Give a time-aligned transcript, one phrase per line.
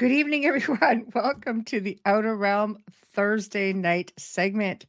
[0.00, 1.04] Good evening, everyone.
[1.14, 2.78] Welcome to the Outer Realm
[3.12, 4.86] Thursday night segment.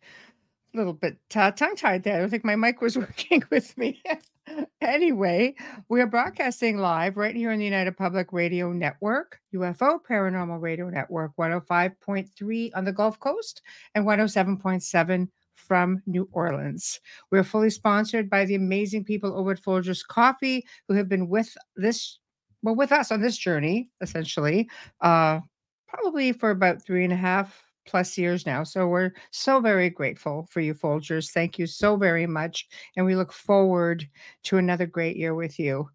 [0.74, 2.16] A little bit uh, tongue tied there.
[2.16, 4.02] I don't think my mic was working with me.
[4.82, 5.54] anyway,
[5.90, 10.90] we are broadcasting live right here on the United Public Radio Network, UFO Paranormal Radio
[10.90, 13.64] Network, 105.3 on the Gulf Coast
[13.96, 17.02] and 107.7 from New Orleans.
[17.32, 21.54] We're fully sponsored by the amazing people over at Folgers Coffee who have been with
[21.76, 22.21] this
[22.64, 24.70] well with us on this journey essentially
[25.02, 25.40] uh
[25.88, 30.48] probably for about three and a half plus years now so we're so very grateful
[30.52, 31.32] for you folgers.
[31.32, 34.08] Thank you so very much and we look forward
[34.44, 35.90] to another great year with you.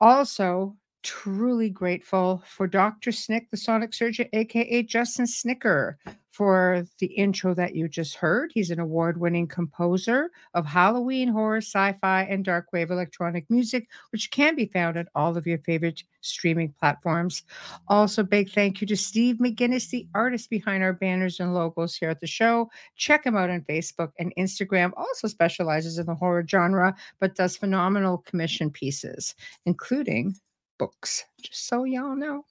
[0.00, 3.12] Also truly grateful for Dr.
[3.12, 5.98] Snick, the sonic surgeon, aka Justin Snicker,
[6.34, 8.50] for the intro that you just heard.
[8.52, 13.86] He's an award winning composer of Halloween, horror, sci fi, and dark wave electronic music,
[14.10, 17.44] which can be found on all of your favorite streaming platforms.
[17.86, 22.10] Also, big thank you to Steve McGinnis, the artist behind our banners and logos here
[22.10, 22.68] at the show.
[22.96, 24.90] Check him out on Facebook and Instagram.
[24.96, 29.36] Also specializes in the horror genre, but does phenomenal commission pieces,
[29.66, 30.34] including
[30.78, 32.44] books, just so y'all know.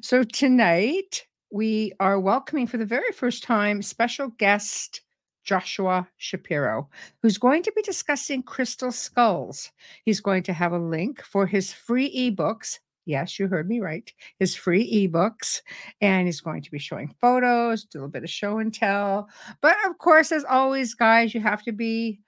[0.00, 5.02] So tonight we are welcoming for the very first time special guest
[5.44, 6.88] Joshua Shapiro,
[7.20, 9.70] who's going to be discussing crystal skulls.
[10.04, 12.78] He's going to have a link for his free ebooks.
[13.04, 14.10] Yes, you heard me right.
[14.38, 15.60] His free ebooks.
[16.00, 19.28] And he's going to be showing photos, do a little bit of show and tell.
[19.60, 22.20] But of course, as always, guys, you have to be,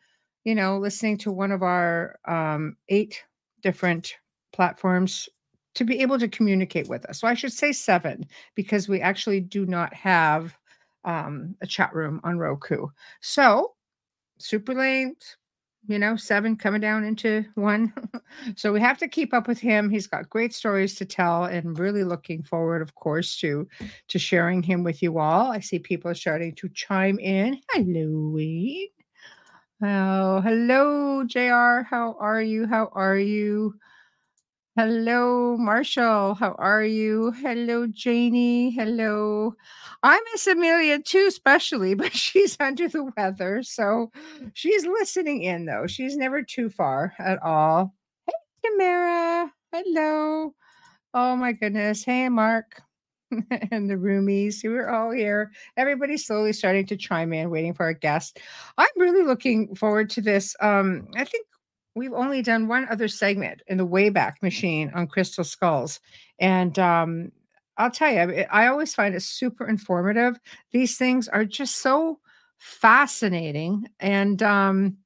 [0.44, 3.22] you know, listening to one of our um, eight
[3.62, 4.16] different
[4.55, 5.29] platforms
[5.75, 7.21] to be able to communicate with us.
[7.21, 10.57] So I should say seven because we actually do not have
[11.05, 12.87] um, a chat room on Roku.
[13.21, 13.75] So
[14.39, 15.37] super late,
[15.87, 17.93] you know, seven coming down into one.
[18.57, 19.91] so we have to keep up with him.
[19.91, 23.69] He's got great stories to tell and really looking forward, of course, to
[24.09, 25.53] to sharing him with you all.
[25.53, 27.61] I see people starting to chime in.
[27.73, 28.89] Hello, Wayne.
[29.83, 31.83] Oh, hello, JR.
[31.83, 32.67] How are you?
[32.67, 33.75] How are you?
[34.77, 36.35] Hello, Marshall.
[36.35, 37.31] How are you?
[37.31, 38.71] Hello, Janie.
[38.71, 39.55] Hello.
[40.03, 43.62] I miss Amelia too, especially, but she's under the weather.
[43.62, 44.11] So
[44.55, 45.87] she's listening in, though.
[45.87, 47.95] She's never too far at all.
[48.27, 48.33] Hey,
[48.65, 49.53] Tamara.
[49.73, 50.55] Hello.
[51.15, 52.03] Oh, my goodness.
[52.05, 52.83] Hey, Mark.
[53.71, 54.65] and the roomies.
[54.65, 55.53] We're all here.
[55.77, 58.41] Everybody's slowly starting to chime in, waiting for our guest.
[58.77, 60.56] I'm really looking forward to this.
[60.61, 61.47] Um, I think
[61.94, 66.00] we've only done one other segment in the Wayback Machine on crystal skulls,
[66.38, 67.32] and um,
[67.77, 70.38] I'll tell you, I always find it super informative.
[70.72, 72.21] These things are just so
[72.59, 73.87] fascinating.
[74.00, 74.99] And um,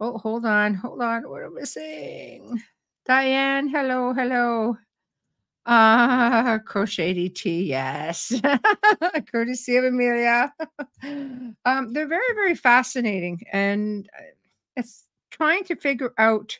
[0.00, 2.62] oh, hold on, hold on, what am I saying?
[3.04, 4.76] Diane, hello, hello.
[5.68, 8.32] Ah, uh, crochet DT, yes.
[9.32, 10.54] Courtesy of Amelia.
[11.64, 14.22] um, they're very, very fascinating, and uh,
[14.76, 15.05] it's
[15.36, 16.56] trying to figure out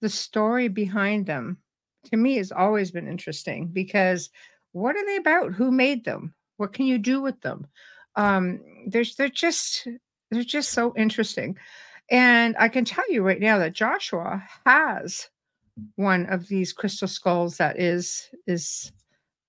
[0.00, 1.58] the story behind them
[2.04, 4.30] to me has always been interesting because
[4.72, 5.52] what are they about?
[5.52, 6.34] Who made them?
[6.56, 7.66] What can you do with them?
[8.16, 9.86] Um, there's they're just
[10.30, 11.56] they're just so interesting.
[12.10, 15.28] And I can tell you right now that Joshua has
[15.96, 18.92] one of these crystal skulls that is is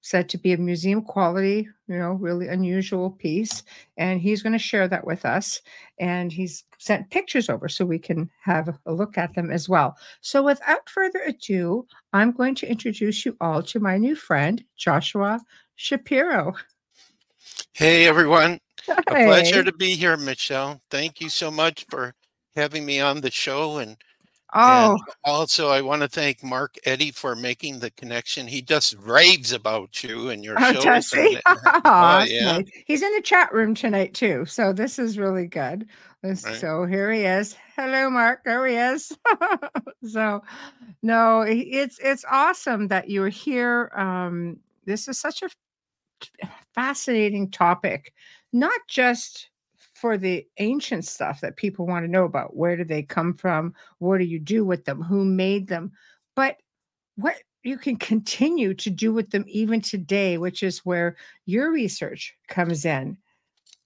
[0.02, 3.64] said to be a museum quality, you know, really unusual piece.
[3.98, 5.62] And he's going to share that with us.
[6.00, 9.98] And he's sent pictures over so we can have a look at them as well.
[10.22, 15.42] So without further ado, I'm going to introduce you all to my new friend, Joshua
[15.76, 16.54] Shapiro.
[17.74, 18.60] Hey, everyone.
[18.86, 18.94] Hey.
[18.98, 20.82] A pleasure to be here, Michelle.
[20.90, 22.16] Thank you so much for
[22.56, 23.98] having me on the show and
[24.54, 28.48] Oh, and also I want to thank Mark Eddy for making the connection.
[28.48, 30.82] He just raves about you and your oh, show.
[30.82, 31.40] Does he?
[31.46, 32.58] oh, yeah.
[32.58, 32.66] Nice.
[32.86, 35.88] He's in the chat room tonight too, so this is really good.
[36.24, 36.38] Right.
[36.38, 37.56] So here he is.
[37.76, 38.44] Hello, Mark.
[38.44, 39.16] There he is.
[40.10, 40.44] so,
[41.02, 43.92] no, it's it's awesome that you're here.
[43.96, 45.50] Um, this is such a
[46.74, 48.14] fascinating topic,
[48.52, 49.49] not just
[50.00, 52.56] for the ancient stuff that people want to know about.
[52.56, 53.74] Where do they come from?
[53.98, 55.02] What do you do with them?
[55.02, 55.92] Who made them?
[56.36, 56.58] But
[57.16, 62.34] what you can continue to do with them even today, which is where your research
[62.48, 63.18] comes in.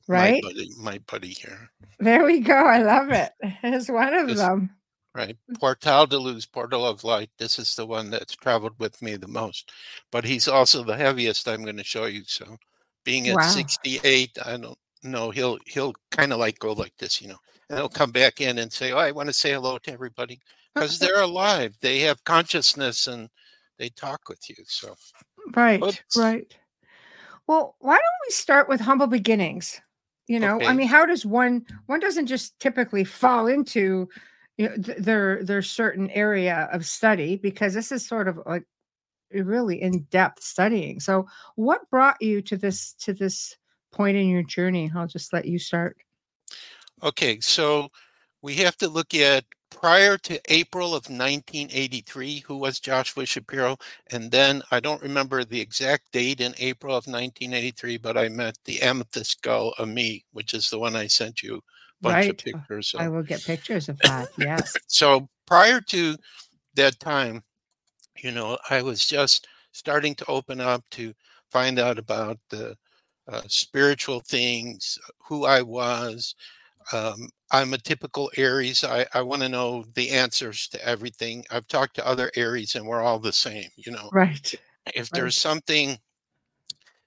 [0.08, 0.44] Right?
[0.44, 1.70] My buddy, my buddy here.
[2.00, 2.56] There we go.
[2.56, 3.32] I love it.
[3.64, 4.70] It's one of them.
[5.16, 5.38] Right.
[5.60, 7.30] Portal de Luz, Portal of Light.
[7.38, 9.72] This is the one that's traveled with me the most.
[10.12, 12.24] But he's also the heaviest I'm going to show you.
[12.26, 12.58] So
[13.04, 13.48] being at wow.
[13.48, 17.38] 68, I don't know, he'll he'll kind of like go like this, you know.
[17.70, 20.40] And he'll come back in and say, Oh, I want to say hello to everybody.
[20.74, 21.76] Because they're alive.
[21.82, 23.30] They have consciousness and
[23.78, 24.56] they talk with you.
[24.66, 24.96] So
[25.56, 26.18] right, Oops.
[26.18, 26.54] right.
[27.48, 29.82] Well, why don't we start with humble beginnings?
[30.28, 30.68] You know, okay.
[30.68, 34.08] I mean, how does one one doesn't just typically fall into
[34.58, 38.64] you know, th- their their certain area of study because this is sort of like
[39.32, 41.00] really in-depth studying.
[41.00, 43.58] So what brought you to this to this
[43.94, 44.92] point in your journey?
[44.96, 45.98] I'll just let you start.
[47.02, 47.90] Okay, so
[48.42, 53.78] we have to look at prior to April of 1983, who was Joshua Shapiro.
[54.12, 58.58] And then I don't remember the exact date in April of 1983, but I met
[58.66, 61.60] the amethyst skull Ami, which is the one I sent you a
[62.02, 62.28] bunch right.
[62.28, 63.02] Uh, of pictures of.
[63.02, 64.30] I will get pictures of that.
[64.38, 64.74] Yes.
[64.88, 66.16] so prior to
[66.76, 67.44] that time,
[68.22, 71.14] you know, I was just starting to open up to
[71.52, 72.78] find out about the
[73.28, 76.36] uh, spiritual things, who I was,
[76.92, 78.84] um, I'm a typical Aries.
[78.84, 81.46] I, I want to know the answers to everything.
[81.52, 84.10] I've talked to other Aries and we're all the same, you know.
[84.12, 84.54] Right.
[84.88, 85.10] If right.
[85.14, 85.98] there's something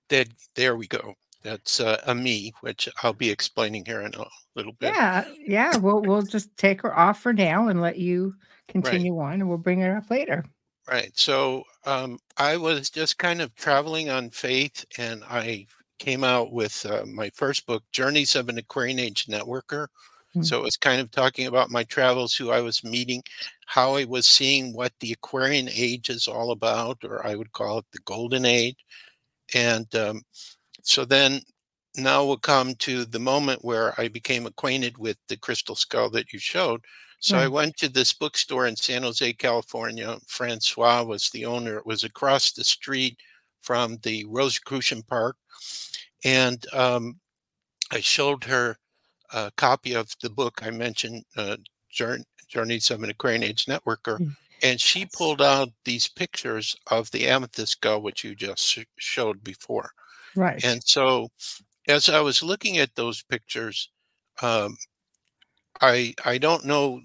[0.09, 1.15] that, there we go.
[1.43, 4.25] That's uh, Ami, which I'll be explaining here in a
[4.55, 4.95] little bit.
[4.95, 5.25] Yeah.
[5.39, 5.77] Yeah.
[5.77, 8.35] We'll, we'll just take her off for now and let you
[8.69, 9.27] continue right.
[9.27, 10.45] on and we'll bring her up later.
[10.89, 11.11] Right.
[11.15, 15.67] So um, I was just kind of traveling on faith and I
[15.99, 19.89] came out with uh, my first book, Journeys of an Aquarian Age Networker.
[20.31, 20.43] Mm-hmm.
[20.43, 23.23] So it was kind of talking about my travels, who I was meeting,
[23.67, 27.79] how I was seeing what the Aquarian Age is all about, or I would call
[27.79, 28.77] it the Golden Age.
[29.55, 30.23] And um,
[30.83, 31.41] so then
[31.97, 36.33] now we'll come to the moment where I became acquainted with the crystal skull that
[36.33, 36.85] you showed.
[37.19, 40.19] So I went to this bookstore in San Jose, California.
[40.29, 41.79] Francois was the owner.
[41.79, 43.19] It was across the street
[43.67, 45.37] from the Rosicrucian Park.
[46.25, 47.19] And um,
[47.91, 48.79] I showed her
[49.35, 51.57] a copy of the book I mentioned, uh,
[51.91, 54.19] Journeys of an Aquarian Age Networker.
[54.21, 54.37] Mm.
[54.63, 59.43] And she pulled out these pictures of the amethyst skull, which you just sh- showed
[59.43, 59.91] before.
[60.37, 60.65] Right.
[60.65, 61.29] And so,
[61.89, 63.91] as I was looking at those pictures,
[64.41, 64.77] um,
[65.81, 67.01] I I don't know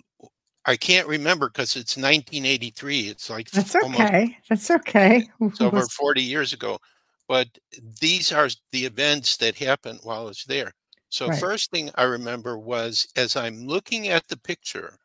[0.65, 3.07] I can't remember because it's 1983.
[3.07, 4.37] It's like that's okay.
[4.47, 5.27] That's okay.
[5.41, 6.77] It's over 40 years ago.
[7.27, 7.47] But
[7.99, 10.73] these are the events that happened while I was there.
[11.09, 11.39] So right.
[11.39, 14.97] first thing I remember was as I'm looking at the picture,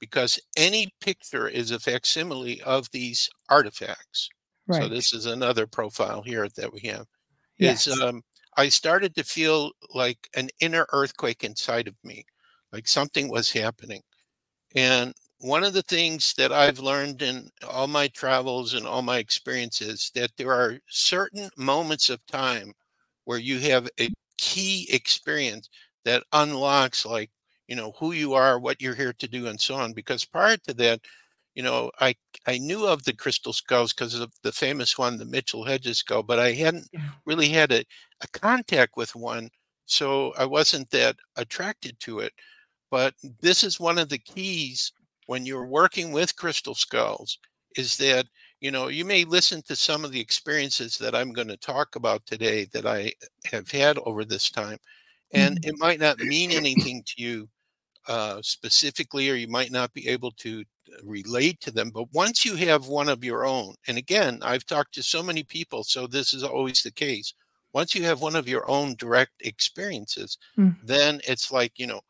[0.00, 4.28] because any picture is a facsimile of these artifacts.
[4.66, 4.82] Right.
[4.82, 7.06] So this is another profile here that we have.
[7.58, 7.86] Yes.
[7.86, 8.22] Is um,
[8.56, 12.24] I started to feel like an inner earthquake inside of me,
[12.72, 14.02] like something was happening.
[14.74, 19.18] And one of the things that I've learned in all my travels and all my
[19.18, 22.72] experiences that there are certain moments of time
[23.24, 25.68] where you have a key experience
[26.04, 27.30] that unlocks like
[27.68, 29.92] you know who you are what you're here to do and so on.
[29.92, 31.00] Because prior to that
[31.54, 32.14] you know i
[32.46, 36.22] i knew of the crystal skulls because of the famous one the mitchell hedges skull
[36.22, 36.88] but i hadn't
[37.26, 37.84] really had a,
[38.22, 39.48] a contact with one
[39.86, 42.32] so i wasn't that attracted to it
[42.92, 44.92] but this is one of the keys
[45.26, 47.38] when you're working with crystal skulls
[47.76, 48.26] is that
[48.60, 51.96] you know you may listen to some of the experiences that i'm going to talk
[51.96, 53.10] about today that i
[53.50, 54.78] have had over this time
[55.32, 55.70] and mm-hmm.
[55.70, 57.48] it might not mean anything to you
[58.08, 62.44] uh, specifically or you might not be able to uh, relate to them but once
[62.44, 66.06] you have one of your own and again i've talked to so many people so
[66.06, 67.32] this is always the case
[67.72, 70.84] once you have one of your own direct experiences mm-hmm.
[70.84, 72.00] then it's like you know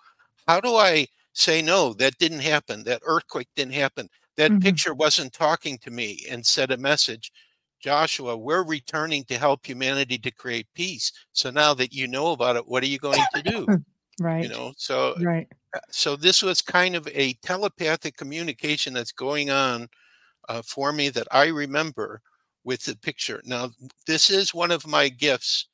[0.47, 2.85] how do I say, no, that didn't happen?
[2.85, 4.09] That earthquake didn't happen.
[4.37, 4.61] That mm-hmm.
[4.61, 7.33] picture wasn't talking to me and said a message.
[7.81, 11.13] Joshua, we're returning to help humanity to create peace.
[11.33, 13.67] So now that you know about it, what are you going to do?
[14.21, 14.43] right.
[14.43, 15.49] You know, so right.
[15.75, 19.89] Uh, so this was kind of a telepathic communication that's going on
[20.49, 22.21] uh, for me that I remember
[22.65, 23.43] with the picture.
[23.45, 23.71] Now,
[24.07, 25.69] this is one of my gifts.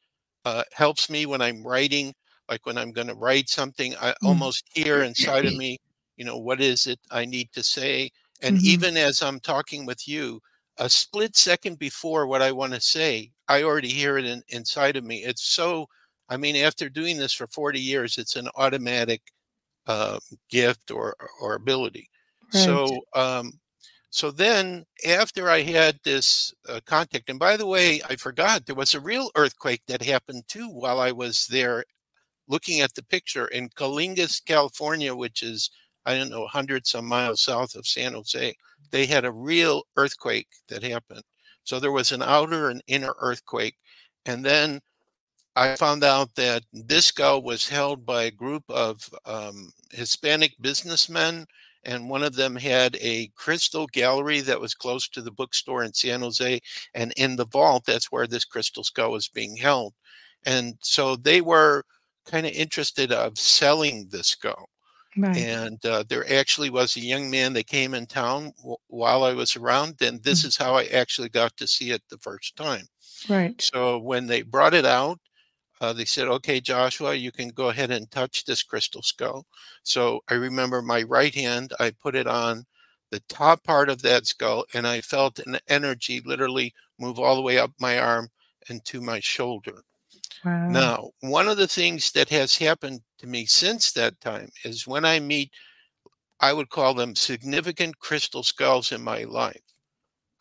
[0.44, 2.14] Uh, helps me when I'm writing
[2.48, 4.14] like when I'm going to write something, I mm.
[4.24, 5.78] almost hear inside of me,
[6.16, 8.10] you know, what is it I need to say?
[8.42, 8.66] And mm-hmm.
[8.66, 10.40] even as I'm talking with you,
[10.78, 14.96] a split second before what I want to say, I already hear it in, inside
[14.96, 15.24] of me.
[15.24, 15.88] It's so,
[16.28, 19.20] I mean, after doing this for 40 years, it's an automatic
[19.86, 20.18] uh,
[20.50, 22.08] gift or, or ability.
[22.54, 22.64] Right.
[22.64, 23.52] So, um,
[24.10, 28.74] so then after I had this uh, contact, and by the way, I forgot there
[28.74, 31.84] was a real earthquake that happened too while I was there
[32.48, 35.70] looking at the picture in Coalingas, California, which is,
[36.06, 38.54] I don't know, hundreds of miles south of San Jose.
[38.90, 41.22] They had a real earthquake that happened.
[41.64, 43.76] So there was an outer and inner earthquake.
[44.26, 44.80] And then
[45.56, 51.46] I found out that this skull was held by a group of um, Hispanic businessmen,
[51.84, 55.92] and one of them had a crystal gallery that was close to the bookstore in
[55.92, 56.60] San Jose.
[56.94, 59.94] And in the vault, that's where this crystal skull was being held.
[60.46, 61.84] And so they were
[62.30, 64.68] kind of interested of selling this skull.
[65.16, 65.36] Right.
[65.36, 69.32] And uh, there actually was a young man that came in town w- while I
[69.32, 70.48] was around, and this mm-hmm.
[70.48, 72.86] is how I actually got to see it the first time.
[73.28, 73.60] Right.
[73.60, 75.18] So when they brought it out,
[75.80, 79.46] uh, they said, "Okay, Joshua, you can go ahead and touch this crystal skull."
[79.82, 82.64] So I remember my right hand, I put it on
[83.10, 87.42] the top part of that skull, and I felt an energy literally move all the
[87.42, 88.28] way up my arm
[88.68, 89.82] and to my shoulder.
[90.44, 90.68] Wow.
[90.68, 95.04] Now, one of the things that has happened to me since that time is when
[95.04, 95.50] I meet,
[96.40, 99.60] I would call them significant crystal skulls in my life.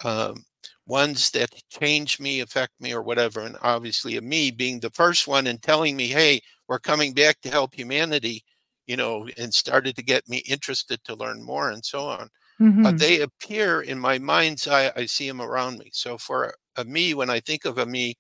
[0.04, 0.46] Um,
[0.86, 3.42] ones that change me, affect me, or whatever.
[3.42, 7.50] And obviously, Ami being the first one and telling me, hey, we're coming back to
[7.50, 8.44] help humanity,
[8.86, 12.30] you know, and started to get me interested to learn more and so on.
[12.62, 12.86] Mm-hmm.
[12.86, 14.92] Uh, they appear in my mind's eye.
[14.96, 15.90] I see them around me.
[15.94, 18.16] So for Ami, when I think of Ami,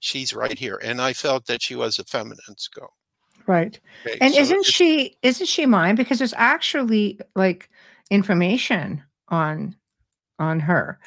[0.00, 0.80] she's right here.
[0.82, 2.96] And I felt that she was a feminine skull.
[3.46, 3.78] Right.
[4.06, 5.96] Okay, and so isn't she isn't she Mayan?
[5.96, 7.70] Because there's actually like
[8.10, 9.76] information on
[10.38, 10.98] on her,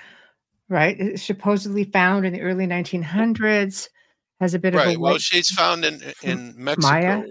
[0.70, 1.00] right?
[1.00, 3.90] It's supposedly found in the early 1900s.
[4.40, 4.90] Has a bit right.
[4.90, 6.92] of a well, she's found in in Mexico.
[6.92, 7.24] Maya?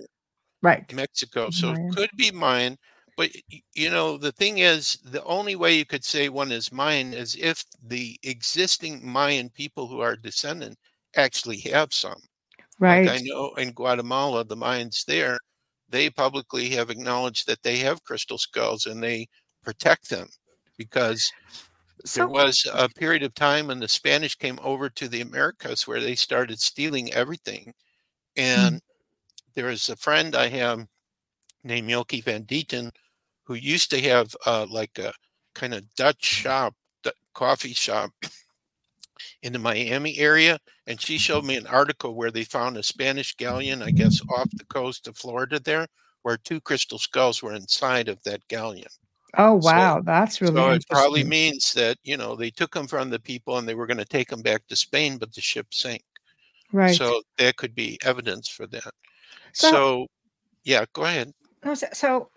[0.62, 0.90] Right.
[0.94, 1.50] Mexico.
[1.50, 1.86] So Maya.
[1.88, 2.78] it could be Mayan.
[3.16, 3.30] But
[3.74, 7.36] you know, the thing is, the only way you could say one is Mayan is
[7.38, 10.78] if the existing Mayan people who are descendant
[11.16, 12.20] actually have some.
[12.78, 13.06] Right.
[13.06, 15.38] Like I know in Guatemala, the Mayans there,
[15.88, 19.28] they publicly have acknowledged that they have crystal skulls and they
[19.62, 20.28] protect them
[20.76, 21.30] because
[22.04, 25.86] so, there was a period of time when the Spanish came over to the Americas
[25.86, 27.72] where they started stealing everything.
[28.36, 29.50] And mm-hmm.
[29.54, 30.86] there is a friend I have
[31.62, 32.90] named Milky Van Dieten
[33.44, 35.12] who used to have uh, like a
[35.54, 36.74] kind of Dutch shop,
[37.34, 38.10] coffee shop
[39.42, 43.34] in the Miami area, and she showed me an article where they found a Spanish
[43.36, 45.86] galleon, I guess, off the coast of Florida there,
[46.22, 48.88] where two crystal skulls were inside of that galleon.
[49.36, 52.86] Oh wow, so, that's really so it probably means that you know they took them
[52.86, 55.40] from the people and they were going to take them back to Spain, but the
[55.40, 56.02] ship sank.
[56.70, 56.94] Right.
[56.94, 58.92] So there could be evidence for that.
[59.52, 60.06] So, so
[60.64, 61.32] yeah, go ahead.
[61.92, 62.28] So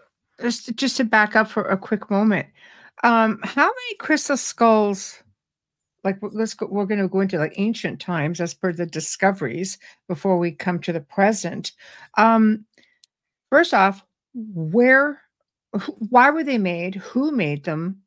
[0.41, 2.47] just just to back up for a quick moment,
[3.03, 5.21] um, how many crystal skulls
[6.05, 9.77] like let's go we're going to go into like ancient times as per the discoveries
[10.07, 11.73] before we come to the present.
[12.17, 12.65] Um
[13.49, 15.21] first off where
[16.09, 16.95] why were they made?
[16.95, 18.01] Who made them?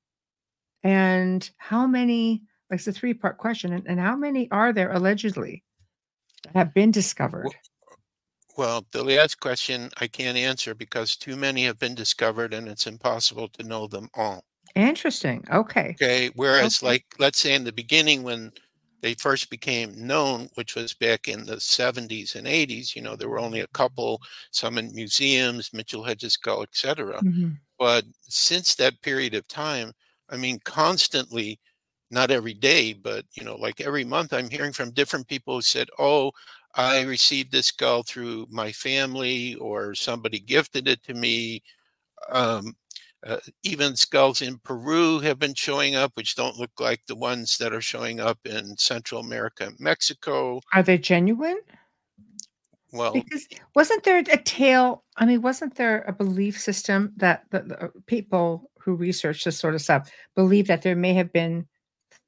[0.82, 4.92] And how many like it's a three part question and, and how many are there
[4.92, 5.64] allegedly
[6.44, 7.48] that have been discovered?
[8.56, 12.86] Well, the last question I can't answer because too many have been discovered and it's
[12.86, 14.44] impossible to know them all.
[14.74, 15.44] Interesting.
[15.52, 15.96] Okay.
[16.00, 16.30] Okay.
[16.34, 16.86] Whereas, okay.
[16.86, 18.52] like, let's say in the beginning, when
[19.00, 23.28] they first became known, which was back in the 70s and 80s, you know, there
[23.28, 24.20] were only a couple,
[24.50, 27.20] some in museums, Mitchell Hedges Skull, etc.
[27.22, 27.50] Mm-hmm.
[27.78, 29.92] But since that period of time,
[30.30, 31.60] I mean, constantly,
[32.10, 35.62] not every day, but, you know, like every month, I'm hearing from different people who
[35.62, 36.32] said, oh,
[36.74, 41.62] I received this skull through my family or somebody gifted it to me.
[42.30, 42.74] Um,
[43.26, 47.58] uh, even skulls in Peru have been showing up, which don't look like the ones
[47.58, 50.60] that are showing up in Central America and Mexico.
[50.72, 51.60] Are they genuine?
[52.92, 55.04] Well, because wasn't there a tale?
[55.16, 59.58] I mean, wasn't there a belief system that the, the uh, people who research this
[59.58, 61.66] sort of stuff believe that there may have been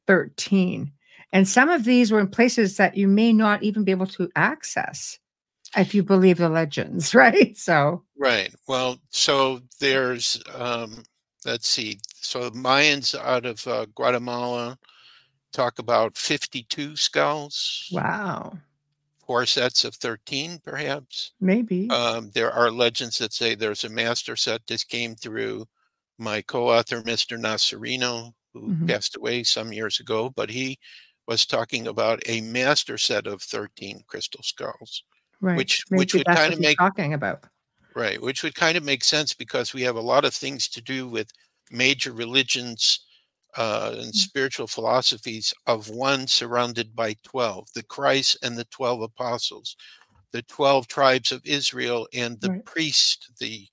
[0.07, 0.93] 13?
[1.33, 4.29] And some of these were in places that you may not even be able to
[4.37, 5.19] access
[5.77, 7.57] if you believe the legends, right?
[7.57, 8.55] So right.
[8.69, 11.03] Well, so there's um,
[11.45, 12.01] let's see.
[12.15, 14.79] So Mayans out of uh, Guatemala
[15.53, 17.89] talk about 52 skulls.
[17.93, 18.59] Wow.
[19.27, 21.33] Four sets of 13, perhaps.
[21.41, 21.89] Maybe.
[21.91, 24.67] Um, there are legends that say there's a master set.
[24.67, 25.67] This came through
[26.19, 27.39] my co author, Mr.
[27.39, 28.87] Nocerino, who mm-hmm.
[28.87, 30.79] passed away some years ago, but he
[31.27, 35.05] was talking about a master set of 13 crystal skulls.
[35.41, 35.57] Right.
[35.57, 37.45] Which, Maybe which would kind of make talking about.
[37.95, 40.81] Right, which would kind of make sense because we have a lot of things to
[40.81, 41.29] do with
[41.71, 43.01] major religions
[43.57, 44.15] uh, and mm.
[44.15, 49.77] spiritual philosophies of one surrounded by 12 the Christ and the 12 apostles,
[50.33, 52.65] the 12 tribes of Israel, and the right.
[52.65, 53.67] priest, the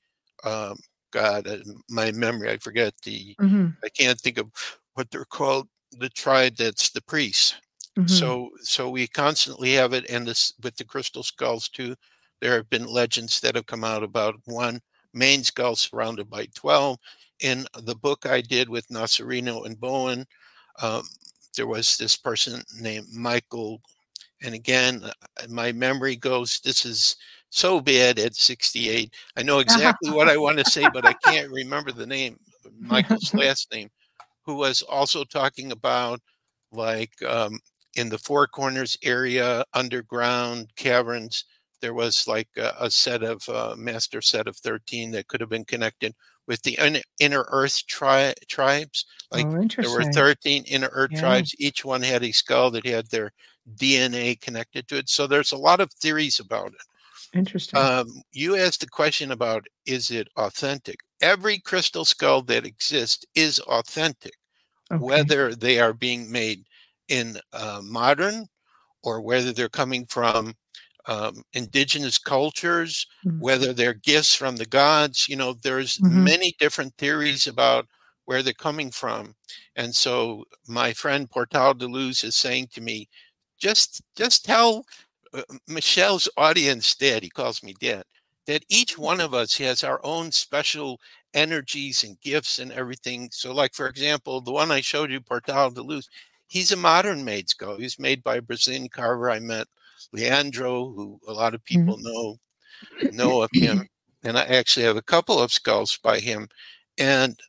[0.44, 0.78] um,
[1.12, 1.58] God, uh,
[1.90, 3.68] my memory, I forget the, mm-hmm.
[3.84, 4.52] I can't think of
[4.94, 7.56] what they're called, the tribe that's the priest.
[7.98, 8.08] Mm-hmm.
[8.08, 11.96] So, so we constantly have it, and this with the crystal skulls too.
[12.40, 14.80] There have been legends that have come out about one
[15.14, 17.00] main skull surrounded by 12
[17.42, 20.26] in the book I did with Nocerino and Bowen,
[20.82, 21.04] um,
[21.56, 23.82] there was this person named Michael.
[24.42, 27.16] And again, uh, my memory goes, this is
[27.50, 29.14] so bad at 68.
[29.36, 32.40] I know exactly what I want to say, but I can't remember the name,
[32.80, 33.90] Michael's last name,
[34.46, 36.20] who was also talking about
[36.72, 37.60] like um,
[37.98, 41.46] in the Four Corners area, underground caverns,
[41.82, 45.50] there was like a, a set of uh, master set of 13 that could have
[45.50, 46.14] been connected
[46.48, 46.78] with the
[47.20, 49.06] inner earth tri- tribes.
[49.32, 51.20] Like oh, there were 13 inner earth yeah.
[51.20, 51.56] tribes.
[51.60, 53.32] Each one had a skull that had their
[53.76, 55.10] DNA connected to it.
[55.10, 57.38] So there's a lot of theories about it.
[57.38, 57.80] Interesting.
[57.80, 61.00] Um, you asked the question about is it authentic?
[61.22, 64.34] Every crystal skull that exists is authentic,
[64.92, 65.04] okay.
[65.04, 66.64] whether they are being made
[67.10, 68.48] in uh, modern
[69.04, 70.54] or whether they're coming from
[71.08, 73.40] um, indigenous cultures, mm-hmm.
[73.40, 75.28] whether they're gifts from the gods.
[75.30, 76.24] You know, there's mm-hmm.
[76.24, 77.88] many different theories about
[78.26, 79.34] where they're coming from.
[79.78, 83.08] And so my friend Portal de Luz is saying to me,
[83.58, 84.86] just just tell
[85.34, 88.04] uh, Michelle's audience, Dad, he calls me Dad,
[88.46, 91.00] that each one of us has our own special
[91.34, 93.30] energies and gifts and everything.
[93.32, 96.10] So, like for example, the one I showed you, Portal de Luz,
[96.48, 97.78] he's a modern made skull.
[97.78, 99.68] He's made by a Brazilian carver I met
[100.14, 101.82] Leandro, who a lot of mm-hmm.
[101.82, 102.38] people know
[103.12, 103.88] know of him,
[104.24, 106.48] and I actually have a couple of skulls by him,
[106.98, 107.40] and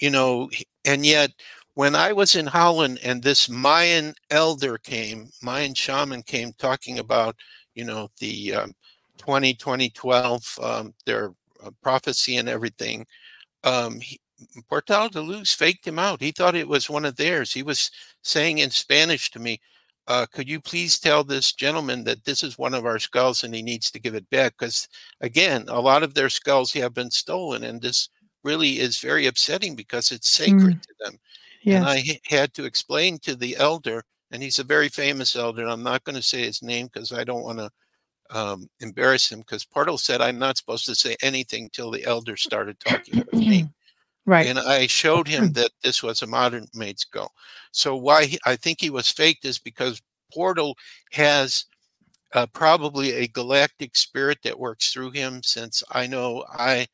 [0.00, 0.50] you know,
[0.84, 1.30] and yet
[1.74, 7.36] when I was in Holland and this Mayan elder came, Mayan shaman came talking about,
[7.74, 8.72] you know, the um,
[9.18, 13.06] 20, 2012, um, their uh, prophecy and everything,
[13.64, 14.18] um, he,
[14.68, 16.20] Portal de Luz faked him out.
[16.20, 17.52] He thought it was one of theirs.
[17.52, 17.90] He was
[18.22, 19.60] saying in Spanish to me,
[20.08, 23.54] uh, could you please tell this gentleman that this is one of our skulls and
[23.54, 24.54] he needs to give it back?
[24.58, 24.88] Because
[25.20, 28.08] again, a lot of their skulls have been stolen, and this
[28.44, 30.82] really is very upsetting because it's sacred mm.
[30.82, 31.18] to them.
[31.62, 31.76] Yes.
[31.80, 35.62] And I h- had to explain to the elder, and he's a very famous elder.
[35.62, 37.70] and I'm not going to say his name because I don't want to
[38.30, 39.40] um, embarrass him.
[39.40, 43.32] Because Portal said I'm not supposed to say anything till the elder started talking with
[43.34, 43.68] me.
[44.26, 44.46] Right.
[44.48, 47.32] And I showed him that this was a modern made skull.
[47.72, 50.76] So why he, I think he was faked is because Portal
[51.12, 51.64] has
[52.34, 55.42] uh, probably a galactic spirit that works through him.
[55.42, 56.86] Since I know I,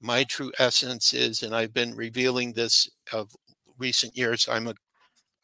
[0.00, 3.34] my true essence is, and I've been revealing this of
[3.78, 4.48] recent years.
[4.50, 4.74] I'm a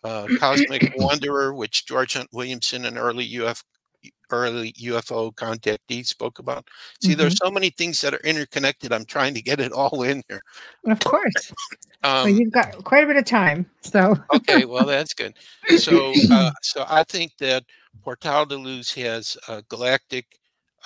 [0.04, 3.62] uh, cosmic wanderer, which George Hunt Williamson, an early UF
[4.30, 6.68] early UFO contactee spoke about.
[7.00, 7.20] See, mm-hmm.
[7.20, 8.92] there's so many things that are interconnected.
[8.92, 10.42] I'm trying to get it all in here.
[10.86, 11.52] Of course.
[12.02, 13.66] Um, well, you've got quite a bit of time.
[13.80, 15.34] So okay, well that's good.
[15.78, 17.64] So uh, so I think that
[18.02, 20.26] Portal de Luz has uh, galactic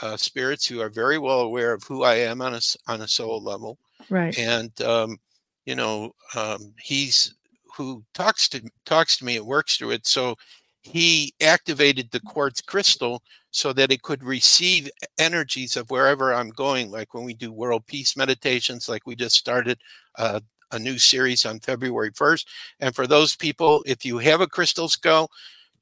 [0.03, 3.09] uh, spirits who are very well aware of who I am on a on a
[3.09, 3.79] soul level.
[4.09, 4.37] Right.
[4.39, 5.19] And um,
[5.67, 7.35] you know, um, he's
[7.77, 9.37] who talks to talks to me.
[9.37, 10.07] It works through it.
[10.07, 10.37] So
[10.83, 16.91] he activated the quartz crystal so that it could receive energies of wherever I'm going.
[16.91, 19.79] Like when we do world peace meditations, like we just started
[20.17, 20.41] uh,
[20.73, 22.47] a new series on February 1st.
[22.81, 25.31] And for those people, if you have a crystal skull,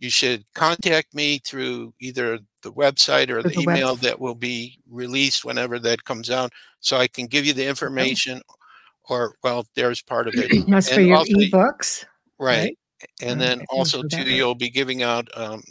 [0.01, 4.01] you should contact me through either the website or the, the email website.
[4.01, 8.41] that will be released whenever that comes out so I can give you the information.
[9.09, 10.67] Or, well, there's part of it.
[10.69, 12.05] That's and for your ebooks.
[12.39, 12.59] Right.
[12.59, 12.79] right?
[13.23, 15.63] And then also too you'll be giving out um,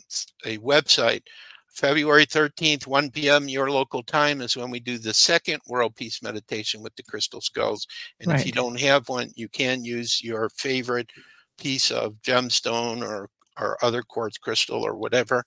[0.46, 1.22] a website
[1.70, 6.22] february 13th 1 p.m your local time is when we do the second world peace
[6.22, 7.86] meditation with the crystal skulls.
[8.20, 8.40] And right.
[8.40, 11.12] if you don't have one you can use your favorite
[11.58, 15.44] piece of gemstone or or other quartz crystal or whatever.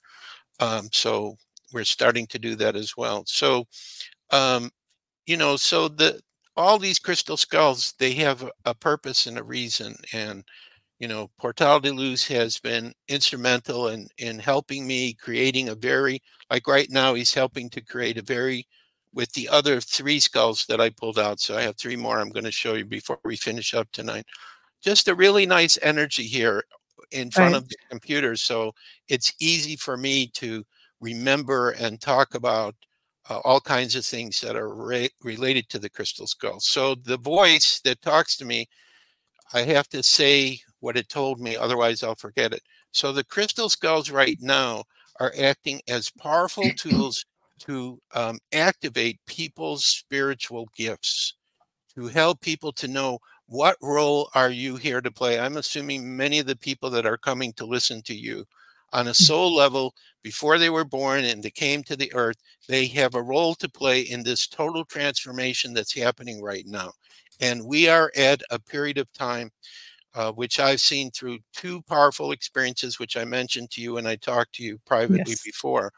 [0.59, 1.37] Um, so
[1.73, 3.23] we're starting to do that as well.
[3.25, 3.67] So
[4.31, 4.71] um,
[5.25, 6.21] you know so the
[6.57, 9.95] all these crystal skulls they have a purpose and a reason.
[10.13, 10.43] And
[11.01, 16.21] you know, Portal de Luz has been instrumental in in helping me creating a very
[16.51, 18.67] like right now he's helping to create a very
[19.11, 21.39] with the other three skulls that I pulled out.
[21.39, 24.25] So I have three more I'm going to show you before we finish up tonight.
[24.83, 26.63] Just a really nice energy here
[27.09, 27.63] in front right.
[27.63, 28.35] of the computer.
[28.35, 28.71] So
[29.09, 30.63] it's easy for me to
[30.99, 32.75] remember and talk about
[33.27, 36.59] uh, all kinds of things that are re- related to the crystal skull.
[36.59, 38.67] So the voice that talks to me,
[39.51, 42.63] I have to say what it told me, otherwise I'll forget it.
[42.91, 44.83] So the crystal skulls right now
[45.19, 47.25] are acting as powerful tools
[47.61, 51.35] to um, activate people's spiritual gifts,
[51.95, 55.39] to help people to know what role are you here to play.
[55.39, 58.45] I'm assuming many of the people that are coming to listen to you
[58.93, 62.87] on a soul level before they were born and they came to the earth, they
[62.87, 66.91] have a role to play in this total transformation that's happening right now.
[67.41, 69.51] And we are at a period of time
[70.13, 74.15] uh, which I've seen through two powerful experiences, which I mentioned to you and I
[74.15, 75.43] talked to you privately yes.
[75.43, 75.91] before,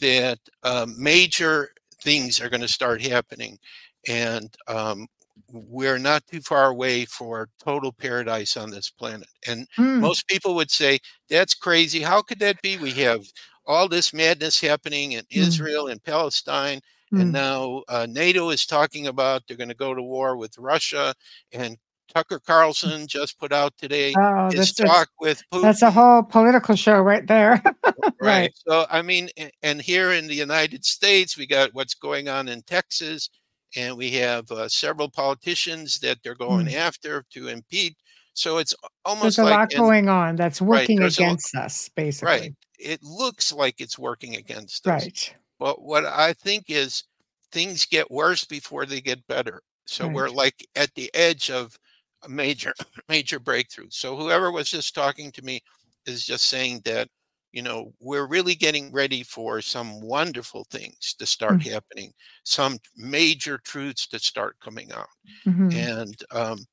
[0.00, 1.70] that um, major
[2.02, 3.58] things are going to start happening.
[4.06, 5.06] And um,
[5.50, 9.28] we're not too far away for total paradise on this planet.
[9.46, 10.00] And mm.
[10.00, 12.00] most people would say, that's crazy.
[12.00, 12.76] How could that be?
[12.76, 13.24] We have
[13.66, 15.36] all this madness happening in mm.
[15.36, 16.80] Israel and Palestine.
[17.12, 17.20] Mm.
[17.22, 21.14] And now uh, NATO is talking about they're going to go to war with Russia.
[21.52, 21.78] And
[22.12, 25.62] Tucker Carlson just put out today oh, his talk with Putin.
[25.62, 27.62] That's a whole political show right there.
[27.84, 28.12] right.
[28.20, 28.52] right.
[28.66, 29.28] So, I mean,
[29.62, 33.30] and here in the United States, we got what's going on in Texas,
[33.76, 36.74] and we have uh, several politicians that they're going mm.
[36.74, 37.94] after to impeach.
[38.34, 41.88] So it's almost there's a like, lot going on that's working right, against a, us,
[41.88, 42.28] basically.
[42.28, 42.54] Right.
[42.78, 45.04] It looks like it's working against us.
[45.04, 45.34] Right.
[45.58, 47.02] But what I think is
[47.50, 49.62] things get worse before they get better.
[49.86, 50.14] So right.
[50.14, 51.76] we're like at the edge of
[52.24, 52.72] a major
[53.08, 53.88] major breakthrough.
[53.90, 55.60] So whoever was just talking to me
[56.06, 57.08] is just saying that
[57.52, 61.70] you know we're really getting ready for some wonderful things to start mm-hmm.
[61.70, 62.12] happening,
[62.44, 65.08] some major truths to start coming out,
[65.46, 65.70] mm-hmm.
[65.72, 66.64] and um,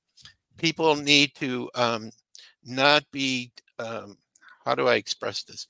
[0.57, 2.09] people need to um,
[2.63, 3.51] not be.
[3.79, 4.17] Um,
[4.65, 5.67] how do I express this?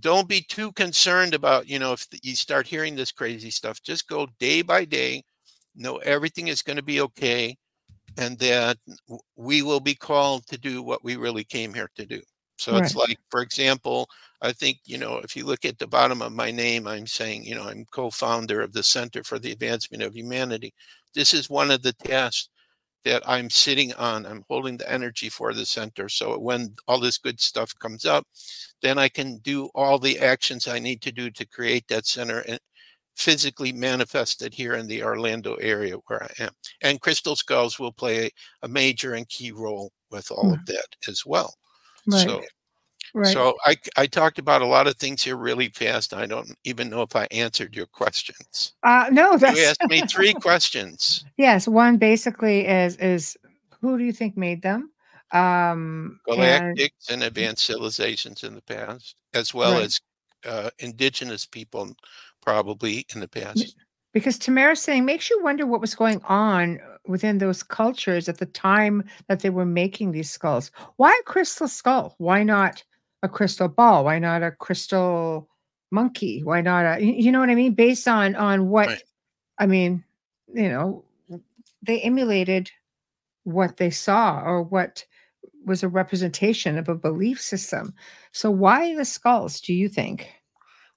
[0.00, 3.82] Don't be too concerned about you know if you start hearing this crazy stuff.
[3.82, 5.22] Just go day by day.
[5.76, 7.56] Know everything is going to be okay
[8.18, 8.76] and that
[9.36, 12.20] we will be called to do what we really came here to do.
[12.56, 12.82] So right.
[12.82, 14.08] it's like, for example,
[14.42, 17.44] I think, you know, if you look at the bottom of my name, I'm saying,
[17.44, 20.74] you know, I'm co founder of the Center for the Advancement of Humanity.
[21.14, 22.48] This is one of the tasks
[23.04, 24.26] that I'm sitting on.
[24.26, 26.08] I'm holding the energy for the center.
[26.08, 28.26] So when all this good stuff comes up,
[28.82, 32.40] then I can do all the actions I need to do to create that center
[32.40, 32.58] and,
[33.18, 36.50] physically manifested here in the Orlando area where I am.
[36.82, 38.30] And crystal skulls will play
[38.62, 40.66] a major and key role with all of mm.
[40.66, 41.52] that as well.
[42.06, 42.24] Right.
[42.24, 42.42] So,
[43.14, 43.26] right.
[43.26, 46.14] so I, I talked about a lot of things here really fast.
[46.14, 48.74] I don't even know if I answered your questions.
[48.84, 49.58] Uh, no, that's...
[49.58, 51.24] you asked me three questions.
[51.36, 53.36] Yes, one basically is is
[53.80, 54.92] who do you think made them?
[55.32, 59.84] Um, Galactics and, and advanced civilizations in the past, as well right.
[59.84, 60.00] as
[60.46, 61.94] uh, indigenous people
[62.48, 63.76] probably in the past.
[64.14, 68.38] Because Tamara's saying makes you wonder what was going on uh, within those cultures at
[68.38, 70.70] the time that they were making these skulls.
[70.96, 72.14] Why a crystal skull?
[72.18, 72.82] Why not
[73.22, 74.04] a crystal ball?
[74.04, 75.48] Why not a crystal
[75.90, 76.42] monkey?
[76.42, 77.74] Why not a you know what I mean?
[77.74, 79.02] Based on on what right.
[79.58, 80.04] I mean,
[80.54, 81.04] you know,
[81.82, 82.70] they emulated
[83.44, 85.04] what they saw or what
[85.64, 87.94] was a representation of a belief system.
[88.32, 90.30] So why the skulls, do you think?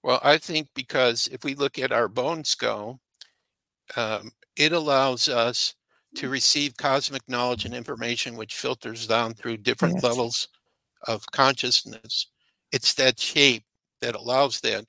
[0.03, 2.99] Well, I think because if we look at our bone skull,
[3.95, 5.75] um, it allows us
[6.15, 6.31] to mm.
[6.31, 10.03] receive cosmic knowledge and information which filters down through different yes.
[10.03, 10.47] levels
[11.07, 12.27] of consciousness.
[12.71, 13.63] It's that shape
[14.01, 14.85] that allows that.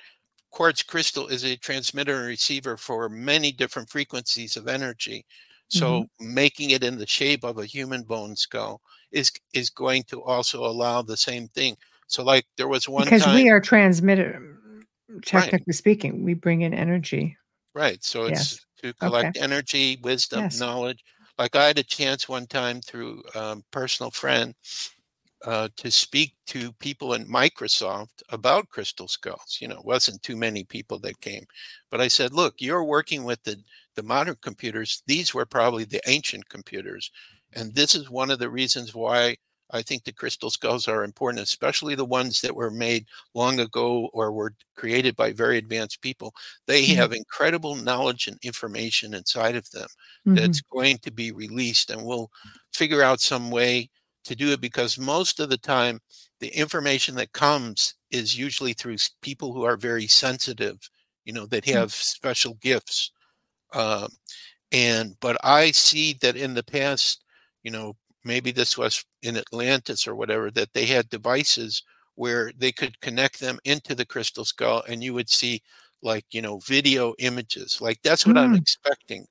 [0.51, 5.25] Quartz crystal is a transmitter and receiver for many different frequencies of energy.
[5.69, 6.35] So mm-hmm.
[6.35, 10.65] making it in the shape of a human bone skull is is going to also
[10.65, 11.77] allow the same thing.
[12.07, 14.61] So like there was one because time, we are transmitter
[15.25, 15.75] technically right.
[15.75, 17.37] speaking, we bring in energy.
[17.75, 18.03] Right.
[18.05, 18.67] So it's yes.
[18.83, 19.45] to collect okay.
[19.45, 20.61] energy, wisdom, yes.
[20.61, 21.05] knowledge.
[21.39, 24.55] Like I had a chance one time through um, personal friend
[25.45, 29.59] uh, to speak to people in Microsoft about crystal skulls.
[29.61, 31.45] You know, it wasn't too many people that came,
[31.91, 33.57] but I said, "Look, you're working with the
[33.95, 35.03] the modern computers.
[35.07, 37.11] These were probably the ancient computers,
[37.55, 39.37] and this is one of the reasons why
[39.73, 44.11] I think the crystal skulls are important, especially the ones that were made long ago
[44.13, 46.35] or were created by very advanced people.
[46.67, 46.97] They mm-hmm.
[46.97, 49.89] have incredible knowledge and information inside of them
[50.27, 50.35] mm-hmm.
[50.35, 52.31] that's going to be released, and we'll
[52.73, 53.89] figure out some way
[54.25, 56.01] to do it because most of the time
[56.41, 60.79] the information that comes is usually through people who are very sensitive,
[61.25, 61.73] you know, that hmm.
[61.73, 62.03] have mm-hmm.
[62.03, 63.13] special gifts.
[63.73, 64.09] Uh,
[64.71, 67.25] and but I see that in the past,
[67.63, 71.83] you know, maybe this was in Atlantis or whatever, that they had devices
[72.15, 75.63] where they could connect them into the crystal skull and you would see
[76.03, 78.41] like you know video images like that's what mm.
[78.41, 79.27] i'm expecting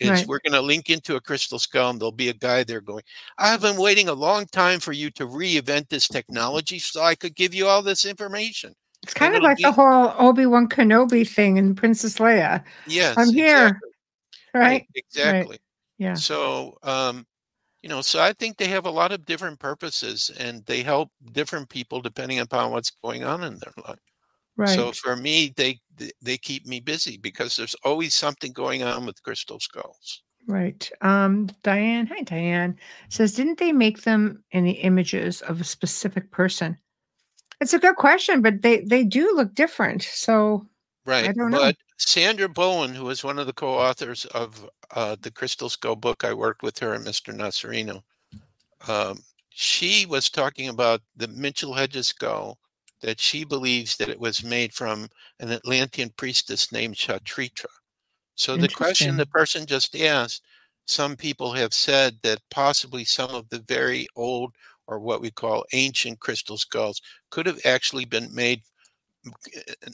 [0.00, 0.26] is right.
[0.26, 3.02] we're going to link into a crystal skull and there'll be a guy there going
[3.38, 7.34] i've been waiting a long time for you to reinvent this technology so i could
[7.34, 9.64] give you all this information it's kind and of like be...
[9.64, 13.90] the whole obi-wan kenobi thing in princess leia yes i'm here exactly.
[14.54, 14.62] right?
[14.62, 15.60] right exactly right.
[15.98, 17.26] yeah so um
[17.82, 21.10] you know so i think they have a lot of different purposes and they help
[21.32, 23.98] different people depending upon what's going on in their life.
[24.56, 24.68] Right.
[24.68, 25.80] so for me they
[26.20, 30.22] they keep me busy because there's always something going on with crystal skulls.
[30.46, 32.78] Right um diane hi diane.
[33.08, 36.78] Says didn't they make them in the images of a specific person?
[37.60, 40.68] It's a good question but they they do look different so
[41.04, 41.58] right don't know.
[41.58, 46.24] but Sandra Bowen, who was one of the co-authors of uh, the Crystal Skull book,
[46.24, 47.34] I worked with her and Mr.
[47.34, 48.02] Nocerino.
[48.88, 49.18] Um,
[49.50, 52.58] she was talking about the Mitchell Hedges skull
[53.02, 55.08] that she believes that it was made from
[55.40, 57.66] an Atlantean priestess named Shatritra.
[58.34, 60.42] So the question the person just asked,
[60.86, 64.54] some people have said that possibly some of the very old
[64.86, 68.62] or what we call ancient crystal skulls could have actually been made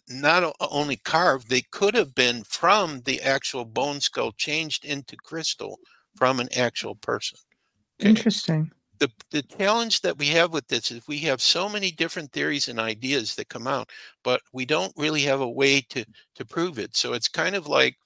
[0.08, 5.78] not only carved, they could have been from the actual bone skull changed into crystal
[6.16, 7.38] from an actual person.
[8.00, 8.10] Okay?
[8.10, 8.70] Interesting.
[8.98, 12.68] The, the challenge that we have with this is we have so many different theories
[12.68, 13.90] and ideas that come out,
[14.24, 16.96] but we don't really have a way to to prove it.
[16.96, 17.96] So it's kind of like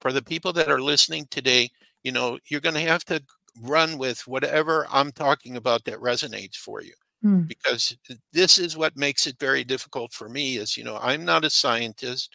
[0.00, 1.70] for the people that are listening today,
[2.02, 3.22] you know, you're going to have to
[3.62, 6.92] run with whatever I'm talking about that resonates for you.
[7.24, 7.44] Hmm.
[7.44, 7.96] because
[8.34, 11.48] this is what makes it very difficult for me is you know i'm not a
[11.48, 12.30] scientist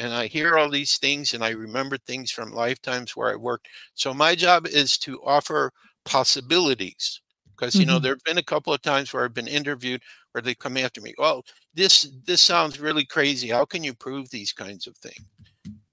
[0.00, 3.68] and i hear all these things and i remember things from lifetimes where i worked
[3.94, 5.70] so my job is to offer
[6.04, 7.20] possibilities
[7.54, 8.02] because you know mm-hmm.
[8.02, 10.02] there have been a couple of times where i've been interviewed
[10.32, 14.28] where they come after me well this this sounds really crazy how can you prove
[14.30, 15.24] these kinds of things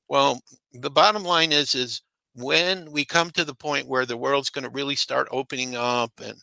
[0.07, 0.41] well
[0.73, 2.01] the bottom line is is
[2.33, 6.11] when we come to the point where the world's going to really start opening up
[6.19, 6.41] and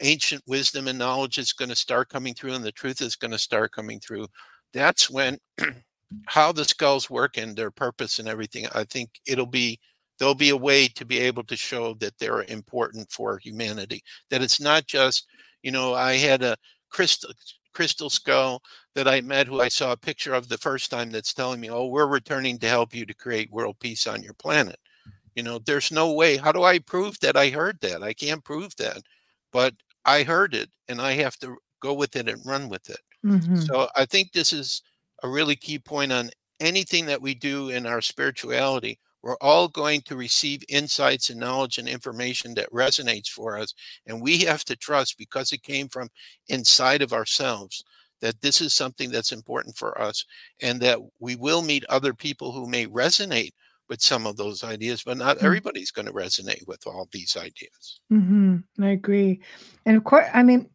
[0.00, 3.30] ancient wisdom and knowledge is going to start coming through and the truth is going
[3.30, 4.26] to start coming through.
[4.72, 5.38] That's when
[6.26, 9.78] how the skulls work and their purpose and everything i think it'll be
[10.18, 14.02] there'll be a way to be able to show that they're important for humanity.
[14.30, 15.26] That it's not just
[15.62, 16.56] you know i had a
[16.90, 17.30] crystal
[17.74, 18.62] crystal skull
[18.94, 21.70] that i met who i saw a picture of the first time that's telling me
[21.70, 24.78] oh we're returning to help you to create world peace on your planet.
[25.34, 28.02] You know there's no way how do i prove that i heard that?
[28.02, 29.02] I can't prove that.
[29.52, 29.74] But
[30.06, 33.00] I heard it and I have to go with it and run with it.
[33.24, 33.56] Mm-hmm.
[33.56, 34.82] So I think this is
[35.22, 38.98] a really key point on anything that we do in our spirituality.
[39.22, 43.74] We're all going to receive insights and knowledge and information that resonates for us.
[44.06, 46.08] And we have to trust because it came from
[46.48, 47.82] inside of ourselves
[48.20, 50.24] that this is something that's important for us
[50.62, 53.50] and that we will meet other people who may resonate
[53.88, 55.46] with some of those ideas, but not mm-hmm.
[55.46, 58.00] everybody's going to resonate with all these ideas.
[58.12, 58.56] Mm-hmm.
[58.82, 59.40] I agree.
[59.84, 60.68] And of course, I mean,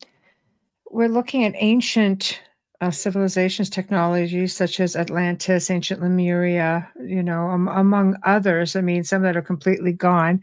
[0.89, 2.41] we're looking at ancient
[2.81, 8.75] uh, civilizations, technologies such as Atlantis, ancient Lemuria, you know, um, among others.
[8.75, 10.41] I mean, some that are completely gone.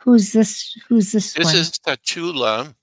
[0.00, 0.76] Who's this?
[0.88, 1.32] Who's this?
[1.34, 1.56] This one?
[1.56, 2.74] is Tachula.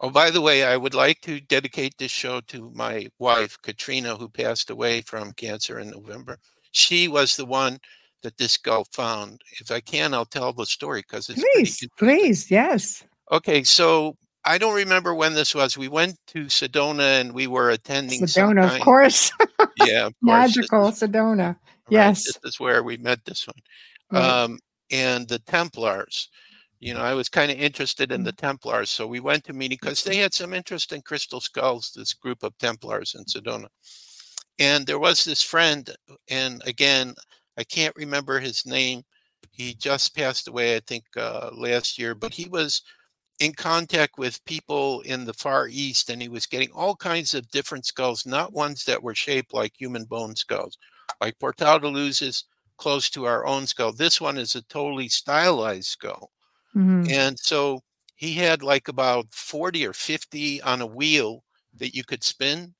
[0.00, 4.16] Oh, by the way, I would like to dedicate this show to my wife, Katrina,
[4.16, 6.38] who passed away from cancer in November.
[6.72, 7.78] She was the one
[8.26, 9.40] that this girl found.
[9.60, 13.04] If I can, I'll tell the story because it's please, please, yes.
[13.30, 15.78] Okay, so I don't remember when this was.
[15.78, 19.30] We went to Sedona and we were attending Sedona, of course.
[19.86, 20.98] yeah, of magical course.
[20.98, 21.46] Sedona.
[21.46, 21.56] Right,
[21.88, 23.54] yes, this is where we met this one.
[24.10, 24.28] Right.
[24.28, 24.58] Um,
[24.90, 26.28] and the Templars.
[26.80, 28.32] You know, I was kind of interested in the.
[28.32, 31.92] Templars, so we went to meeting because they had some interesting crystal skulls.
[31.94, 33.68] This group of Templars in Sedona,
[34.58, 35.94] and there was this friend,
[36.28, 37.14] and again,
[37.56, 39.02] I can't remember his name.
[39.50, 42.82] He just passed away, I think, uh, last year, but he was
[43.40, 47.50] in contact with people in the Far East and he was getting all kinds of
[47.50, 50.78] different skulls, not ones that were shaped like human bone skulls.
[51.20, 52.44] Like Portal de Luz is
[52.78, 53.92] close to our own skull.
[53.92, 56.30] This one is a totally stylized skull.
[56.74, 57.10] Mm-hmm.
[57.10, 57.80] And so
[58.16, 61.44] he had like about 40 or 50 on a wheel
[61.76, 62.74] that you could spin.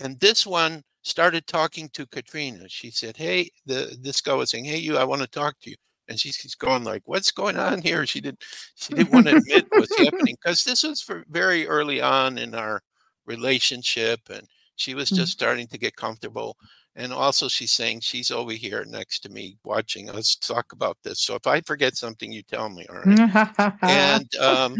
[0.00, 2.68] And this one started talking to Katrina.
[2.68, 5.70] She said, Hey, the this guy was saying, Hey, you, I want to talk to
[5.70, 5.76] you.
[6.08, 8.42] and she's going like, "What's going on here?" She didn't
[8.76, 12.54] she didn't want to admit what's happening because this was for very early on in
[12.54, 12.80] our
[13.26, 15.26] relationship, and she was just mm-hmm.
[15.26, 16.56] starting to get comfortable.
[16.96, 21.20] And also, she's saying she's over here next to me watching us talk about this.
[21.20, 23.74] So if I forget something, you tell me, all right?
[23.82, 24.76] and um,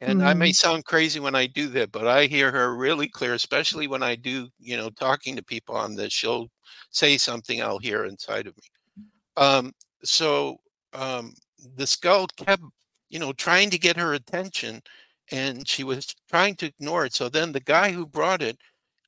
[0.00, 0.24] and mm.
[0.24, 0.52] I may mm-hmm.
[0.52, 4.14] sound crazy when I do that, but I hear her really clear, especially when I
[4.14, 6.12] do, you know, talking to people on this.
[6.12, 6.48] She'll
[6.90, 9.04] say something I'll hear inside of me.
[9.36, 9.72] Um,
[10.04, 10.58] so
[10.92, 11.34] um,
[11.76, 12.62] the skull kept,
[13.08, 14.82] you know, trying to get her attention,
[15.32, 17.14] and she was trying to ignore it.
[17.14, 18.58] So then the guy who brought it,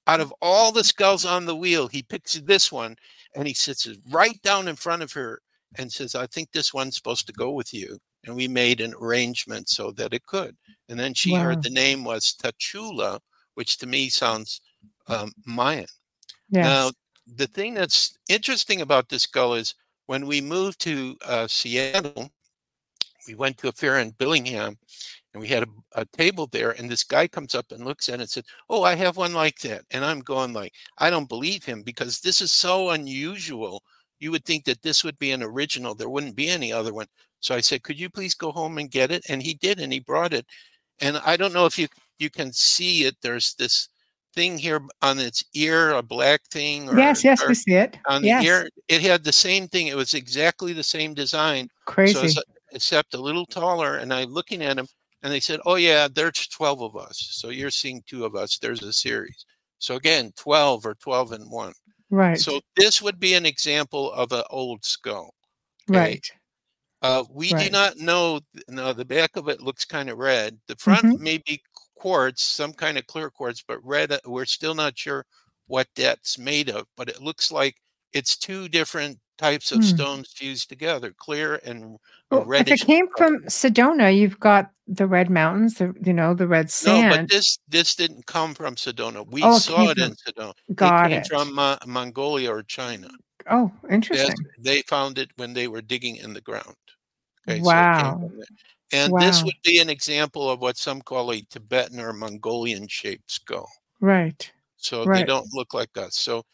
[0.06, 2.96] out of all the skulls on the wheel, he picks this one
[3.36, 5.40] and he sits it right down in front of her
[5.78, 7.98] and says, I think this one's supposed to go with you.
[8.24, 10.56] And we made an arrangement so that it could.
[10.88, 11.44] And then she wow.
[11.44, 13.18] heard the name was Tachula,
[13.54, 14.60] which to me sounds
[15.06, 15.86] um, Mayan.
[16.50, 16.64] Yes.
[16.64, 16.90] Now,
[17.36, 19.74] the thing that's interesting about this skull is
[20.06, 22.30] when we moved to uh, Seattle,
[23.26, 24.76] we went to a fair in Bellingham
[25.32, 28.16] and we had a, a, table there and this guy comes up and looks at
[28.16, 31.28] it and said oh i have one like that and i'm going like i don't
[31.28, 33.82] believe him because this is so unusual
[34.18, 37.06] you would think that this would be an original there wouldn't be any other one
[37.40, 39.92] so i said could you please go home and get it and he did and
[39.92, 40.46] he brought it
[41.00, 43.88] and i don't know if you you can see it there's this
[44.34, 46.88] thing here on its ear, a black thing.
[46.88, 47.98] Or, yes, yes, we see it.
[48.06, 48.42] On yes.
[48.42, 49.88] the ear, it had the same thing.
[49.88, 51.68] It was exactly the same design.
[51.86, 52.28] Crazy.
[52.28, 52.40] So
[52.72, 53.96] except a little taller.
[53.96, 54.86] And I'm looking at him,
[55.22, 57.28] and they said, "Oh yeah, there's 12 of us.
[57.32, 58.58] So you're seeing two of us.
[58.58, 59.44] There's a series.
[59.78, 61.72] So again, 12 or 12 and one.
[62.10, 62.38] Right.
[62.38, 65.34] So this would be an example of an old skull.
[65.90, 65.98] Okay?
[65.98, 66.30] Right.
[67.02, 67.64] Uh, we right.
[67.64, 68.40] do not know.
[68.68, 70.58] No, the back of it looks kind of red.
[70.66, 71.22] The front mm-hmm.
[71.22, 71.62] may be
[71.96, 75.24] quartz, some kind of clear quartz, but red, uh, we're still not sure
[75.66, 77.76] what that's made of, but it looks like
[78.12, 79.84] it's two different types of hmm.
[79.84, 81.96] stones fused together, clear and
[82.30, 82.82] well, reddish.
[82.82, 86.70] If it came from Sedona, you've got the red mountains, the, you know, the red
[86.70, 87.10] sand.
[87.10, 89.26] No, but this this didn't come from Sedona.
[89.30, 90.52] We oh, saw it in Sedona.
[90.74, 91.18] Got it.
[91.18, 91.26] it.
[91.28, 93.08] from uh, Mongolia or China.
[93.48, 94.34] Oh, interesting.
[94.58, 96.76] they found it when they were digging in the ground.
[97.48, 98.20] Okay, wow.
[98.20, 98.44] So
[98.92, 99.20] and wow.
[99.20, 103.68] this would be an example of what some call a Tibetan or Mongolian shaped skull.
[104.00, 104.50] Right.
[104.76, 105.20] So right.
[105.20, 106.16] they don't look like us.
[106.16, 106.44] So,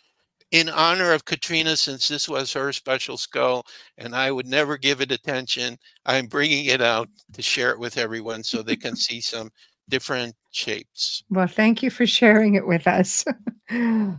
[0.52, 3.66] in honor of Katrina, since this was her special skull
[3.98, 7.98] and I would never give it attention, I'm bringing it out to share it with
[7.98, 9.50] everyone so they can see some
[9.88, 11.24] different shapes.
[11.30, 13.24] Well, thank you for sharing it with us.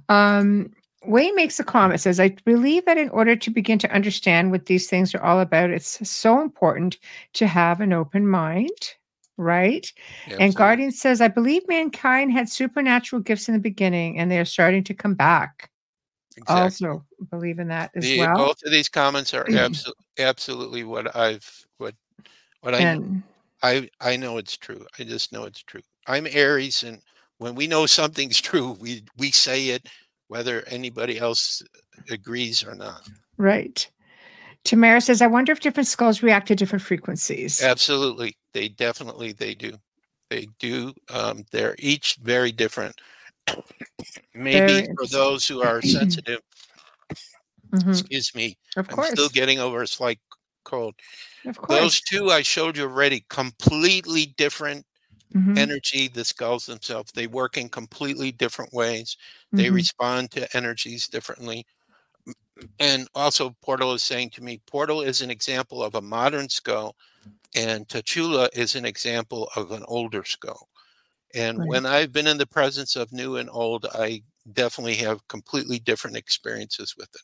[0.10, 0.72] um,
[1.08, 4.66] Wayne makes a comment says, I believe that in order to begin to understand what
[4.66, 6.98] these things are all about, it's so important
[7.34, 8.96] to have an open mind,
[9.38, 9.92] right?
[10.26, 10.46] Absolutely.
[10.46, 14.46] And Guardian says, I believe mankind had supernatural gifts in the beginning and they are
[14.46, 15.70] starting to come back.
[16.38, 16.88] Exactly.
[16.88, 18.36] Also believe in that as the, well.
[18.36, 21.96] Both of these comments are absolutely absolutely what I've what
[22.62, 23.24] what I and,
[23.64, 24.86] I I know it's true.
[25.00, 25.82] I just know it's true.
[26.06, 27.02] I'm Aries and
[27.40, 29.88] when we know something's true, we we say it
[30.28, 31.62] whether anybody else
[32.10, 33.08] agrees or not.
[33.38, 33.90] Right.
[34.64, 37.62] Tamara says, I wonder if different skulls react to different frequencies.
[37.64, 38.36] Absolutely.
[38.54, 39.74] They definitely they do.
[40.30, 40.94] They do.
[41.10, 42.96] Um, they're each very different.
[44.34, 46.42] Maybe very for those who are sensitive,
[47.74, 47.90] mm-hmm.
[47.90, 48.58] excuse me.
[48.76, 49.12] Of I'm course.
[49.12, 50.20] still getting over a slight
[50.66, 50.96] cold.
[51.46, 51.80] Of course.
[51.80, 54.86] Those two I showed you already, completely different
[55.36, 55.58] mm-hmm.
[55.58, 57.12] energy, the skulls themselves.
[57.12, 59.18] They work in completely different ways.
[59.52, 59.76] They mm-hmm.
[59.76, 61.66] respond to energies differently.
[62.80, 66.96] And also, Portal is saying to me, Portal is an example of a modern skull,
[67.56, 70.68] and Tachula is an example of an older skull.
[71.36, 71.68] And right.
[71.68, 76.18] when I've been in the presence of new and old, I definitely have completely different
[76.18, 77.22] experiences with it.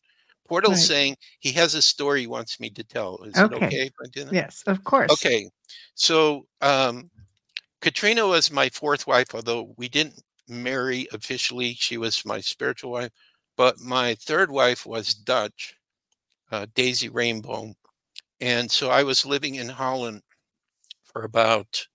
[0.47, 0.81] Portal's right.
[0.81, 3.23] saying he has a story he wants me to tell.
[3.23, 3.55] Is okay.
[3.55, 4.33] it okay if I do that?
[4.33, 5.11] Yes, of course.
[5.11, 5.49] Okay.
[5.95, 7.09] So um,
[7.83, 11.73] Katrina was my fourth wife, although we didn't marry officially.
[11.73, 13.11] She was my spiritual wife.
[13.57, 15.75] But my third wife was Dutch,
[16.49, 17.73] uh, Daisy Rainbow.
[18.39, 20.21] And so I was living in Holland
[21.03, 21.85] for about,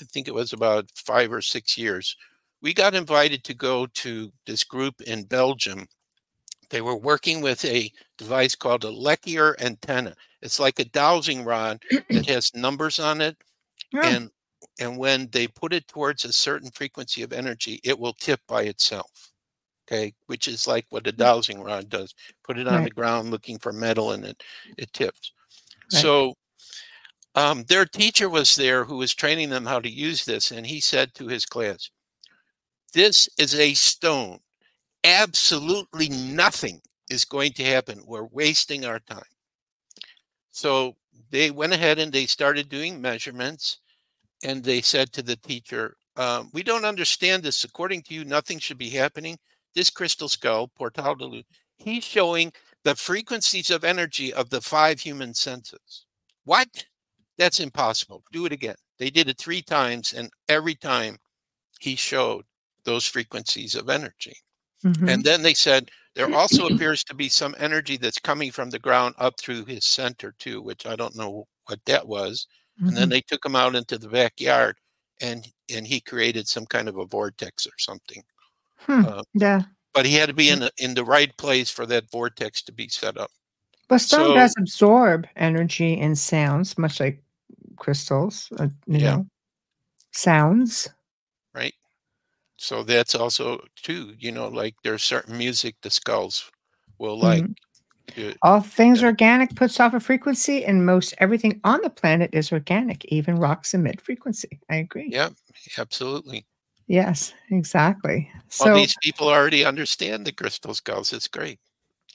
[0.00, 2.16] I think it was about five or six years.
[2.62, 5.86] We got invited to go to this group in Belgium.
[6.70, 10.14] They were working with a device called a Lecher antenna.
[10.40, 13.36] It's like a dowsing rod that has numbers on it.
[13.92, 14.08] Yeah.
[14.08, 14.30] And
[14.78, 18.62] and when they put it towards a certain frequency of energy, it will tip by
[18.62, 19.32] itself.
[19.86, 21.16] Okay, which is like what a mm.
[21.16, 22.14] dowsing rod does.
[22.44, 22.84] Put it on right.
[22.84, 24.42] the ground looking for metal and it
[24.76, 25.32] it tips.
[25.92, 26.02] Right.
[26.02, 26.34] So
[27.36, 30.80] um, their teacher was there who was training them how to use this, and he
[30.80, 31.90] said to his class,
[32.94, 34.38] This is a stone.
[35.04, 38.02] Absolutely nothing is going to happen.
[38.06, 39.22] We're wasting our time.
[40.50, 40.96] So
[41.30, 43.80] they went ahead and they started doing measurements,
[44.42, 47.64] and they said to the teacher, um, "We don't understand this.
[47.64, 49.38] According to you, nothing should be happening.
[49.74, 51.44] This crystal skull, Portal de Luz,
[51.76, 52.52] he's showing
[52.84, 56.06] the frequencies of energy of the five human senses.
[56.44, 56.84] What?
[57.36, 58.22] That's impossible.
[58.32, 58.76] Do it again.
[58.98, 61.18] They did it three times, and every time
[61.80, 62.44] he showed
[62.84, 64.36] those frequencies of energy.
[64.84, 65.08] Mm-hmm.
[65.08, 68.78] And then they said there also appears to be some energy that's coming from the
[68.78, 72.46] ground up through his center too, which I don't know what that was.
[72.78, 72.88] Mm-hmm.
[72.88, 73.10] And then mm-hmm.
[73.10, 74.76] they took him out into the backyard,
[75.20, 78.22] and and he created some kind of a vortex or something.
[78.78, 79.04] Hmm.
[79.06, 79.62] Uh, yeah.
[79.94, 82.72] But he had to be in the, in the right place for that vortex to
[82.72, 83.30] be set up.
[83.88, 87.22] But stone so, does absorb energy and sounds, much like
[87.76, 88.48] crystals.
[88.58, 89.16] Uh, you yeah.
[89.16, 89.26] know,
[90.12, 90.88] sounds.
[91.54, 91.74] Right.
[92.58, 94.14] So that's also too.
[94.18, 96.50] You know, like there's certain music the skulls
[96.98, 97.42] will like.
[97.42, 97.52] Mm-hmm.
[98.42, 99.08] All things yeah.
[99.08, 103.04] organic puts off a frequency, and most everything on the planet is organic.
[103.06, 104.60] Even rocks emit frequency.
[104.70, 105.08] I agree.
[105.10, 105.30] Yeah,
[105.78, 106.46] absolutely.
[106.86, 108.30] Yes, exactly.
[108.48, 111.12] So these people already understand the crystal skulls.
[111.12, 111.58] It's great.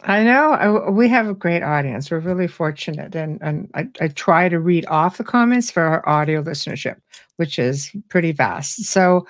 [0.04, 2.10] I know I, we have a great audience.
[2.10, 6.08] We're really fortunate, and and I, I try to read off the comments for our
[6.08, 6.96] audio listenership,
[7.36, 8.86] which is pretty vast.
[8.86, 9.28] So,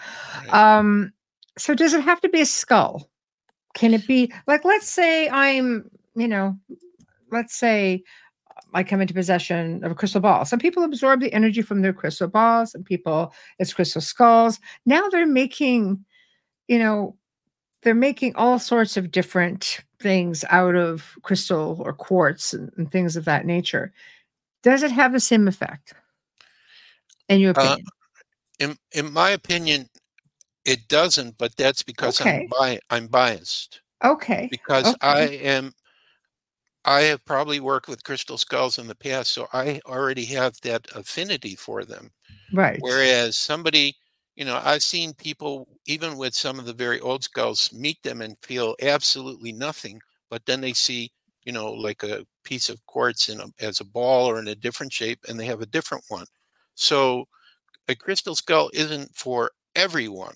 [0.49, 1.11] um,
[1.57, 3.09] so does it have to be a skull?
[3.73, 6.57] Can it be like, let's say I'm, you know,
[7.31, 8.03] let's say
[8.73, 10.45] I come into possession of a crystal ball.
[10.45, 14.59] Some people absorb the energy from their crystal balls, and people it's crystal skulls.
[14.85, 16.03] Now they're making,
[16.67, 17.15] you know,
[17.83, 23.15] they're making all sorts of different things out of crystal or quartz and, and things
[23.15, 23.93] of that nature.
[24.63, 25.93] Does it have the same effect?
[27.29, 27.85] In your uh, opinion?
[27.87, 29.89] Uh, in in my opinion,
[30.65, 31.37] it doesn't.
[31.37, 32.41] But that's because okay.
[32.43, 33.81] I'm bi- I'm biased.
[34.03, 34.47] Okay.
[34.51, 34.97] Because okay.
[35.01, 35.73] I am.
[36.85, 40.87] I have probably worked with crystal skulls in the past, so I already have that
[40.95, 42.11] affinity for them.
[42.53, 42.79] Right.
[42.81, 43.95] Whereas somebody
[44.35, 48.21] you know, I've seen people, even with some of the very old skulls, meet them
[48.21, 51.11] and feel absolutely nothing, but then they see,
[51.43, 54.55] you know, like a piece of quartz in a, as a ball or in a
[54.55, 56.25] different shape, and they have a different one.
[56.75, 57.25] So
[57.87, 60.35] a crystal skull isn't for everyone.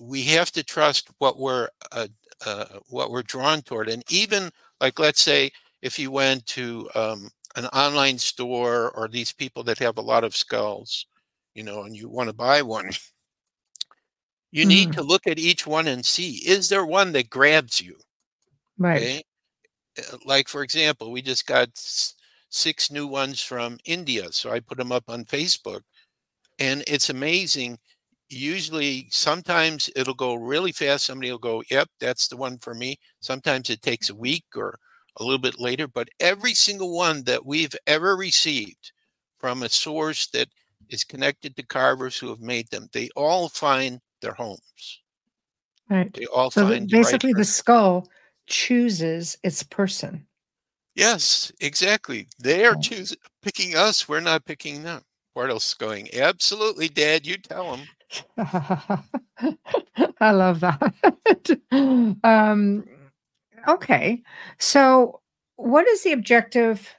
[0.00, 2.08] We have to trust what we're uh,
[2.44, 4.50] uh, what we're drawn toward, and even
[4.80, 5.50] like let's say
[5.82, 10.24] if you went to um, an online store or these people that have a lot
[10.24, 11.06] of skulls,
[11.54, 12.90] you know, and you want to buy one,
[14.50, 14.68] you mm.
[14.68, 17.96] need to look at each one and see is there one that grabs you?
[18.78, 18.96] Right.
[18.96, 19.22] Okay?
[19.98, 24.78] Uh, like for example, we just got six new ones from India, so I put
[24.78, 25.80] them up on Facebook,
[26.58, 27.78] and it's amazing
[28.28, 32.98] usually sometimes it'll go really fast somebody will go yep that's the one for me.
[33.20, 34.78] Sometimes it takes a week or
[35.18, 38.92] a little bit later but every single one that we've ever received
[39.38, 40.48] from a source that
[40.88, 45.02] is connected to carvers who have made them they all find their homes.
[45.88, 46.12] Right.
[46.12, 48.08] They all so find basically the, right the skull
[48.46, 50.26] chooses its person.
[50.94, 52.26] Yes exactly.
[52.40, 55.02] They are choosing picking us we're not picking them.
[55.36, 57.86] Portal's going, absolutely, Dad, you tell them.
[58.38, 60.92] I love that.
[62.24, 62.84] um,
[63.68, 64.22] okay.
[64.58, 65.20] So,
[65.56, 66.94] what is the objective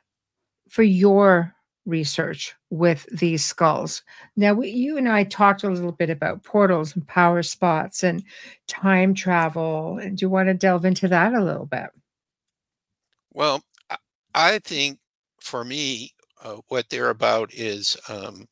[0.70, 1.54] for your
[1.86, 4.04] research with these skulls?
[4.36, 8.24] Now, we, you and I talked a little bit about portals and power spots and
[8.68, 9.98] time travel.
[9.98, 11.90] And do you want to delve into that a little bit?
[13.34, 13.64] Well,
[14.34, 15.00] I think
[15.40, 18.48] for me, uh, what they're about is, um,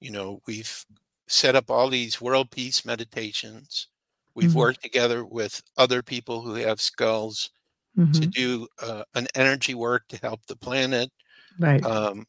[0.00, 0.84] you know, we've
[1.26, 3.88] set up all these world peace meditations.
[4.34, 4.58] We've mm-hmm.
[4.58, 7.50] worked together with other people who have skulls
[7.96, 8.12] mm-hmm.
[8.12, 11.10] to do uh, an energy work to help the planet.
[11.58, 11.84] Right.
[11.84, 12.26] Um,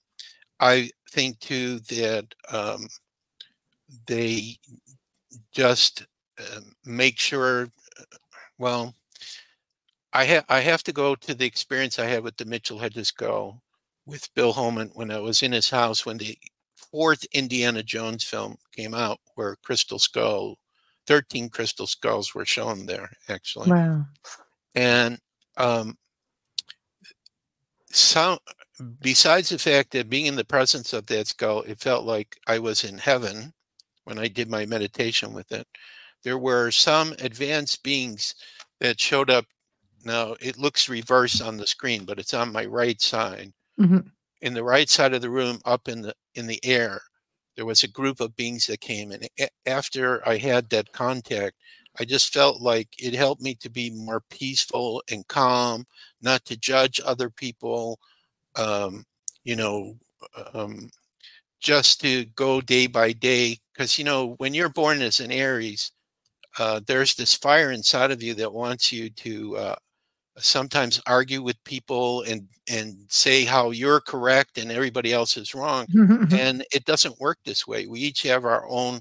[0.59, 2.87] I think too that um,
[4.07, 4.57] they
[5.53, 6.05] just
[6.39, 7.69] uh, make sure.
[8.57, 8.93] Well,
[10.13, 13.11] I have I have to go to the experience I had with the Mitchell Hedges
[13.11, 13.61] Go
[14.05, 16.37] with Bill Homann when I was in his house when the
[16.93, 20.59] fourth Indiana Jones film came out, where Crystal Skull,
[21.07, 23.71] thirteen Crystal Skulls were shown there actually.
[23.71, 24.05] Wow.
[24.75, 25.17] And
[25.57, 25.97] um,
[27.89, 28.37] so
[29.01, 32.59] besides the fact that being in the presence of that skull, it felt like I
[32.59, 33.53] was in heaven
[34.03, 35.67] when I did my meditation with it.
[36.23, 38.35] There were some advanced beings
[38.79, 39.45] that showed up.
[40.05, 43.51] Now it looks reverse on the screen, but it's on my right side.
[43.79, 44.07] Mm-hmm.
[44.43, 47.01] In the right side of the room, up in the in the air,
[47.55, 49.27] there was a group of beings that came, and
[49.65, 51.55] after I had that contact,
[51.99, 55.85] I just felt like it helped me to be more peaceful and calm,
[56.21, 57.99] not to judge other people,
[58.55, 59.05] um,
[59.45, 59.95] you know,
[60.53, 60.89] um,
[61.61, 63.59] just to go day by day.
[63.73, 65.91] Because, you know, when you're born as an Aries,
[66.59, 69.75] uh, there's this fire inside of you that wants you to uh,
[70.37, 75.85] sometimes argue with people and and say how you're correct and everybody else is wrong
[76.31, 78.99] and it doesn't work this way we each have our own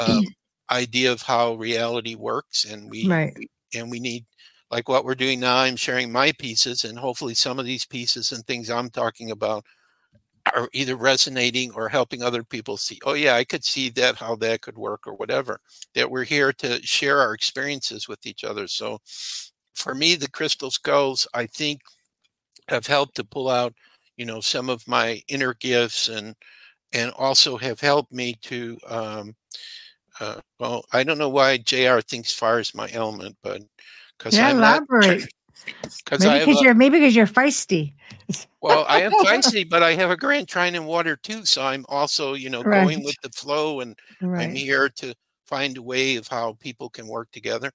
[0.00, 0.24] um,
[0.70, 3.32] idea of how reality works and we, right.
[3.36, 4.24] we and we need
[4.70, 8.32] like what we're doing now i'm sharing my pieces and hopefully some of these pieces
[8.32, 9.64] and things i'm talking about
[10.54, 14.34] are either resonating or helping other people see oh yeah i could see that how
[14.34, 15.60] that could work or whatever
[15.94, 18.98] that we're here to share our experiences with each other so
[19.80, 21.80] for me the crystal skulls i think
[22.68, 23.74] have helped to pull out
[24.16, 26.34] you know some of my inner gifts and
[26.92, 29.34] and also have helped me to um,
[30.20, 33.62] uh, well, I don't know why JR thinks fire is my element, but
[34.18, 35.26] because yeah, I'm elaborate.
[36.02, 37.92] Because maybe because you're maybe because you're feisty.
[38.62, 41.84] well, I am feisty, but I have a grand trine in water too, so I'm
[41.90, 42.82] also you know right.
[42.82, 44.48] going with the flow, and right.
[44.48, 45.14] I'm here to
[45.44, 47.70] find a way of how people can work together.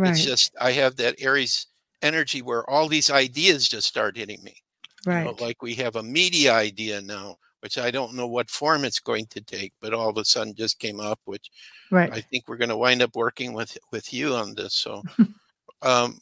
[0.00, 0.10] Right.
[0.10, 1.66] It's just I have that Aries
[2.02, 4.54] energy where all these ideas just start hitting me.
[5.06, 5.20] Right.
[5.20, 8.84] You know, like we have a media idea now which I don't know what form
[8.84, 11.50] it's going to take, but all of a sudden just came up, which
[11.90, 12.12] right.
[12.12, 14.74] I think we're going to wind up working with with you on this.
[14.74, 15.02] So,
[15.82, 16.18] um,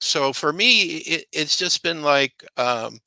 [0.00, 2.98] so for me, it, it's just been like, um,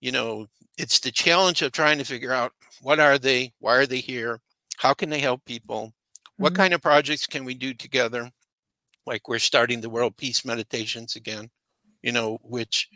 [0.00, 0.46] you know,
[0.78, 4.40] it's the challenge of trying to figure out what are they, why are they here,
[4.76, 5.92] how can they help people,
[6.36, 6.62] what mm-hmm.
[6.62, 8.30] kind of projects can we do together?
[9.08, 11.50] Like we're starting the World Peace Meditations again,
[12.02, 12.88] you know, which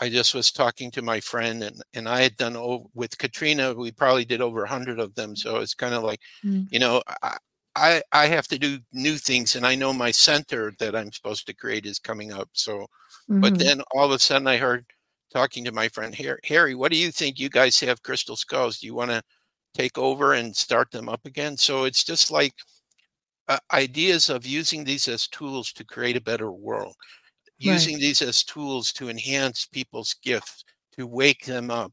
[0.00, 3.74] I just was talking to my friend, and and I had done over, with Katrina.
[3.74, 5.34] We probably did over a hundred of them.
[5.36, 6.66] So it's kind of like, mm.
[6.70, 7.36] you know, I,
[7.74, 11.46] I I have to do new things, and I know my center that I'm supposed
[11.46, 12.48] to create is coming up.
[12.52, 13.40] So, mm-hmm.
[13.40, 14.86] but then all of a sudden I heard
[15.32, 17.38] talking to my friend Harry, Harry, what do you think?
[17.38, 18.78] You guys have crystal skulls.
[18.78, 19.22] Do you want to
[19.74, 21.56] take over and start them up again?
[21.56, 22.54] So it's just like
[23.48, 26.94] uh, ideas of using these as tools to create a better world
[27.58, 30.64] using these as tools to enhance people's gifts,
[30.96, 31.92] to wake them up.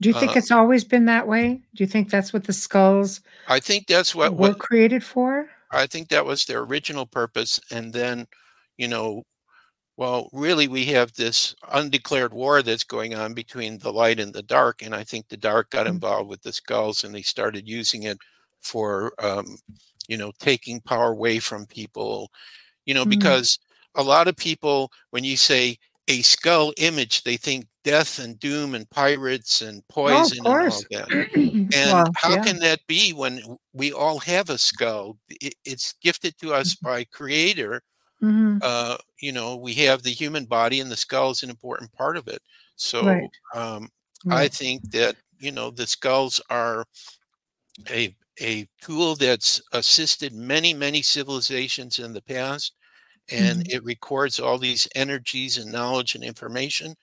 [0.00, 1.62] Do you think uh, it's always been that way?
[1.74, 5.48] Do you think that's what the skulls I think that's what were what, created for?
[5.70, 7.60] I think that was their original purpose.
[7.70, 8.26] And then,
[8.76, 9.22] you know,
[9.96, 14.42] well, really, we have this undeclared war that's going on between the light and the
[14.42, 14.82] dark.
[14.82, 15.94] And I think the dark got mm-hmm.
[15.94, 18.18] involved with the skulls and they started using it
[18.62, 19.56] for, um,
[20.08, 22.30] you know, taking power away from people,
[22.86, 23.10] you know, mm-hmm.
[23.10, 23.58] because
[23.94, 25.78] a lot of people, when you say
[26.08, 30.72] a skull image, they think death and doom and pirates and oh, poison oh, and
[30.72, 31.30] all that.
[31.74, 32.42] And well, how yeah.
[32.42, 33.40] can that be when
[33.72, 35.16] we all have a skull?
[35.28, 36.86] It, it's gifted to us mm-hmm.
[36.86, 37.82] by Creator.
[38.22, 38.58] Mm-hmm.
[38.62, 42.16] Uh, you know, we have the human body, and the skull is an important part
[42.16, 42.40] of it.
[42.76, 43.30] So right.
[43.54, 43.88] Um,
[44.24, 44.42] right.
[44.42, 46.86] I think that you know the skulls are
[47.90, 52.74] a a tool that's assisted many many civilizations in the past
[53.30, 53.76] and mm-hmm.
[53.76, 56.94] it records all these energies and knowledge and information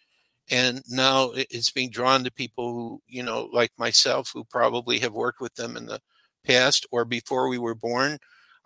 [0.49, 5.13] and now it's being drawn to people who you know like myself who probably have
[5.13, 5.99] worked with them in the
[6.45, 8.17] past or before we were born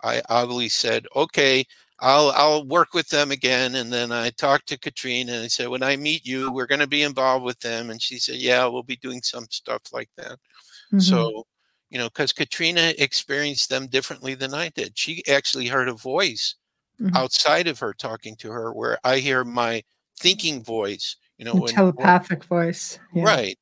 [0.02, 1.64] i obviously said okay
[2.00, 5.68] i'll i'll work with them again and then i talked to katrina and i said
[5.68, 8.66] when i meet you we're going to be involved with them and she said yeah
[8.66, 10.32] we'll be doing some stuff like that
[10.92, 10.98] mm-hmm.
[10.98, 11.46] so
[11.90, 16.56] you know because katrina experienced them differently than i did she actually heard a voice
[17.00, 17.16] mm-hmm.
[17.16, 19.82] outside of her talking to her where I hear my
[20.18, 22.98] thinking voice, you know, when, telepathic voice.
[23.14, 23.24] Yeah.
[23.24, 23.58] Right.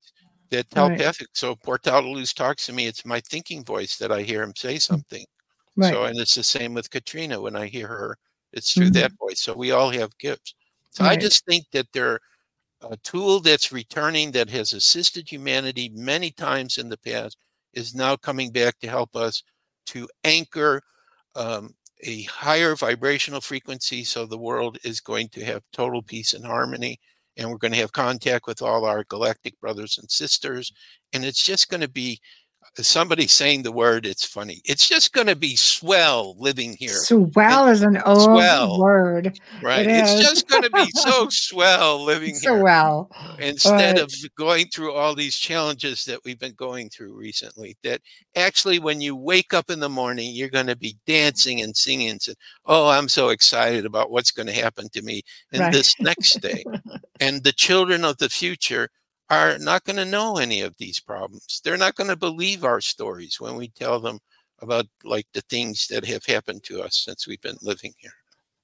[0.50, 1.28] That telepathic.
[1.28, 1.36] Right.
[1.36, 4.52] So Portal de Luz talks to me, it's my thinking voice that I hear him
[4.56, 4.82] say mm.
[4.82, 5.24] something.
[5.76, 5.92] Right.
[5.92, 8.16] So and it's the same with Katrina when I hear her,
[8.52, 9.00] it's through mm-hmm.
[9.00, 9.40] that voice.
[9.40, 10.54] So we all have gifts.
[10.90, 11.18] So right.
[11.18, 12.20] I just think that they're
[12.88, 17.36] a tool that's returning that has assisted humanity many times in the past
[17.74, 19.42] is now coming back to help us
[19.86, 20.82] to anchor
[21.36, 26.44] um, a higher vibrational frequency so the world is going to have total peace and
[26.44, 26.98] harmony
[27.36, 30.72] and we're going to have contact with all our galactic brothers and sisters
[31.12, 32.18] and it's just going to be
[32.82, 34.60] somebody saying the word, it's funny.
[34.64, 36.94] It's just going to be swell living here.
[36.94, 39.38] Swell is an old swell, word.
[39.62, 39.86] Right.
[39.86, 42.64] It it's just going to be so swell living so here.
[42.64, 43.10] well.
[43.38, 48.00] Instead of going through all these challenges that we've been going through recently, that
[48.34, 52.10] actually when you wake up in the morning, you're going to be dancing and singing
[52.10, 55.22] and saying, Oh, I'm so excited about what's going to happen to me
[55.52, 55.72] in right.
[55.72, 56.64] this next day.
[57.20, 58.88] and the children of the future
[59.34, 61.60] are not going to know any of these problems.
[61.62, 64.18] They're not going to believe our stories when we tell them
[64.60, 68.12] about like the things that have happened to us since we've been living here.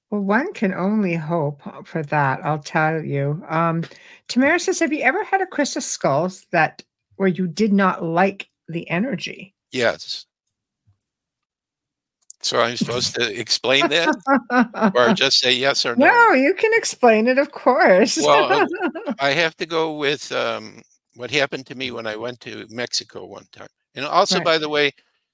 [0.09, 2.43] Well, one can only hope for that.
[2.43, 3.43] I'll tell you.
[3.47, 3.83] Um,
[4.27, 6.83] Tamara says, "Have you ever had a crystal skulls that
[7.15, 10.25] where you did not like the energy?" Yes.
[12.43, 16.07] So I'm supposed to explain that, or just say yes or no?
[16.07, 18.17] No, you can explain it, of course.
[18.17, 18.67] well,
[19.19, 20.81] I have to go with um,
[21.15, 24.45] what happened to me when I went to Mexico one time, and also, right.
[24.45, 24.91] by the way,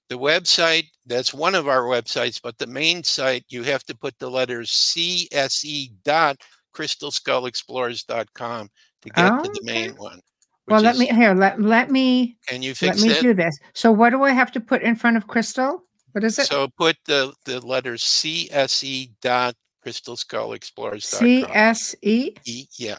[0.10, 4.18] the website that's one of our websites, but the main site you have to put
[4.20, 6.38] the letters CSE dot
[6.76, 8.70] crystalskullexplorers.com
[9.02, 10.00] to get oh, to the main okay.
[10.00, 10.20] one.
[10.68, 11.34] Well, let is, me here.
[11.34, 12.38] Let let me.
[12.48, 13.58] Can you fix Let me do this.
[13.74, 15.84] So, what do I have to put in front of Crystal?
[16.18, 16.48] What is it?
[16.48, 19.54] So put the, the letters CSE dot
[19.84, 21.06] crystal skull explorers.
[21.06, 22.36] CSE?
[22.44, 22.98] E, yeah.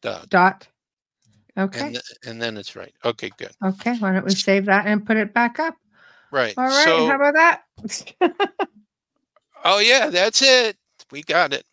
[0.00, 0.30] Dot.
[0.30, 0.68] Dot.
[1.58, 1.80] Okay.
[1.80, 2.94] And, th- and then it's right.
[3.04, 3.50] Okay, good.
[3.62, 3.98] Okay.
[3.98, 5.74] Why don't we save that and put it back up?
[6.32, 6.54] Right.
[6.56, 6.84] All right.
[6.86, 7.64] So, how about that?
[9.66, 10.78] oh, yeah, that's it.
[11.10, 11.66] We got it.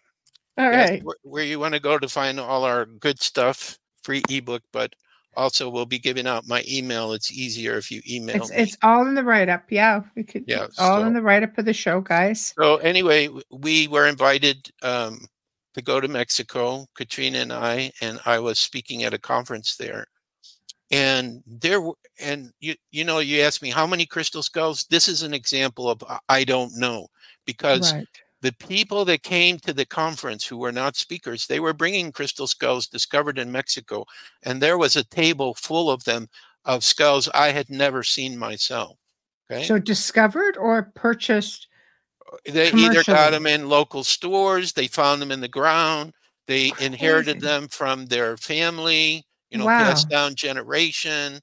[0.57, 1.01] All right.
[1.05, 4.93] Where, where you want to go to find all our good stuff, free ebook, but
[5.35, 7.13] also we'll be giving out my email.
[7.13, 8.57] It's easier if you email it's, me.
[8.57, 9.63] it's all in the write-up.
[9.69, 12.53] Yeah we could yeah all so, in the write-up of the show guys.
[12.57, 15.25] So anyway we were invited um,
[15.73, 16.85] to go to mexico.
[16.95, 20.05] Katrina and i and i was speaking at a conference there.
[20.91, 21.81] And there
[22.19, 24.85] and you you know you asked me how many crystal skulls?
[24.89, 27.07] This is an example of i don't know
[27.45, 28.07] because right
[28.41, 32.47] the people that came to the conference who were not speakers, they were bringing crystal
[32.47, 34.05] skulls discovered in Mexico.
[34.43, 36.27] And there was a table full of them
[36.65, 38.97] of skulls I had never seen myself.
[39.51, 39.63] Okay.
[39.63, 41.67] So discovered or purchased?
[42.31, 46.13] Uh, they either got them in local stores, they found them in the ground,
[46.47, 46.85] they Crazy.
[46.85, 49.79] inherited them from their family, you know, wow.
[49.79, 51.39] passed down generation.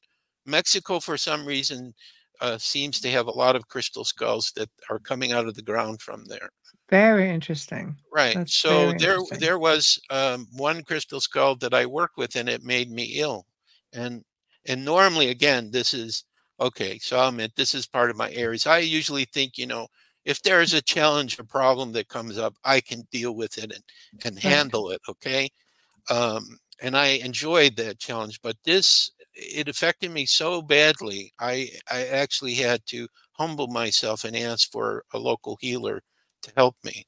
[0.47, 1.95] Mexico, for some reason,
[2.41, 5.63] uh, seems to have a lot of crystal skulls that are coming out of the
[5.63, 6.51] ground from there.
[6.91, 7.97] Very interesting.
[8.13, 8.35] Right.
[8.35, 12.63] That's so there there was um, one crystal skull that I worked with and it
[12.63, 13.47] made me ill.
[13.93, 14.25] And
[14.67, 16.25] and normally again this is
[16.61, 18.67] okay, so I'll admit this is part of my Aries.
[18.67, 19.87] I usually think, you know,
[20.25, 23.73] if there is a challenge, a problem that comes up, I can deal with it
[23.73, 23.83] and,
[24.25, 25.01] and handle it.
[25.09, 25.49] Okay.
[26.11, 31.33] Um, and I enjoyed that challenge, but this it affected me so badly.
[31.39, 36.03] I I actually had to humble myself and ask for a local healer
[36.43, 37.07] to help me.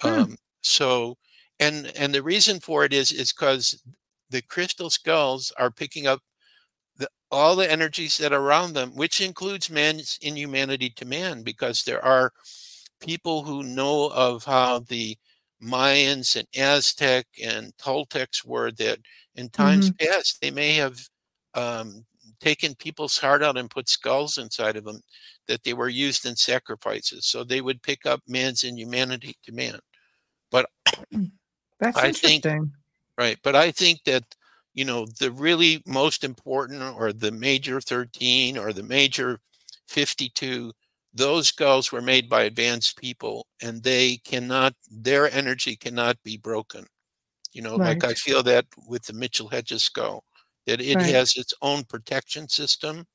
[0.00, 0.08] Hmm.
[0.08, 1.16] Um, so,
[1.60, 3.82] and and the reason for it is is because
[4.30, 6.20] the crystal skulls are picking up
[6.96, 11.84] the, all the energies that are around them, which includes man's inhumanity to man, because
[11.84, 12.32] there are
[13.00, 15.16] people who know of how the
[15.62, 18.98] Mayans and Aztec and Toltecs were that
[19.36, 20.06] in times mm-hmm.
[20.06, 20.98] past they may have
[21.54, 22.04] um,
[22.42, 25.00] taken people's heart out and put skulls inside of them
[25.46, 27.26] that they were used in sacrifices.
[27.26, 29.78] So they would pick up man's inhumanity to man.
[30.50, 30.66] But
[31.80, 32.40] that's I interesting.
[32.40, 32.68] Think,
[33.16, 33.38] right.
[33.42, 34.24] But I think that,
[34.74, 39.38] you know, the really most important or the major 13 or the major
[39.88, 40.72] 52,
[41.14, 46.86] those skulls were made by advanced people and they cannot, their energy cannot be broken.
[47.52, 48.00] You know, right.
[48.00, 50.24] like I feel that with the Mitchell Hedges skull
[50.66, 51.06] that it right.
[51.06, 53.06] has its own protection system.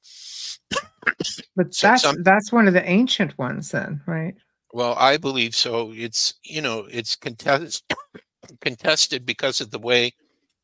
[1.56, 4.36] but so that's some, that's one of the ancient ones then, right?
[4.74, 5.94] Well, I believe so.
[5.96, 7.94] It's you know it's contest,
[8.62, 10.14] contested because of the way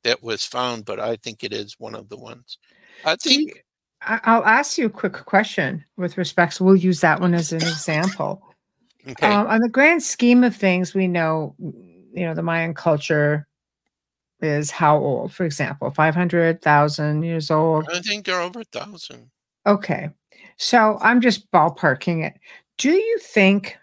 [0.04, 2.58] that was found, but I think it is one of the ones.
[3.06, 3.56] I think.
[3.56, 3.62] You,
[4.06, 6.56] I'll ask you a quick question with respect.
[6.56, 8.44] So we'll use that one as an example.
[9.08, 9.28] Okay.
[9.28, 13.48] Um, on the grand scheme of things, we know, you know, the Mayan culture
[14.44, 17.88] is how old, for example, 500,000 years old?
[17.92, 19.30] I think they're over a thousand.
[19.66, 20.10] Okay.
[20.58, 22.34] So I'm just ballparking it.
[22.78, 23.78] Do you think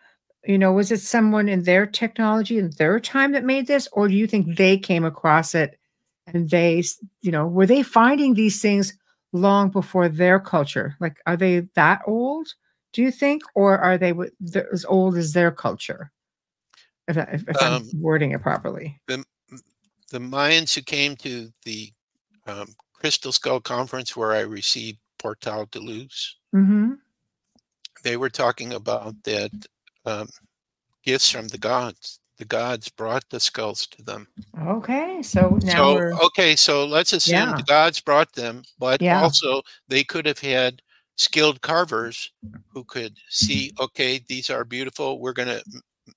[0.45, 4.09] you know, was it someone in their technology in their time that made this, or
[4.09, 5.79] do you think they came across it
[6.27, 6.83] and they,
[7.21, 8.95] you know, were they finding these things
[9.33, 10.97] long before their culture?
[11.01, 12.49] Like, are they that old?
[12.93, 14.15] Do you think, or are they
[14.73, 16.11] as old as their culture?
[17.07, 19.25] If, if, if um, I'm wording it properly, the
[20.11, 21.93] the Mayans who came to the
[22.47, 26.93] um, Crystal Skull conference where I received Portal de Luz, mm-hmm.
[28.03, 29.51] they were talking about that
[30.05, 30.29] um,
[31.05, 32.21] gifts from the gods.
[32.39, 34.27] The gods brought the skulls to them.
[34.67, 36.15] Okay, so now so, we're...
[36.25, 37.57] okay, so let's assume yeah.
[37.57, 39.23] the gods brought them, but yeah.
[39.23, 40.81] also they could have had
[41.17, 42.33] skilled carvers
[42.73, 45.21] who could see, okay, these are beautiful.
[45.21, 45.63] We're going to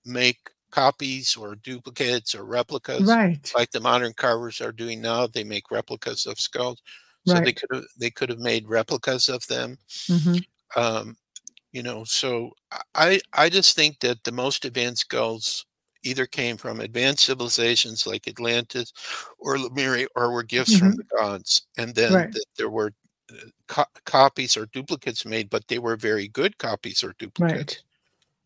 [0.06, 0.38] make
[0.74, 3.52] copies or duplicates or replicas, right?
[3.56, 5.28] Like the modern carvers are doing now.
[5.28, 6.82] They make replicas of skulls,
[7.26, 7.46] so right.
[7.46, 9.78] they could have they could have made replicas of them.
[10.10, 10.40] Mm-hmm.
[10.80, 11.16] Um,
[11.74, 12.52] you know so
[12.96, 15.66] i i just think that the most advanced skulls
[16.04, 18.94] either came from advanced civilizations like atlantis
[19.40, 20.90] or lemuria or were gifts mm-hmm.
[20.90, 22.32] from the gods and then right.
[22.32, 22.94] that there were
[23.32, 27.84] uh, co- copies or duplicates made but they were very good copies or duplicates right.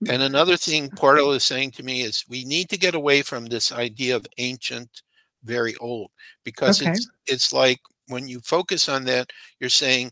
[0.08, 3.46] And another thing portal is saying to me is we need to get away from
[3.46, 5.02] this idea of ancient
[5.44, 6.12] very old
[6.44, 6.92] because okay.
[6.92, 10.12] it's it's like when you focus on that you're saying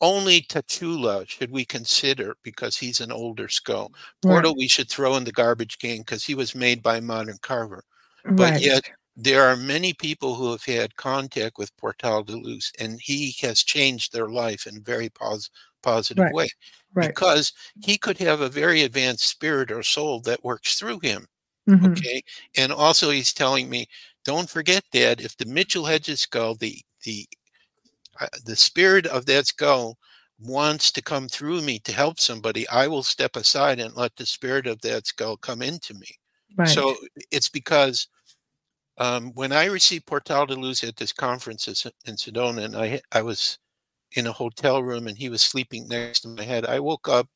[0.00, 3.92] only Tatula should we consider because he's an older skull.
[4.22, 4.58] Portal right.
[4.58, 7.82] we should throw in the garbage can because he was made by a modern carver.
[8.24, 8.60] But right.
[8.60, 13.34] yet there are many people who have had contact with Portal de Luz and he
[13.42, 15.50] has changed their life in a very pos-
[15.82, 16.34] positive right.
[16.34, 16.48] way.
[17.08, 21.26] Because he could have a very advanced spirit or soul that works through him.
[21.68, 21.92] Mm-hmm.
[21.92, 22.22] Okay.
[22.56, 23.86] And also he's telling me,
[24.24, 27.26] don't forget, Dad, if the Mitchell Hedges skull, the the
[28.44, 29.96] the spirit of that skull
[30.40, 34.26] wants to come through me to help somebody, I will step aside and let the
[34.26, 36.08] spirit of that skull come into me.
[36.56, 36.68] Right.
[36.68, 36.96] So
[37.30, 38.08] it's because
[38.98, 41.68] um, when I received Portal de Luz at this conference
[42.06, 43.58] in Sedona, and I I was
[44.12, 47.28] in a hotel room and he was sleeping next to my head, I woke up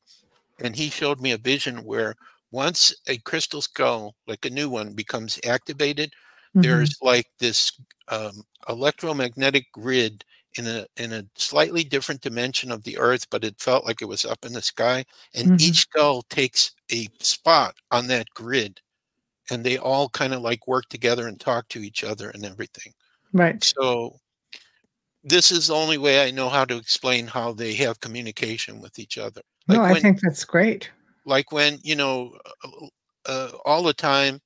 [0.59, 2.15] and he showed me a vision where
[2.51, 6.61] once a crystal skull, like a new one, becomes activated, mm-hmm.
[6.61, 7.71] there's like this
[8.09, 10.23] um, electromagnetic grid
[10.57, 14.07] in a in a slightly different dimension of the earth but it felt like it
[14.07, 15.03] was up in the sky
[15.33, 15.55] and mm-hmm.
[15.59, 18.79] each skull takes a spot on that grid
[19.49, 22.93] and they all kind of like work together and talk to each other and everything
[23.33, 24.15] right so
[25.23, 28.99] this is the only way i know how to explain how they have communication with
[28.99, 30.89] each other like no i when, think that's great
[31.25, 32.87] like when you know uh,
[33.27, 34.39] uh all the time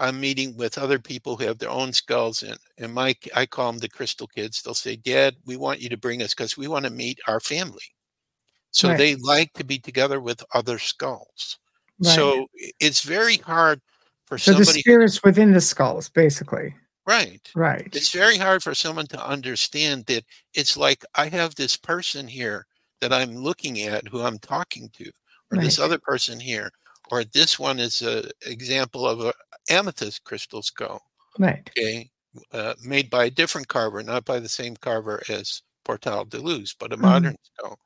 [0.00, 3.70] I'm meeting with other people who have their own skulls, and and my I call
[3.70, 4.62] them the crystal kids.
[4.62, 7.38] They'll say, "Dad, we want you to bring us because we want to meet our
[7.38, 7.82] family."
[8.70, 8.98] So right.
[8.98, 11.58] they like to be together with other skulls.
[12.02, 12.14] Right.
[12.14, 12.46] So
[12.80, 13.82] it's very hard
[14.26, 14.64] for so somebody.
[14.64, 16.74] So the spirits within the skulls, basically.
[17.06, 17.50] Right.
[17.54, 17.88] Right.
[17.92, 20.24] It's very hard for someone to understand that
[20.54, 22.66] it's like I have this person here
[23.00, 25.62] that I'm looking at who I'm talking to, or right.
[25.62, 26.70] this other person here,
[27.10, 29.32] or this one is an example of a
[29.70, 31.02] amethyst crystal skull.
[31.38, 31.68] Right.
[31.76, 32.10] Okay.
[32.52, 36.74] Uh, made by a different carver, not by the same carver as Portal de Luz,
[36.78, 37.06] but a mm-hmm.
[37.06, 37.78] modern skull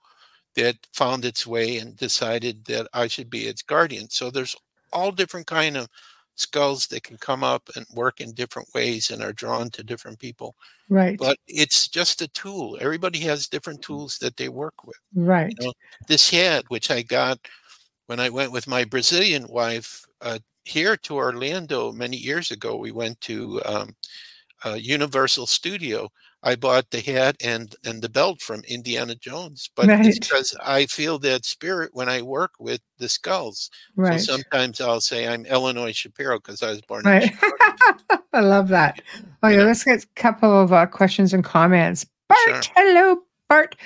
[0.57, 4.09] that found its way and decided that I should be its guardian.
[4.11, 4.55] So there's
[4.93, 5.89] all different kind of
[6.37, 10.18] skulls that can come up and work in different ways and are drawn to different
[10.18, 10.55] people.
[10.89, 11.18] Right.
[11.18, 12.76] But it's just a tool.
[12.80, 14.99] Everybody has different tools that they work with.
[15.14, 15.55] Right.
[15.59, 15.72] You know,
[16.09, 17.39] this hat, which I got
[18.07, 22.93] when I went with my Brazilian wife uh, here to Orlando many years ago, we
[22.93, 23.97] went to um,
[24.76, 26.11] Universal Studio.
[26.45, 30.05] I bought the hat and and the belt from Indiana Jones, but right.
[30.05, 33.71] it's because I feel that spirit when I work with the skulls.
[33.97, 34.21] Right.
[34.21, 37.05] So sometimes I'll say I'm Illinois Shapiro because I was born.
[37.05, 37.33] Right.
[38.35, 39.01] I love that.
[39.43, 39.65] Okay, yeah.
[39.65, 42.05] let's get a couple of uh, questions and comments.
[42.29, 42.75] Bart, sure.
[42.77, 43.77] hello, Bart.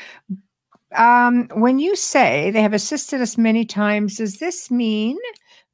[0.96, 5.16] Um, when you say they have assisted us many times, does this mean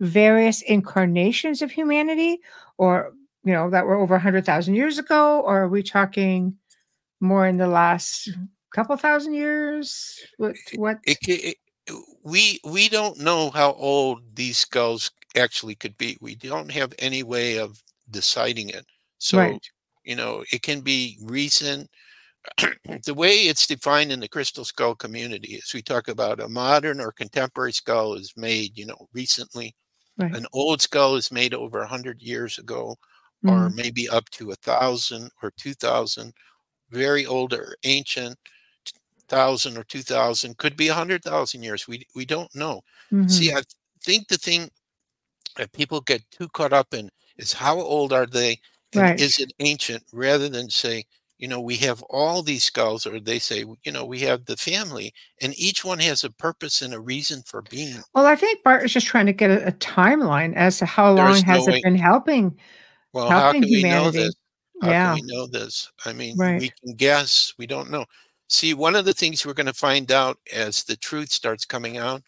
[0.00, 2.40] various incarnations of humanity
[2.76, 3.12] or
[3.44, 6.56] you know that were over 100,000 years ago or are we talking
[7.20, 8.30] more in the last
[8.74, 11.56] couple thousand years what what it, it,
[12.24, 17.22] we we don't know how old these skulls actually could be we don't have any
[17.22, 18.84] way of deciding it
[19.18, 19.70] so right.
[20.04, 21.88] you know it can be recent
[23.04, 27.00] the way it's defined in the crystal skull community is we talk about a modern
[27.00, 29.74] or contemporary skull is made you know recently
[30.16, 30.34] Right.
[30.34, 32.96] An old skull is made over a hundred years ago,
[33.44, 33.50] mm.
[33.50, 33.76] or mm-hmm.
[33.76, 36.32] maybe up to a thousand or two thousand.
[36.90, 38.36] Very old or ancient,
[39.28, 41.88] thousand or two thousand, could be a hundred thousand years.
[41.88, 42.82] We we don't know.
[43.12, 43.28] Mm-hmm.
[43.28, 43.62] See, I
[44.02, 44.70] think the thing
[45.56, 48.58] that people get too caught up in is how old are they
[48.92, 49.20] and right.
[49.20, 51.04] is it ancient rather than say
[51.38, 54.56] you know we have all these skulls or they say you know we have the
[54.56, 55.12] family
[55.42, 58.84] and each one has a purpose and a reason for being well i think bart
[58.84, 61.72] is just trying to get a, a timeline as to how long has no it
[61.72, 61.80] way.
[61.82, 62.56] been helping
[63.12, 63.84] well helping how can humanity.
[63.84, 64.34] we know this
[64.82, 65.14] how yeah.
[65.14, 66.60] can we know this i mean right.
[66.60, 68.04] we can guess we don't know
[68.48, 71.96] see one of the things we're going to find out as the truth starts coming
[71.96, 72.22] out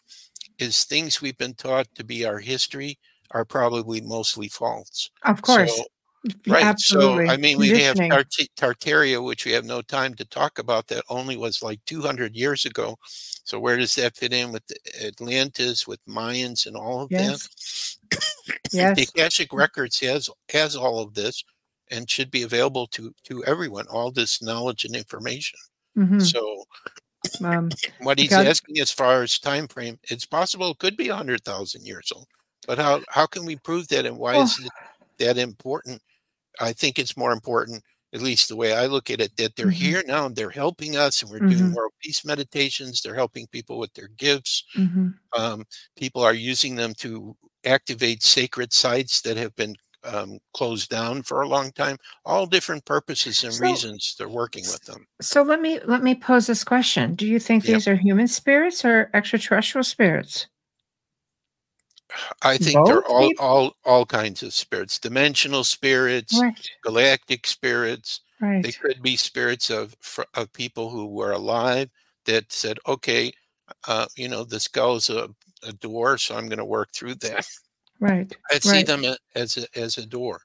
[0.59, 2.97] is things we've been taught to be our history
[3.31, 5.83] are probably mostly false of course so
[6.45, 6.63] Right.
[6.63, 7.27] Absolutely.
[7.27, 10.87] So, I mean, we have Tart- Tartaria, which we have no time to talk about,
[10.87, 12.97] that only was like 200 years ago.
[13.43, 14.63] So, where does that fit in with
[15.01, 17.97] Atlantis, with Mayans, and all of yes.
[18.09, 18.25] that?
[18.71, 18.97] yes.
[18.97, 21.43] The Akashic Records has has all of this,
[21.91, 23.85] and should be available to to everyone.
[23.87, 25.59] All this knowledge and information.
[25.97, 26.19] Mm-hmm.
[26.19, 26.63] So,
[27.43, 27.69] um,
[28.01, 28.47] what he's God.
[28.47, 32.27] asking as far as time frame, it's possible it could be 100,000 years old.
[32.67, 34.71] But how how can we prove that, and why well, is it
[35.19, 36.01] that important?
[36.59, 37.83] I think it's more important,
[38.13, 39.73] at least the way I look at it, that they're mm-hmm.
[39.73, 41.49] here now and they're helping us, and we're mm-hmm.
[41.49, 43.01] doing world peace meditations.
[43.01, 44.63] They're helping people with their gifts.
[44.75, 45.09] Mm-hmm.
[45.39, 45.65] Um,
[45.95, 51.41] people are using them to activate sacred sites that have been um, closed down for
[51.41, 51.97] a long time.
[52.25, 55.05] All different purposes and so, reasons they're working with them.
[55.21, 57.75] So let me let me pose this question: Do you think yep.
[57.75, 60.47] these are human spirits or extraterrestrial spirits?
[62.41, 66.69] I think Both they're all, all all kinds of spirits, dimensional spirits, right.
[66.83, 68.21] galactic spirits.
[68.39, 68.63] Right.
[68.63, 69.95] They could be spirits of
[70.33, 71.89] of people who were alive
[72.25, 73.31] that said, "Okay,
[73.87, 75.29] uh, you know, the skull is a,
[75.63, 77.45] a door, so I'm going to work through that."
[77.99, 78.31] Right.
[78.49, 78.63] I right.
[78.63, 79.03] see them
[79.35, 80.41] as a, as a door.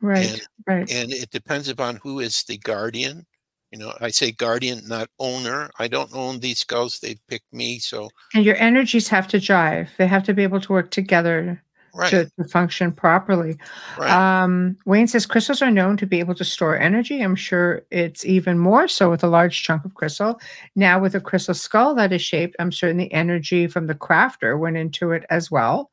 [0.00, 0.30] Right.
[0.30, 0.92] And, right.
[0.92, 3.26] And it depends upon who is the guardian
[3.70, 7.78] you know i say guardian not owner i don't own these skulls they picked me
[7.78, 11.62] so and your energies have to jive they have to be able to work together
[11.94, 12.10] right.
[12.10, 13.56] to, to, function properly
[13.98, 14.10] right.
[14.42, 18.24] um, wayne says crystals are known to be able to store energy i'm sure it's
[18.24, 20.40] even more so with a large chunk of crystal
[20.74, 24.58] now with a crystal skull that is shaped i'm certain the energy from the crafter
[24.58, 25.90] went into it as well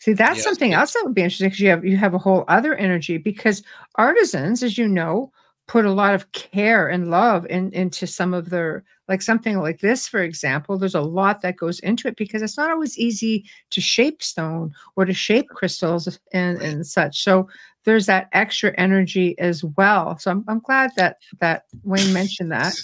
[0.00, 2.18] See, that's yes, something else that would be interesting because you have you have a
[2.18, 3.62] whole other energy because
[3.96, 5.32] artisans, as you know,
[5.68, 9.80] put a lot of care and love in, into some of their like something like
[9.80, 13.44] this for example there's a lot that goes into it because it's not always easy
[13.70, 17.48] to shape stone or to shape crystals and and such so
[17.84, 22.74] there's that extra energy as well so i'm, I'm glad that that wayne mentioned that.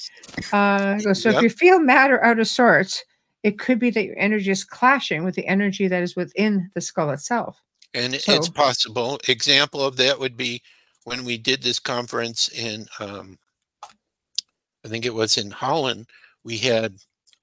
[0.53, 1.39] Uh, so yep.
[1.39, 3.05] if you feel matter out of sorts
[3.45, 6.81] it could be that your energy is clashing with the energy that is within the
[6.81, 7.63] skull itself
[7.95, 10.61] and so, it's possible example of that would be
[11.05, 13.39] when we did this conference in, um,
[13.83, 16.07] I think it was in Holland,
[16.43, 16.97] we had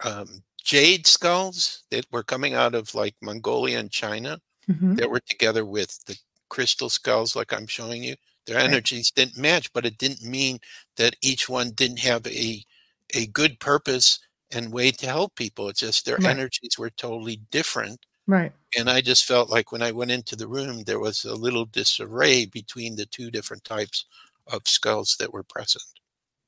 [0.04, 4.40] um, jade skulls that were coming out of like Mongolia and China
[4.70, 4.96] mm-hmm.
[4.96, 6.18] that were together with the
[6.50, 8.16] crystal skulls, like I'm showing you.
[8.48, 10.60] Their energies didn't match, but it didn't mean
[10.98, 12.64] that each one didn't have a
[13.14, 14.20] a good purpose
[14.54, 15.70] and way to help people.
[15.70, 16.28] It's just their right.
[16.28, 18.06] energies were totally different.
[18.28, 18.52] Right.
[18.78, 21.66] And I just felt like when I went into the room, there was a little
[21.66, 24.06] disarray between the two different types
[24.48, 25.84] of skulls that were present.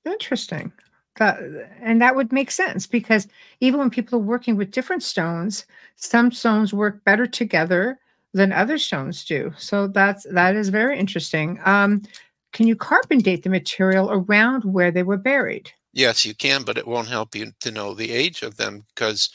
[0.06, 0.72] Interesting.
[1.18, 1.40] That,
[1.82, 3.28] and that would make sense because
[3.60, 8.00] even when people are working with different stones, some stones work better together
[8.34, 9.54] than other stones do.
[9.58, 11.60] So that's that is very interesting.
[11.66, 12.02] Um,
[12.52, 15.72] can you carbon date the material around where they were buried?
[15.94, 19.30] Yes, you can, but it won't help you to know the age of them because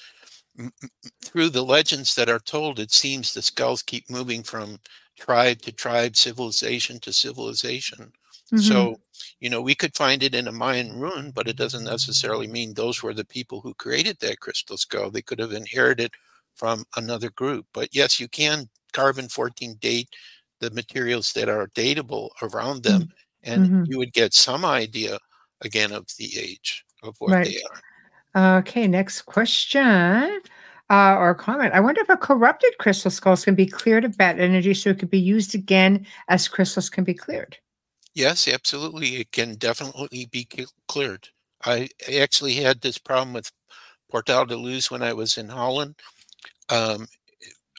[1.24, 4.78] through the legends that are told, it seems the skulls keep moving from
[5.16, 8.12] tribe to tribe, civilization to civilization.
[8.52, 8.58] Mm-hmm.
[8.58, 9.00] So,
[9.40, 12.74] you know, we could find it in a Mayan ruin, but it doesn't necessarily mean
[12.74, 15.10] those were the people who created that crystal skull.
[15.10, 16.12] They could have inherited
[16.56, 17.66] from another group.
[17.72, 20.08] But yes, you can carbon 14 date
[20.60, 23.52] the materials that are datable around them, mm-hmm.
[23.52, 23.82] and mm-hmm.
[23.86, 25.18] you would get some idea
[25.62, 27.46] again of the age of what right.
[27.46, 28.58] they are.
[28.58, 30.40] Okay, next question
[30.90, 31.74] uh, or comment.
[31.74, 34.98] I wonder if a corrupted crystal skulls can be cleared of bad energy so it
[34.98, 37.56] could be used again as crystals can be cleared.
[38.14, 39.16] Yes, absolutely.
[39.16, 40.48] It can definitely be
[40.88, 41.28] cleared.
[41.64, 41.88] I
[42.18, 43.50] actually had this problem with
[44.10, 45.96] Portal de Luz when I was in Holland.
[46.70, 47.06] Um,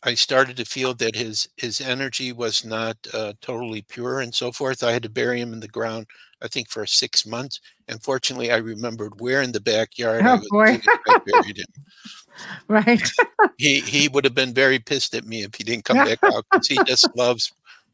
[0.03, 4.51] I started to feel that his his energy was not uh, totally pure and so
[4.51, 4.83] forth.
[4.83, 6.07] I had to bury him in the ground
[6.41, 7.59] I think for six months.
[7.87, 10.81] And fortunately, I remembered where in the backyard oh, I, boy.
[11.07, 11.65] I buried him.
[12.69, 13.01] Right.
[13.57, 16.45] he he would have been very pissed at me if he didn't come back out
[16.49, 17.51] because he just loves,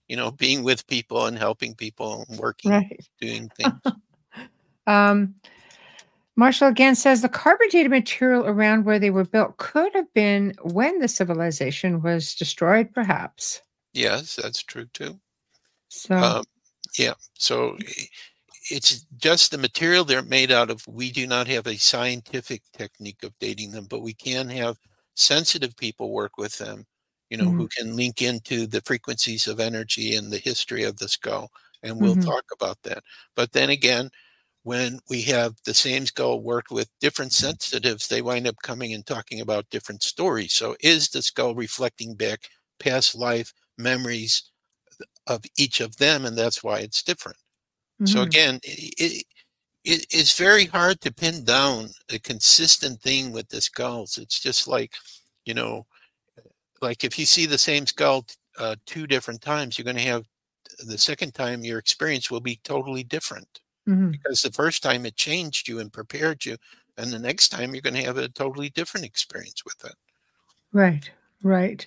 [0.08, 3.08] you know, being with people and helping people and working, right.
[3.20, 3.74] doing things.
[4.86, 5.34] um,
[6.36, 10.54] Marshall again says the carbon dated material around where they were built could have been
[10.62, 13.62] when the civilization was destroyed, perhaps.
[13.94, 15.20] Yes, that's true too.
[15.88, 16.44] So um,
[17.00, 17.78] yeah, so
[18.70, 20.86] it's just the material they're made out of.
[20.88, 24.78] We do not have a scientific technique of dating them, but we can have
[25.16, 26.86] sensitive people work with them,
[27.30, 27.58] you know, mm-hmm.
[27.58, 31.50] who can link into the frequencies of energy and the history of the skull.
[31.84, 32.30] And we'll mm-hmm.
[32.30, 33.04] talk about that.
[33.36, 34.10] But then again,
[34.64, 39.06] when we have the same skull worked with different sensitives, they wind up coming and
[39.06, 40.54] talking about different stories.
[40.54, 42.50] So is the skull reflecting back
[42.80, 44.50] past life memories
[45.28, 46.26] of each of them?
[46.26, 47.38] And that's why it's different.
[48.02, 48.06] Mm-hmm.
[48.06, 49.24] So again, it,
[49.84, 54.18] it, it's very hard to pin down a consistent thing with the skulls.
[54.18, 54.94] It's just like,
[55.46, 55.86] you know,
[56.82, 58.26] like if you see the same skull
[58.58, 60.26] uh, two different times, you're going to have
[60.88, 64.12] the second time your experience will be totally different mm-hmm.
[64.12, 66.58] because the first time it changed you and prepared you,
[66.98, 69.96] and the next time you're going to have a totally different experience with it.
[70.74, 71.10] Right,
[71.44, 71.86] right.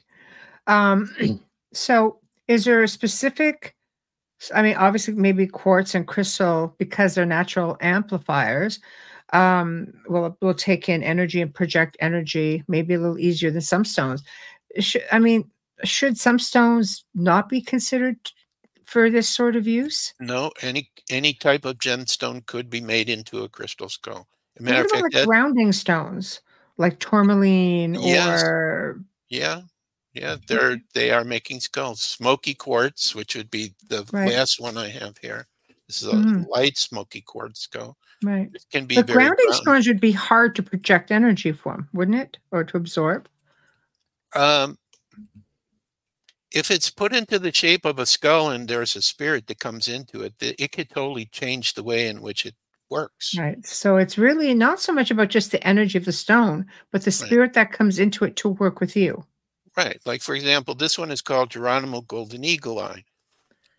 [0.66, 1.14] Um,
[1.72, 3.74] so, is there a specific
[4.55, 8.80] I mean, obviously, maybe quartz and crystal, because they're natural amplifiers,
[9.32, 13.84] um, will will take in energy and project energy maybe a little easier than some
[13.84, 14.22] stones.
[14.78, 15.51] Should, I mean,
[15.84, 18.16] should some stones not be considered
[18.84, 20.14] for this sort of use?
[20.20, 24.26] No, any any type of gemstone could be made into a crystal skull.
[24.61, 26.41] matter of fact, like that, grounding stones,
[26.78, 28.43] like tourmaline yes.
[28.43, 29.62] or yeah,
[30.12, 32.00] yeah, they're they are making skulls.
[32.00, 34.30] Smoky quartz, which would be the right.
[34.30, 35.46] last one I have here.
[35.86, 36.46] This is a mm.
[36.48, 37.96] light smoky quartz skull.
[38.22, 38.50] Right.
[38.52, 39.61] It can be the grounding brown.
[39.61, 43.28] stones would be hard to project energy from, wouldn't it, or to absorb?
[44.34, 44.78] Um,
[46.52, 49.88] if it's put into the shape of a skull and there's a spirit that comes
[49.88, 52.54] into it, it could totally change the way in which it
[52.90, 53.36] works.
[53.38, 53.64] Right.
[53.66, 57.11] So it's really not so much about just the energy of the stone, but the
[57.11, 57.52] spirit right.
[57.54, 59.24] that comes into it to work with you.
[59.79, 60.01] Right.
[60.05, 63.05] Like, for example, this one is called Geronimo Golden Eagle Eye.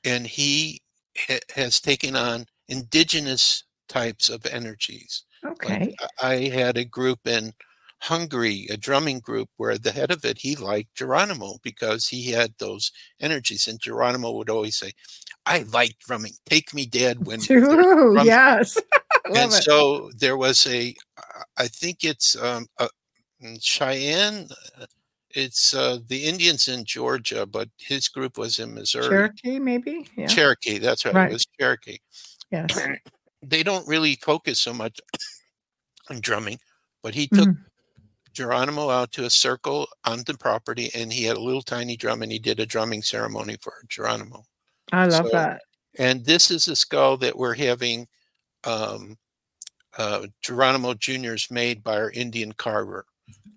[0.06, 0.82] And he
[1.18, 5.26] ha- has taken on indigenous types of energies.
[5.46, 5.80] Okay.
[5.80, 7.52] Like I had a group in
[8.02, 12.54] Hungary, a drumming group, where the head of it, he liked Geronimo because he had
[12.60, 13.68] those energies.
[13.68, 14.94] And Geronimo would always say,
[15.46, 16.32] I like drumming.
[16.46, 17.42] Take me, Dad, when.
[17.42, 18.24] True.
[18.24, 18.78] Yes.
[19.26, 19.64] and it.
[19.64, 20.96] so there was a,
[21.58, 22.88] I think it's um, a,
[23.60, 24.48] Cheyenne,
[24.80, 24.86] uh,
[25.40, 29.10] it's uh, the Indians in Georgia, but his group was in Missouri.
[29.10, 30.08] Cherokee, maybe.
[30.16, 30.28] Yeah.
[30.28, 31.16] Cherokee, that's right.
[31.16, 31.30] right.
[31.30, 31.98] It was Cherokee.
[32.52, 32.78] Yes.
[33.42, 35.00] they don't really focus so much
[36.10, 36.60] on drumming,
[37.02, 37.62] but he took mm-hmm.
[38.34, 42.22] Geronimo out to a circle on the property, and he had a little tiny drum,
[42.22, 44.44] and he did a drumming ceremony for Geronimo.
[44.92, 45.62] I love so, that.
[45.98, 48.08] And this is a skull that we're having
[48.64, 49.18] um,
[49.98, 53.06] uh, Geronimo Juniors made by our Indian carver.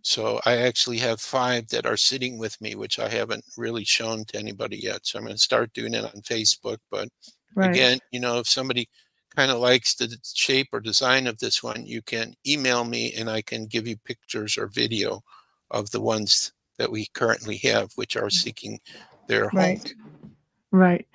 [0.02, 4.24] So I actually have five that are sitting with me, which I haven't really shown
[4.26, 5.00] to anybody yet.
[5.06, 6.78] So I'm going to start doing it on Facebook.
[6.90, 7.08] But
[7.54, 7.70] right.
[7.70, 8.88] again, you know, if somebody
[9.34, 13.30] kind of likes the shape or design of this one, you can email me and
[13.30, 15.22] I can give you pictures or video
[15.70, 18.32] of the ones that we currently have, which are mm.
[18.32, 18.80] seeking
[19.28, 19.60] their home.
[19.60, 19.94] Right.
[20.72, 21.06] Right.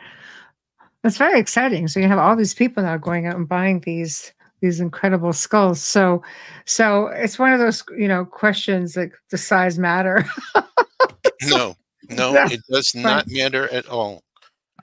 [1.04, 1.88] That's very exciting.
[1.88, 5.82] So you have all these people now going out and buying these these incredible skulls.
[5.82, 6.24] So,
[6.66, 10.26] so it's one of those you know questions like the size matter?
[11.43, 11.76] no,
[12.10, 14.24] no, it does not matter at all.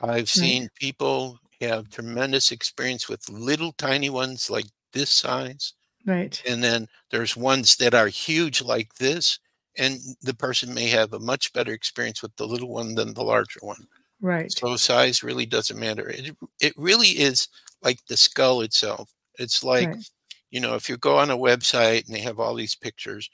[0.00, 0.28] I've mm.
[0.28, 0.74] seen right.
[0.74, 5.74] people have tremendous experience with little tiny ones like this size.
[6.06, 6.40] Right.
[6.48, 9.38] And then there's ones that are huge like this,
[9.78, 13.22] and the person may have a much better experience with the little one than the
[13.22, 13.86] larger one.
[14.20, 14.52] Right.
[14.52, 16.08] So size really doesn't matter.
[16.08, 17.48] It it really is
[17.82, 19.10] like the skull itself.
[19.38, 20.10] It's like, right.
[20.50, 23.28] you know, if you go on a website and they have all these pictures,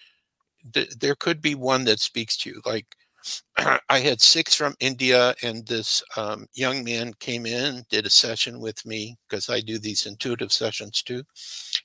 [0.73, 2.61] th- there could be one that speaks to you.
[2.65, 2.87] Like,
[3.89, 8.61] I had six from India, and this um, young man came in, did a session
[8.61, 11.23] with me because I do these intuitive sessions too.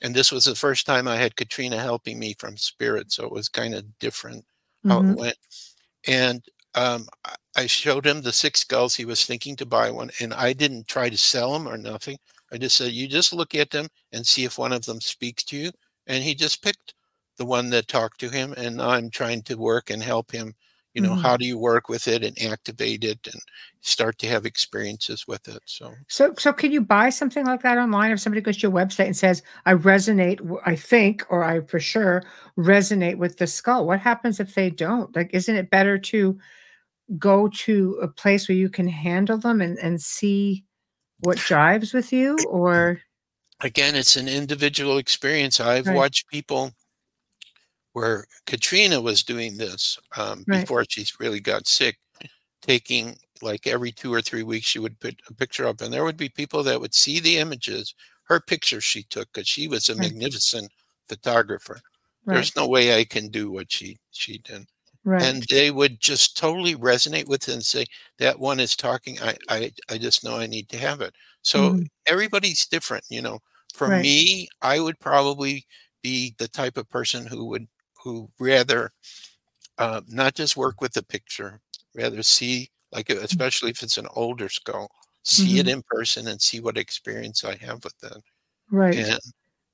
[0.01, 3.31] And this was the first time I had Katrina helping me from spirit, so it
[3.31, 4.45] was kind of different
[4.87, 5.11] how mm-hmm.
[5.11, 5.37] it went.
[6.07, 6.43] And
[6.75, 7.07] um,
[7.55, 8.95] I showed him the six skulls.
[8.95, 12.17] He was thinking to buy one, and I didn't try to sell him or nothing.
[12.55, 15.43] I just said, you just look at them and see if one of them speaks
[15.43, 15.71] to you.
[16.07, 16.93] And he just picked
[17.35, 18.53] the one that talked to him.
[18.53, 20.55] And I'm trying to work and help him.
[20.93, 21.19] You know, mm-hmm.
[21.19, 23.41] how do you work with it and activate it and
[23.81, 25.59] start to have experiences with it?
[25.65, 28.71] So, so, so can you buy something like that online if somebody goes to your
[28.71, 32.23] website and says, I resonate, I think, or I for sure
[32.57, 33.85] resonate with the skull?
[33.85, 35.13] What happens if they don't?
[35.13, 36.39] Like, isn't it better to
[37.19, 40.63] go to a place where you can handle them and, and see
[41.25, 42.99] what drives with you or
[43.61, 45.95] again it's an individual experience i've right.
[45.95, 46.71] watched people
[47.93, 50.61] where katrina was doing this um, right.
[50.61, 51.97] before she really got sick
[52.61, 56.03] taking like every two or three weeks she would put a picture up and there
[56.03, 59.89] would be people that would see the images her picture she took because she was
[59.89, 60.11] a right.
[60.11, 60.69] magnificent
[61.07, 61.79] photographer
[62.25, 64.65] there's no way i can do what she she did
[65.05, 65.21] right.
[65.21, 67.85] and they would just totally resonate with it and say
[68.19, 71.69] that one is talking i i, I just know i need to have it so
[71.69, 71.83] mm-hmm.
[72.07, 73.39] everybody's different you know
[73.73, 74.01] for right.
[74.01, 75.65] me i would probably
[76.03, 77.67] be the type of person who would
[78.03, 78.91] who rather
[79.77, 81.59] uh, not just work with the picture
[81.95, 83.21] rather see like mm.
[83.23, 84.89] especially if it's an older skull
[85.23, 85.59] see mm-hmm.
[85.59, 88.21] it in person and see what experience i have with that
[88.71, 89.19] right and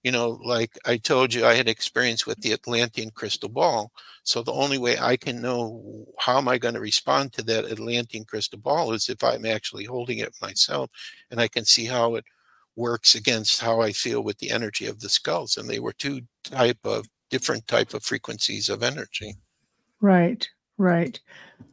[0.04, 3.92] you know like i told you i had experience with the atlantean crystal ball
[4.24, 7.66] so the only way i can know how am i going to respond to that
[7.66, 10.90] atlantean crystal ball is if i'm actually holding it myself
[11.30, 12.26] and i can see how it
[12.76, 16.22] works against how i feel with the energy of the skulls and they were two
[16.44, 19.36] type of different type of frequencies of energy.
[20.02, 20.48] Right
[20.82, 21.20] right.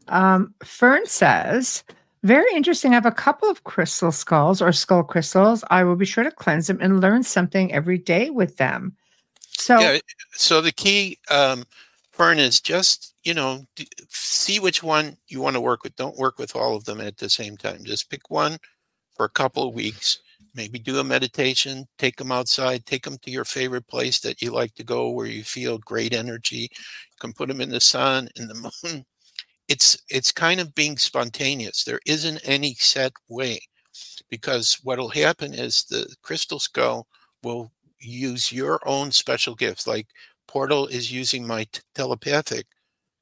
[0.08, 1.82] Um, Fern says,
[2.22, 2.92] very interesting.
[2.92, 5.64] I have a couple of crystal skulls or skull crystals.
[5.70, 8.96] I will be sure to cleanse them and learn something every day with them.
[9.40, 9.98] So, yeah,
[10.32, 11.64] so the key, um,
[12.10, 13.66] Fern, is just, you know,
[14.08, 15.96] see which one you want to work with.
[15.96, 17.84] Don't work with all of them at the same time.
[17.84, 18.58] Just pick one
[19.16, 20.20] for a couple of weeks.
[20.54, 24.50] Maybe do a meditation, take them outside, take them to your favorite place that you
[24.52, 26.68] like to go where you feel great energy.
[26.70, 29.04] You can put them in the sun, in the moon,
[29.68, 31.84] it's it's kind of being spontaneous.
[31.84, 33.60] There isn't any set way
[34.30, 37.06] because what'll happen is the crystal skull
[37.42, 39.86] will use your own special gifts.
[39.86, 40.08] Like
[40.48, 42.66] Portal is using my t- telepathic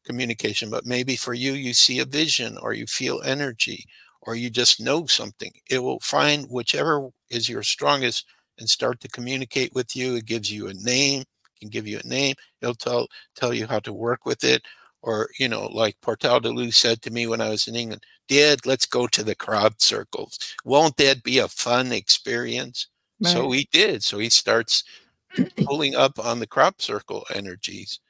[0.04, 3.84] communication, but maybe for you, you see a vision or you feel energy
[4.22, 5.52] or you just know something.
[5.70, 8.26] It will find whichever is your strongest
[8.58, 10.16] and start to communicate with you.
[10.16, 11.24] It gives you a name,
[11.60, 12.34] can give you a name.
[12.62, 14.62] It'll tell tell you how to work with it
[15.06, 18.02] or you know like portal de luz said to me when i was in england
[18.28, 22.88] dad let's go to the crop circles won't that be a fun experience
[23.22, 23.32] right.
[23.32, 24.84] so he did so he starts
[25.64, 28.00] pulling up on the crop circle energies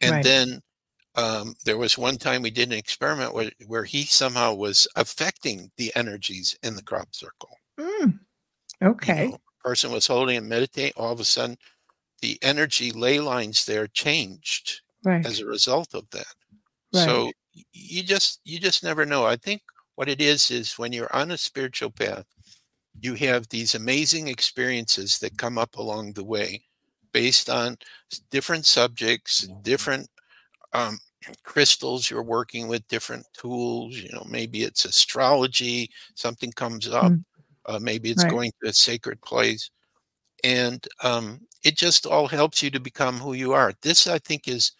[0.00, 0.24] and right.
[0.24, 0.60] then
[1.16, 5.70] um, there was one time we did an experiment where, where he somehow was affecting
[5.76, 8.18] the energies in the crop circle mm.
[8.82, 11.56] okay you know, person was holding and meditating all of a sudden
[12.20, 15.24] the energy ley lines there changed right.
[15.26, 16.26] as a result of that
[16.94, 17.04] Right.
[17.04, 17.32] So
[17.72, 19.26] you just you just never know.
[19.26, 19.62] I think
[19.96, 22.24] what it is is when you're on a spiritual path,
[23.00, 26.62] you have these amazing experiences that come up along the way
[27.12, 27.76] based on
[28.30, 30.08] different subjects, different
[30.72, 30.98] um,
[31.44, 33.96] crystals you're working with, different tools.
[33.96, 37.24] You know, maybe it's astrology, something comes up, mm.
[37.66, 38.32] uh, maybe it's right.
[38.32, 39.70] going to a sacred place.
[40.42, 43.72] And um, it just all helps you to become who you are.
[43.80, 44.72] This, I think, is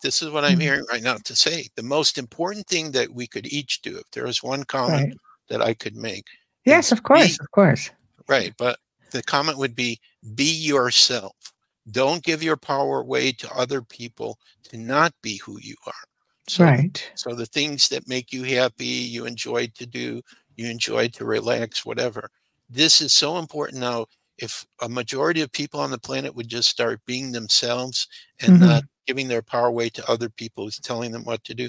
[0.00, 0.60] this is what I'm mm-hmm.
[0.60, 1.68] hearing right now to say.
[1.76, 5.16] The most important thing that we could each do, if there was one comment right.
[5.48, 6.24] that I could make.
[6.64, 7.90] Yes, of course, be, of course.
[8.28, 8.52] Right.
[8.58, 8.78] But
[9.12, 10.00] the comment would be
[10.34, 11.36] be yourself.
[11.90, 15.92] Don't give your power away to other people to not be who you are.
[16.48, 17.10] So, right.
[17.14, 20.20] So the things that make you happy, you enjoy to do,
[20.56, 22.28] you enjoy to relax, whatever.
[22.68, 24.06] This is so important now.
[24.38, 28.08] If a majority of people on the planet would just start being themselves
[28.40, 28.66] and mm-hmm.
[28.66, 31.68] not giving their power away to other people who's telling them what to do,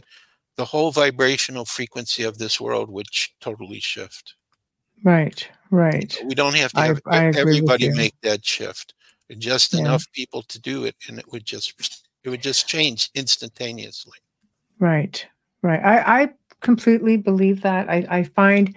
[0.57, 3.07] the whole vibrational frequency of this world would
[3.39, 4.35] totally shift.
[5.03, 6.19] Right, right.
[6.25, 8.95] We don't have to have I, I everybody make that shift.
[9.37, 9.81] Just yeah.
[9.81, 14.17] enough people to do it, and it would just it would just change instantaneously.
[14.79, 15.25] Right,
[15.61, 15.83] right.
[15.83, 16.29] I, I
[16.61, 17.89] completely believe that.
[17.89, 18.75] I, I find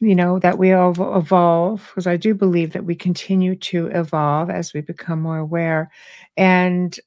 [0.00, 4.50] you know that we all evolve because i do believe that we continue to evolve
[4.50, 5.90] as we become more aware.
[6.36, 6.98] And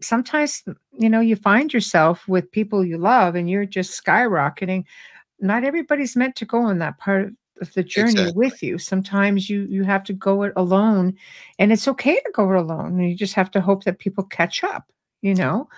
[0.00, 0.62] sometimes
[0.98, 4.84] you know you find yourself with people you love and you're just skyrocketing.
[5.40, 8.32] Not everybody's meant to go on that part of the journey exactly.
[8.34, 8.78] with you.
[8.78, 11.14] Sometimes you you have to go it alone
[11.58, 14.64] and it's okay to go it alone you just have to hope that people catch
[14.64, 14.90] up
[15.22, 15.68] you know?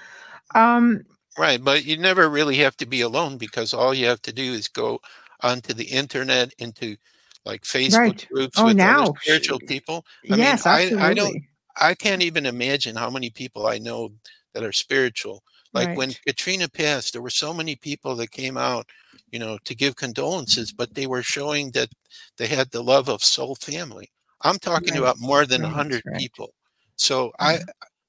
[0.54, 1.04] Um
[1.36, 4.52] right but you never really have to be alone because all you have to do
[4.52, 5.00] is go
[5.44, 6.96] onto the internet into
[7.44, 8.26] like facebook right.
[8.32, 9.12] groups oh, with now.
[9.22, 11.02] spiritual people i yes, mean absolutely.
[11.02, 11.44] I, I don't
[11.76, 14.12] I can't even imagine how many people I know
[14.52, 15.42] that are spiritual.
[15.72, 15.96] Like right.
[15.96, 18.86] when Katrina passed, there were so many people that came out,
[19.32, 21.88] you know, to give condolences, but they were showing that
[22.36, 24.10] they had the love of soul family.
[24.42, 25.00] I'm talking right.
[25.00, 25.74] about more than a right.
[25.74, 26.54] hundred people.
[26.96, 27.58] So I,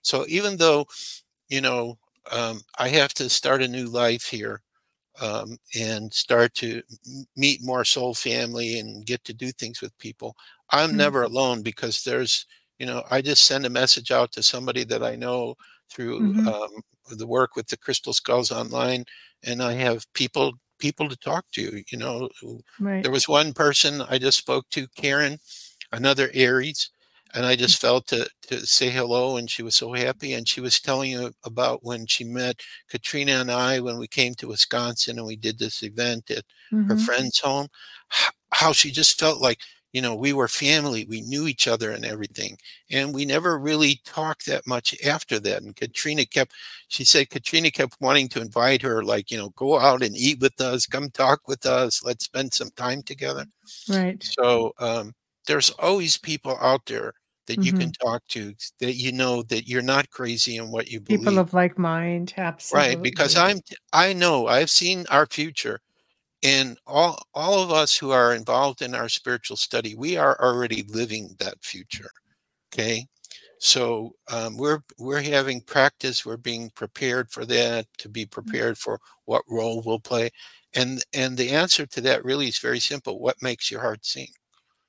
[0.03, 0.85] so even though,
[1.49, 1.97] you know,
[2.31, 4.61] um, I have to start a new life here
[5.21, 6.81] um, and start to
[7.35, 10.35] meet more soul family and get to do things with people.
[10.71, 10.97] I'm mm-hmm.
[10.97, 12.45] never alone because there's
[12.79, 15.55] you know i just send a message out to somebody that i know
[15.89, 16.45] through mm-hmm.
[16.45, 16.69] um,
[17.17, 19.05] the work with the crystal skulls online
[19.45, 21.83] and i have people people to talk to.
[21.89, 22.29] You know,
[22.79, 23.03] right.
[23.03, 25.39] there was one person I just spoke to, Karen,
[25.91, 26.89] another Aries,
[27.35, 30.33] and I just felt to to say hello, and she was so happy.
[30.33, 34.33] And she was telling you about when she met Katrina and I when we came
[34.35, 36.89] to Wisconsin and we did this event at mm-hmm.
[36.89, 37.67] her friend's home.
[38.51, 39.59] How she just felt like
[39.91, 42.57] you know we were family, we knew each other and everything,
[42.89, 45.61] and we never really talked that much after that.
[45.61, 46.53] And Katrina kept,
[46.87, 50.39] she said Katrina kept wanting to invite her, like you know, go out and eat
[50.39, 53.45] with us, come talk with us, let's spend some time together.
[53.89, 54.23] Right.
[54.23, 55.13] So um,
[55.47, 57.13] there's always people out there
[57.47, 57.81] that you mm-hmm.
[57.81, 61.22] can talk to that you know that you're not crazy in what you believe.
[61.22, 62.89] People of like mind, absolutely.
[62.89, 63.59] Right, because I'm
[63.93, 65.81] I know I've seen our future
[66.45, 70.84] and all all of us who are involved in our spiritual study, we are already
[70.84, 72.11] living that future.
[72.73, 73.07] Okay?
[73.57, 78.30] So um, we're we're having practice, we're being prepared for that, to be mm-hmm.
[78.30, 80.30] prepared for what role we'll play.
[80.76, 83.19] And and the answer to that really is very simple.
[83.19, 84.27] What makes your heart sing?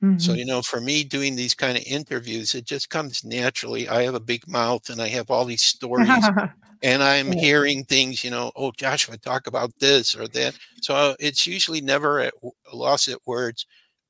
[0.02, 0.18] Mm-hmm.
[0.18, 3.88] So, you know, for me doing these kind of interviews, it just comes naturally.
[3.88, 6.08] I have a big mouth and I have all these stories
[6.82, 7.40] and I'm yeah.
[7.40, 10.54] hearing things, you know, oh, Joshua, talk about this or that.
[10.82, 12.34] So it's usually never at
[12.70, 13.64] a loss at words.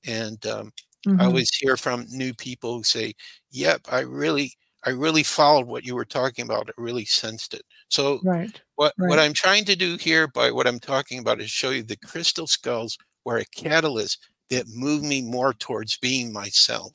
[0.04, 0.72] And um,
[1.06, 1.20] mm-hmm.
[1.20, 3.14] I always hear from new people who say,
[3.50, 4.54] yep, I really,
[4.84, 6.68] I really followed what you were talking about.
[6.68, 7.62] I really sensed it.
[7.90, 8.60] So right.
[8.74, 9.08] what, right.
[9.08, 11.96] what I'm trying to do here by what I'm talking about is show you the
[11.96, 14.18] crystal skulls were a catalyst
[14.50, 16.92] that move me more towards being myself,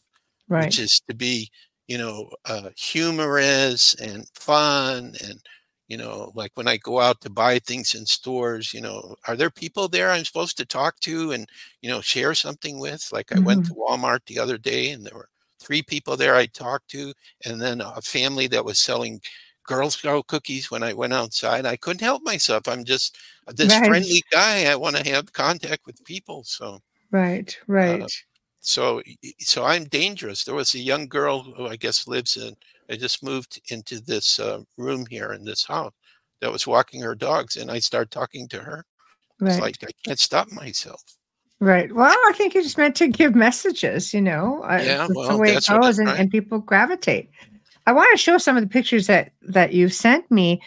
[0.48, 0.65] right.
[0.65, 1.49] which is to be,
[1.88, 5.41] you know, uh, humorous and fun and
[5.91, 9.36] you know like when i go out to buy things in stores you know are
[9.36, 11.49] there people there i'm supposed to talk to and
[11.82, 13.44] you know share something with like i mm-hmm.
[13.44, 15.28] went to walmart the other day and there were
[15.60, 17.14] three people there i talked to
[17.44, 19.19] and then a family that was selling
[19.68, 23.18] girl scout cookies when i went outside i couldn't help myself i'm just
[23.48, 23.88] this right.
[23.90, 26.80] friendly guy i want to have contact with people so
[27.12, 28.02] Right, right.
[28.02, 28.08] Uh,
[28.62, 29.02] so,
[29.40, 30.44] so I'm dangerous.
[30.44, 32.56] There was a young girl who I guess lives in.
[32.90, 35.94] I just moved into this uh, room here in this house
[36.42, 38.86] that was walking her dogs, and I started talking to her.
[39.40, 39.52] Right.
[39.52, 41.02] It's like I can't stop myself.
[41.60, 41.94] Right.
[41.94, 44.14] Well, I think you just meant to give messages.
[44.14, 47.30] You know, yeah, well, the way it goes, and, and people gravitate.
[47.88, 50.62] I want to show some of the pictures that that you sent me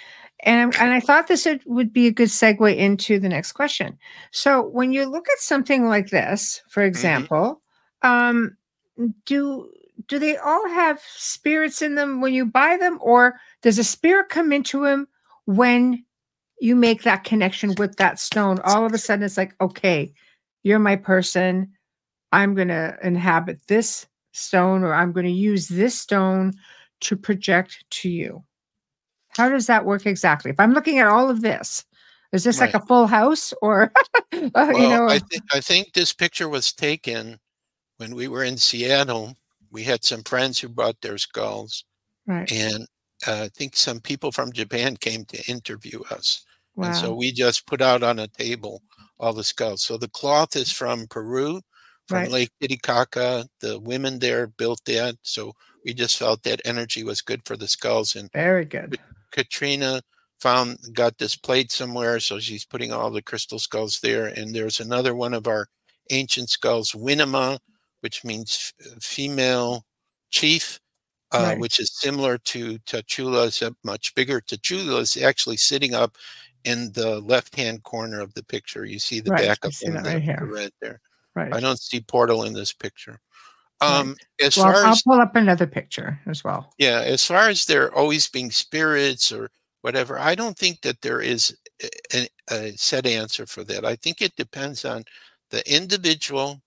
[0.45, 3.99] and, and I thought this would be a good segue into the next question.
[4.31, 6.89] So, when you look at something like this, for mm-hmm.
[6.89, 7.63] example,
[8.03, 8.57] um,
[9.25, 9.71] do
[10.07, 14.29] do they all have spirits in them when you buy them, or does a spirit
[14.29, 15.09] come into them
[15.47, 16.05] when
[16.61, 18.59] you make that connection with that stone?
[18.65, 20.13] All of a sudden, it's like, okay,
[20.63, 21.73] you're my person.
[22.33, 26.53] I'm going to inhabit this stone, or I'm going to use this stone
[27.01, 28.45] to project to you.
[29.37, 30.51] How does that work exactly?
[30.51, 31.85] If I'm looking at all of this,
[32.33, 32.73] is this right.
[32.73, 33.93] like a full house or
[34.33, 35.07] uh, well, you know?
[35.07, 37.39] I, th- I think this picture was taken
[37.99, 39.37] when we were in Seattle.
[39.71, 41.85] We had some friends who brought their skulls,
[42.27, 42.51] right?
[42.51, 42.87] And
[43.27, 46.45] uh, I think some people from Japan came to interview us,
[46.77, 46.87] wow.
[46.87, 48.83] and so we just put out on a table
[49.19, 49.83] all the skulls.
[49.83, 51.61] So the cloth is from Peru,
[52.09, 52.31] from right.
[52.31, 53.47] Lake Titicaca.
[53.61, 55.55] The women there built that, so
[55.85, 58.17] we just felt that energy was good for the skulls.
[58.17, 58.99] And very good.
[59.35, 60.01] Katrina
[60.39, 64.27] found got this plate somewhere, so she's putting all the crystal skulls there.
[64.27, 65.67] And there's another one of our
[66.11, 67.59] ancient skulls, Winema,
[68.01, 69.85] which means female
[70.31, 70.79] chief,
[71.33, 71.59] uh, right.
[71.59, 74.41] which is similar to Tachula, except much bigger.
[74.41, 76.17] Tachula is actually sitting up
[76.65, 78.85] in the left-hand corner of the picture.
[78.85, 79.49] You see the right.
[79.49, 81.01] back of the, right the red there.
[81.35, 81.53] Right.
[81.53, 83.19] I don't see portal in this picture.
[83.81, 84.47] Um, right.
[84.47, 86.73] As well, far I'll as, pull up another picture as well.
[86.79, 89.51] Yeah, as far as there always being spirits or
[89.83, 91.57] whatever, I don't think that there is
[92.13, 93.85] a, a set answer for that.
[93.85, 95.05] I think it depends on
[95.51, 96.63] the individual.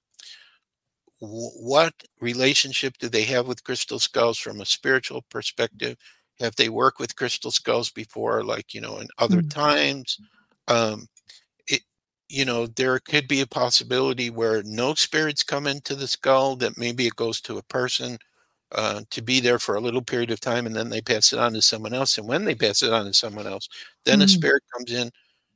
[1.20, 5.98] What relationship do they have with crystal skulls from a spiritual perspective?
[6.40, 9.48] Have they worked with crystal skulls before, like you know, in other mm-hmm.
[9.48, 10.20] times?
[10.68, 11.08] Um,
[12.30, 16.78] you know, there could be a possibility where no spirits come into the skull, that
[16.78, 18.18] maybe it goes to a person
[18.74, 21.40] uh, to be there for a little period of time and then they pass it
[21.40, 22.18] on to someone else.
[22.18, 23.70] And when they pass it on to someone else,
[24.06, 24.24] then mm.
[24.24, 25.10] a spirit comes in.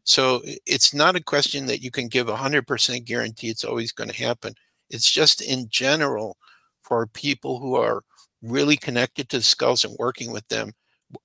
[0.04, 4.10] So it's not a question that you can give a 100% guarantee it's always going
[4.10, 4.54] to happen.
[4.90, 6.38] It's just in general
[6.82, 8.02] for people who are
[8.42, 10.72] really connected to the skulls and working with them.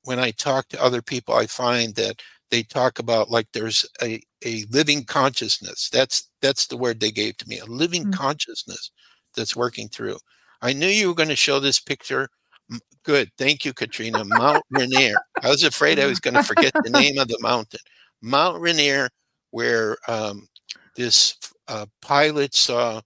[0.02, 2.20] When I talk to other people, I find that
[2.50, 5.88] they talk about like there's a, a living consciousness.
[5.90, 8.12] That's that's the word they gave to me, a living mm-hmm.
[8.12, 8.90] consciousness
[9.34, 10.18] that's working through.
[10.62, 12.28] I knew you were going to show this picture.
[13.04, 13.30] Good.
[13.38, 14.24] Thank you, Katrina.
[14.24, 15.14] Mount Rainier.
[15.42, 17.80] I was afraid I was going to forget the name of the mountain.
[18.22, 19.08] Mount Rainier,
[19.50, 20.48] where um,
[20.96, 21.36] this
[21.68, 23.00] uh, pilot saw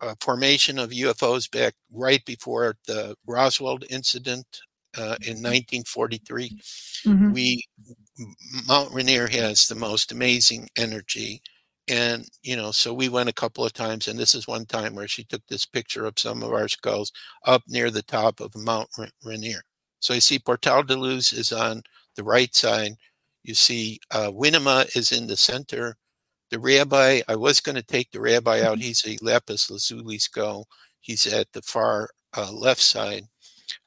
[0.00, 4.46] a formation of UFOs back right before the Roswell incident
[4.96, 6.60] uh, in 1943.
[7.06, 7.32] Mm-hmm.
[7.32, 7.62] We
[8.68, 11.42] Mount Rainier has the most amazing energy,
[11.88, 14.94] and you know, so we went a couple of times, and this is one time
[14.94, 17.12] where she took this picture of some of our skulls
[17.46, 18.88] up near the top of Mount
[19.24, 19.62] Rainier.
[20.00, 21.82] So you see, Portal de Luz is on
[22.16, 22.92] the right side.
[23.42, 25.96] You see, uh, Winema is in the center
[26.50, 28.78] the rabbi, I was going to take the rabbi out.
[28.78, 28.82] Mm-hmm.
[28.82, 30.66] He's a lapis lazuli skull.
[31.00, 33.24] He's at the far uh, left side.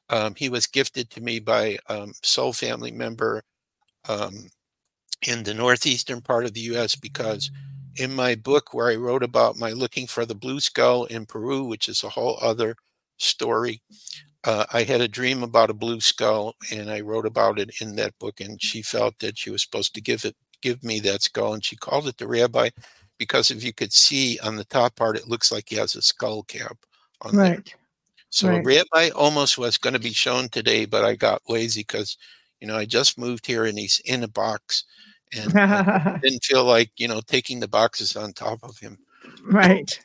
[0.08, 3.42] Um, he was gifted to me by um, soul family member
[4.08, 4.48] um,
[5.26, 6.94] in the northeastern part of the U.S.
[6.94, 7.50] because
[7.96, 11.64] in my book where I wrote about my looking for the blue skull in Peru,
[11.64, 12.76] which is a whole other
[13.18, 13.82] story,
[14.44, 17.96] uh, I had a dream about a blue skull, and I wrote about it in
[17.96, 18.40] that book.
[18.40, 21.54] And she felt that she was supposed to give it give me that skull.
[21.54, 22.70] And she called it the rabbi
[23.18, 26.02] because if you could see on the top part, it looks like he has a
[26.02, 26.76] skull cap
[27.22, 27.64] on right.
[27.64, 27.74] there.
[28.30, 28.64] So right.
[28.64, 32.16] rabbi almost was going to be shown today, but I got lazy because,
[32.60, 34.84] you know, I just moved here and he's in a box
[35.36, 38.98] and I didn't feel like, you know, taking the boxes on top of him.
[39.44, 39.98] Right.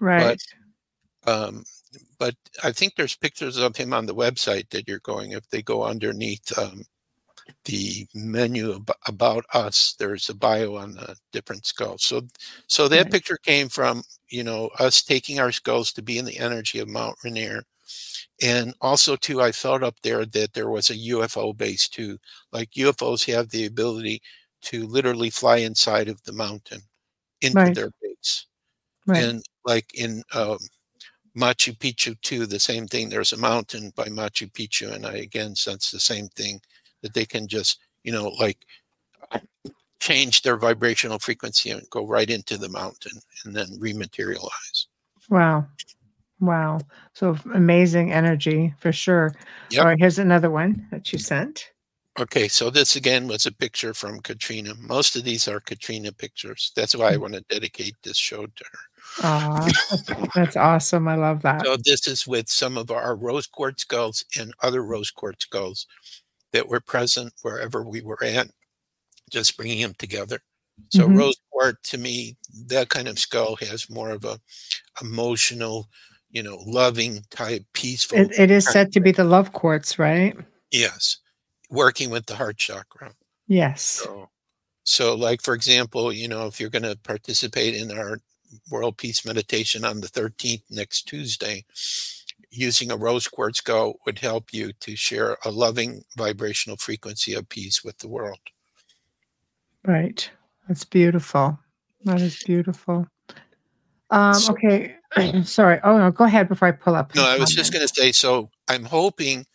[0.00, 0.40] Right.
[1.24, 1.64] But, um,
[2.18, 5.62] but I think there's pictures of him on the website that you're going if they
[5.62, 6.84] go underneath um,
[7.64, 12.22] the menu about us there's a bio on the different skulls so
[12.66, 13.12] so that right.
[13.12, 16.88] picture came from you know us taking our skulls to be in the energy of
[16.88, 17.62] mount rainier
[18.42, 22.18] and also too i felt up there that there was a ufo base too
[22.52, 24.20] like ufos have the ability
[24.62, 26.80] to literally fly inside of the mountain
[27.40, 27.74] into right.
[27.74, 28.46] their base
[29.06, 29.22] right.
[29.22, 30.58] and like in um,
[31.36, 35.54] machu picchu too the same thing there's a mountain by machu picchu and i again
[35.54, 36.60] sense the same thing
[37.06, 38.58] that they can just, you know, like
[40.00, 44.86] change their vibrational frequency and go right into the mountain and then rematerialize.
[45.30, 45.66] Wow.
[46.40, 46.80] Wow.
[47.12, 49.34] So amazing energy for sure.
[49.70, 49.80] Yep.
[49.80, 51.70] All right, here's another one that you sent.
[52.18, 54.74] Okay, so this again was a picture from Katrina.
[54.80, 56.72] Most of these are Katrina pictures.
[56.74, 57.20] That's why I mm.
[57.20, 58.78] want to dedicate this show to her.
[59.22, 59.68] Ah,
[60.34, 61.08] that's awesome.
[61.08, 61.64] I love that.
[61.64, 65.86] So this is with some of our rose quartz skulls and other rose quartz skulls
[66.52, 68.48] that were present wherever we were at,
[69.30, 70.40] just bringing them together.
[70.88, 71.18] So mm-hmm.
[71.18, 72.36] rose quartz to me,
[72.66, 74.40] that kind of skull has more of a
[75.02, 75.88] emotional,
[76.30, 78.18] you know, loving type, peaceful.
[78.18, 80.36] it, it is said to be the love quartz, right?
[80.70, 81.18] Yes,
[81.70, 83.12] working with the heart chakra.
[83.46, 83.82] Yes.
[83.82, 84.28] So,
[84.84, 88.18] so like for example, you know, if you're going to participate in our
[88.70, 91.64] World Peace Meditation on the 13th next Tuesday,
[92.50, 97.48] using a rose quartz go would help you to share a loving vibrational frequency of
[97.48, 98.38] peace with the world.
[99.84, 100.28] Right.
[100.66, 101.58] That's beautiful.
[102.04, 103.06] That is beautiful.
[104.10, 104.94] Um, okay.
[105.44, 105.80] Sorry.
[105.84, 106.10] Oh, no.
[106.10, 107.14] Go ahead before I pull up.
[107.14, 109.46] No, I was just going to say so I'm hoping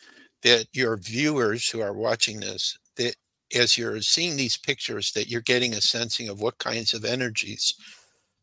[0.43, 3.15] that your viewers who are watching this, that
[3.55, 7.73] as you're seeing these pictures, that you're getting a sensing of what kinds of energies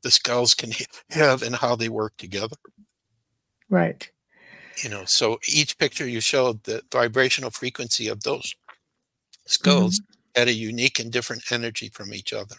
[0.03, 0.71] the skulls can
[1.11, 2.57] have and how they work together.
[3.69, 4.09] Right
[4.83, 8.55] you know so each picture you showed the vibrational frequency of those
[9.47, 10.41] skulls mm-hmm.
[10.41, 12.57] had a unique and different energy from each other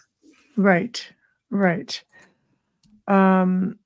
[0.56, 1.06] right
[1.50, 2.02] right
[3.10, 3.78] um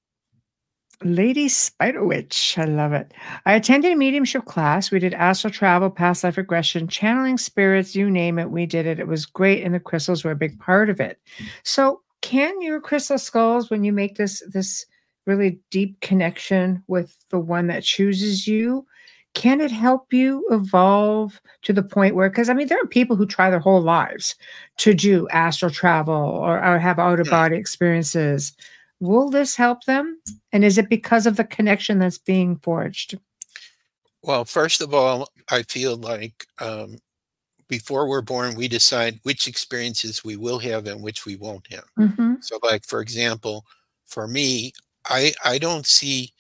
[1.02, 2.56] Lady Spider Witch.
[2.56, 3.12] I love it.
[3.44, 4.90] I attended a mediumship class.
[4.90, 8.50] We did astral travel, past life regression, channeling spirits, you name it.
[8.50, 9.00] We did it.
[9.00, 9.64] It was great.
[9.64, 11.20] And the crystals were a big part of it.
[11.62, 14.86] So can your crystal skulls, when you make this this
[15.26, 18.86] really deep connection with the one that chooses you
[19.34, 23.16] can it help you evolve to the point where because i mean there are people
[23.16, 24.36] who try their whole lives
[24.76, 28.52] to do astral travel or, or have out of body experiences
[29.00, 30.18] will this help them
[30.52, 33.18] and is it because of the connection that's being forged
[34.22, 36.96] well first of all i feel like um,
[37.68, 41.84] before we're born we decide which experiences we will have and which we won't have
[41.98, 42.34] mm-hmm.
[42.40, 43.64] so like for example
[44.06, 44.72] for me
[45.06, 46.32] I I don't see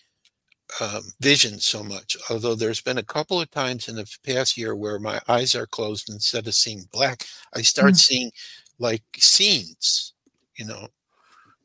[0.80, 2.16] um, vision so much.
[2.30, 5.66] Although there's been a couple of times in the past year where my eyes are
[5.66, 7.24] closed instead of seeing black,
[7.54, 7.96] I start mm-hmm.
[7.96, 8.30] seeing
[8.78, 10.14] like scenes,
[10.56, 10.88] you know.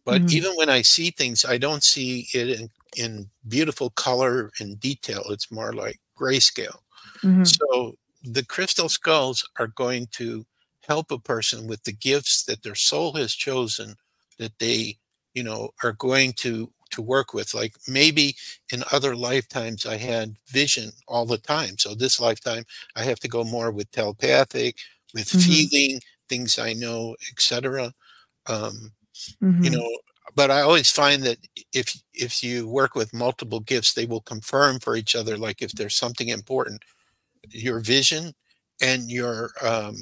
[0.10, 0.38] But mm-hmm.
[0.38, 5.24] even when I see things, I don't see it in, in beautiful color and detail.
[5.30, 6.80] It's more like grayscale.
[7.24, 7.44] Mm-hmm.
[7.44, 10.46] So the crystal skulls are going to
[10.88, 13.96] help a person with the gifts that their soul has chosen
[14.40, 14.98] that they,
[15.34, 17.54] you know, are going to to work with.
[17.54, 18.36] Like maybe
[18.74, 21.78] in other lifetimes I had vision all the time.
[21.78, 22.64] So this lifetime
[22.96, 24.78] I have to go more with telepathic,
[25.14, 25.40] with mm-hmm.
[25.40, 27.94] feeling things I know, etc.
[28.48, 28.92] Um,
[29.42, 29.64] mm-hmm.
[29.64, 29.90] You know,
[30.36, 31.38] but I always find that
[31.74, 35.38] if if you work with multiple gifts, they will confirm for each other.
[35.38, 36.84] Like if there's something important,
[37.50, 38.34] your vision
[38.82, 39.96] and your um,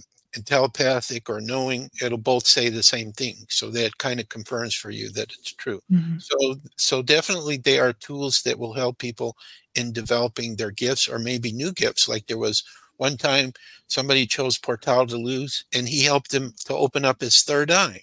[0.45, 3.35] telepathic or knowing, it'll both say the same thing.
[3.49, 5.81] So that kind of confirms for you that it's true.
[5.91, 6.17] Mm-hmm.
[6.19, 9.35] So so definitely they are tools that will help people
[9.75, 12.07] in developing their gifts or maybe new gifts.
[12.07, 12.63] Like there was
[12.97, 13.53] one time
[13.87, 18.01] somebody chose Portal de Luz and he helped him to open up his third eye.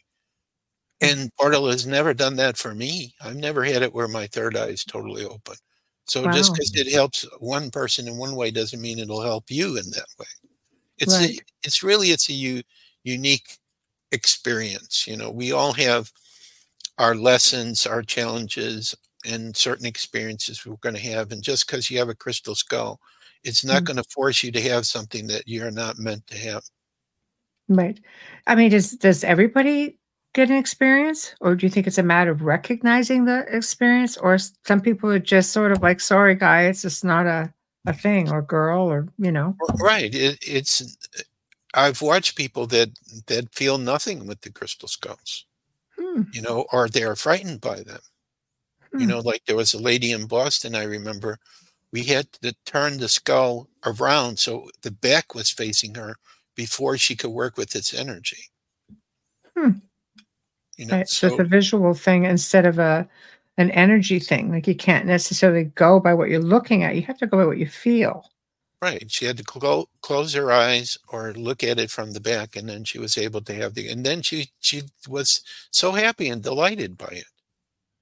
[1.00, 3.14] And Portal has never done that for me.
[3.22, 5.56] I've never had it where my third eye is totally open.
[6.06, 6.32] So wow.
[6.32, 9.90] just because it helps one person in one way doesn't mean it'll help you in
[9.90, 10.26] that way.
[10.98, 11.30] It's right.
[11.30, 12.62] a, it's really it's a u-
[13.02, 13.58] unique
[14.12, 15.06] experience.
[15.06, 16.10] You know, we all have
[16.98, 18.94] our lessons, our challenges,
[19.26, 21.32] and certain experiences we're going to have.
[21.32, 23.00] And just because you have a crystal skull,
[23.42, 23.84] it's not mm-hmm.
[23.84, 26.62] going to force you to have something that you're not meant to have.
[27.68, 27.98] Right.
[28.46, 29.98] I mean, does does everybody
[30.34, 34.36] get an experience, or do you think it's a matter of recognizing the experience, or
[34.66, 37.52] some people are just sort of like, "Sorry, guy, it's just not a
[37.86, 39.56] a thing," or "Girl," or you know?
[39.80, 40.14] Right.
[40.14, 40.96] It, it's.
[41.72, 42.90] I've watched people that
[43.26, 45.46] that feel nothing with the crystal skulls,
[45.98, 46.22] hmm.
[46.32, 48.00] you know, or they are frightened by them.
[48.92, 49.00] Hmm.
[49.00, 50.74] You know, like there was a lady in Boston.
[50.74, 51.38] I remember
[51.92, 56.16] we had to turn the skull around so the back was facing her
[56.56, 58.50] before she could work with its energy.
[59.56, 59.78] Hmm.
[60.76, 61.08] You know, right.
[61.08, 63.08] so, so it's a visual thing instead of a
[63.56, 64.50] an energy thing.
[64.50, 66.96] Like you can't necessarily go by what you're looking at.
[66.96, 68.28] You have to go by what you feel.
[68.82, 69.10] Right.
[69.10, 72.68] She had to clo- close her eyes or look at it from the back, and
[72.68, 73.88] then she was able to have the.
[73.88, 77.26] And then she she was so happy and delighted by it.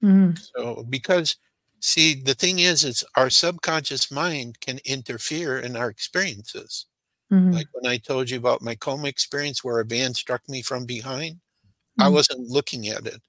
[0.03, 0.31] Mm-hmm.
[0.55, 1.37] So because
[1.85, 6.85] See, the thing is, is our subconscious mind can interfere in our experiences.
[7.29, 7.51] Mm-hmm.
[7.51, 10.85] Like when I told you about my coma experience where a van struck me from
[10.85, 11.41] behind.
[11.99, 13.21] I wasn't looking at it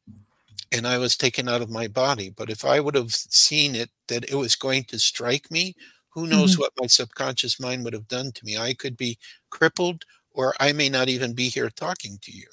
[0.73, 2.31] and I was taken out of my body.
[2.31, 5.75] But if I would have seen it that it was going to strike me,
[6.11, 6.63] who knows mm-hmm.
[6.63, 8.57] what my subconscious mind would have done to me?
[8.57, 9.19] I could be
[9.51, 12.47] crippled or I may not even be here talking to you.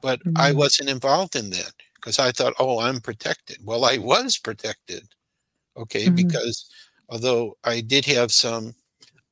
[0.00, 0.58] But I mm-hmm.
[0.58, 3.58] wasn't involved in that because I thought, oh, I'm protected.
[3.62, 5.06] Well, I was protected
[5.76, 6.14] okay mm-hmm.
[6.14, 6.68] because
[7.08, 8.74] although i did have some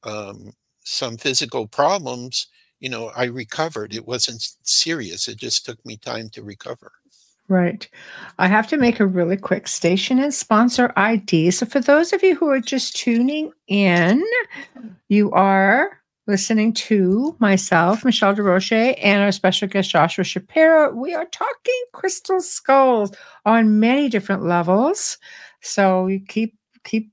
[0.03, 0.53] um,
[0.83, 2.47] some physical problems
[2.81, 3.94] you know i recovered.
[3.94, 5.28] It wasn't serious.
[5.28, 6.93] It just took me time to recover.
[7.48, 7.89] Right.
[8.39, 12.23] I have to make a really quick station and sponsor id so for those of
[12.23, 14.23] you who are just tuning in
[15.09, 16.01] you are
[16.31, 20.94] listening to myself, Michelle Desrochers, and our special guest, Joshua Shapiro.
[20.94, 23.11] We are talking crystal skulls
[23.44, 25.19] on many different levels.
[25.61, 27.11] So you keep keep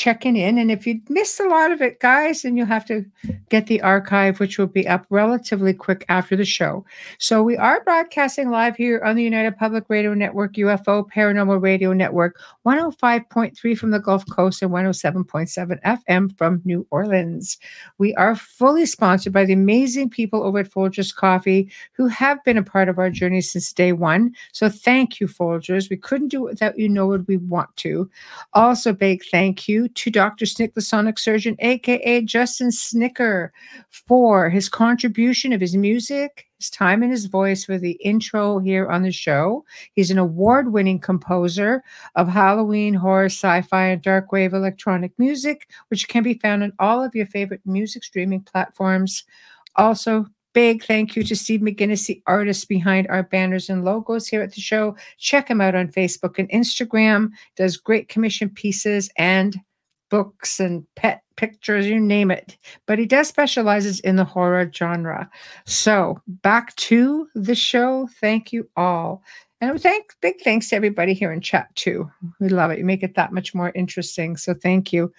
[0.00, 0.56] checking in.
[0.56, 3.04] And if you missed a lot of it, guys, then you'll have to
[3.50, 6.86] get the archive, which will be up relatively quick after the show.
[7.18, 11.92] So we are broadcasting live here on the United Public Radio Network, UFO Paranormal Radio
[11.92, 17.58] Network, 105.3 from the Gulf Coast and 107.7 FM from New Orleans.
[17.98, 22.56] We are fully sponsored by the amazing people over at Folgers Coffee who have been
[22.56, 24.34] a part of our journey since day one.
[24.52, 25.90] So thank you, Folgers.
[25.90, 28.08] We couldn't do it without you, nor would we want to.
[28.54, 30.46] Also, big thank you to Dr.
[30.46, 33.52] Snick, the sonic surgeon, aka Justin Snicker,
[33.88, 38.88] for his contribution of his music, his time, and his voice for the intro here
[38.88, 39.64] on the show.
[39.94, 41.82] He's an award winning composer
[42.14, 46.72] of Halloween, horror, sci fi, and dark wave electronic music, which can be found on
[46.78, 49.24] all of your favorite music streaming platforms.
[49.76, 54.42] Also, Big thank you to Steve McGinnis, the artist behind our banners and logos here
[54.42, 54.96] at the show.
[55.16, 57.30] Check him out on Facebook and Instagram.
[57.54, 59.56] Does great commission pieces and
[60.10, 62.58] books and pet pictures, you name it.
[62.86, 65.30] But he does specializes in the horror genre.
[65.64, 68.08] So back to the show.
[68.20, 69.22] Thank you all.
[69.62, 72.10] And thank big thanks to everybody here in chat too.
[72.40, 72.78] We love it.
[72.78, 74.36] You make it that much more interesting.
[74.36, 75.12] So thank you.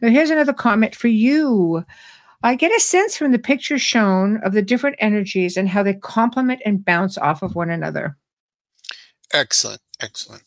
[0.00, 1.84] Now here's another comment for you.
[2.42, 5.94] I get a sense from the pictures shown of the different energies and how they
[5.94, 8.16] complement and bounce off of one another.
[9.32, 9.80] Excellent.
[10.00, 10.42] Excellent.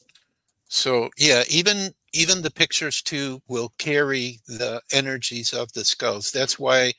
[0.67, 6.31] So yeah, even even the pictures too will carry the energies of the skulls.
[6.31, 6.93] That's why,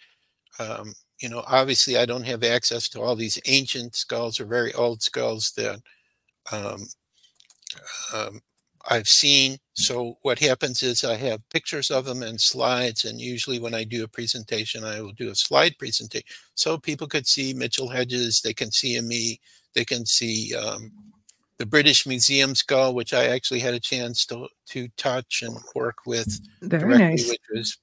[0.59, 4.73] um, you know, obviously I don't have access to all these ancient skulls or very
[4.75, 5.81] old skulls that
[6.53, 6.87] um,
[8.15, 8.41] um,
[8.89, 9.59] I've seen.
[9.75, 13.85] So what happens is I have pictures of them and slides, and usually when I
[13.85, 18.41] do a presentation, I will do a slide presentation so people could see Mitchell Hedges,
[18.41, 19.41] they can see me,
[19.75, 20.93] they can see um,
[21.61, 26.07] the British Museum skull, which I actually had a chance to to touch and work
[26.07, 27.29] with very directly, nice.
[27.29, 27.79] which was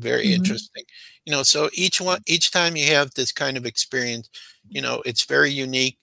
[0.00, 0.34] very mm-hmm.
[0.34, 0.82] interesting.
[1.24, 4.28] You know, so each one each time you have this kind of experience,
[4.68, 5.96] you know, it's very unique.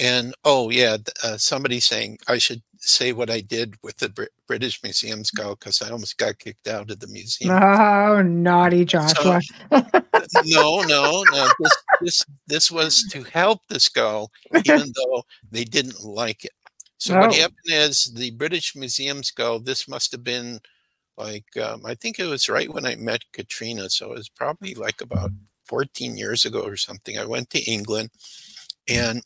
[0.00, 4.34] And oh yeah, uh, somebody saying I should say what I did with the Br-
[4.48, 7.52] British Museum skull because I almost got kicked out of the museum.
[7.54, 9.40] Oh, naughty Joshua!
[9.70, 9.80] So,
[10.44, 11.48] no, no, no.
[11.60, 14.32] This, this this was to help the skull,
[14.64, 15.22] even though
[15.52, 16.50] they didn't like it.
[17.04, 20.58] So what happened is the British Museum skull, This must have been
[21.18, 23.90] like um, I think it was right when I met Katrina.
[23.90, 25.30] So it was probably like about
[25.64, 27.18] 14 years ago or something.
[27.18, 28.08] I went to England,
[28.88, 29.22] and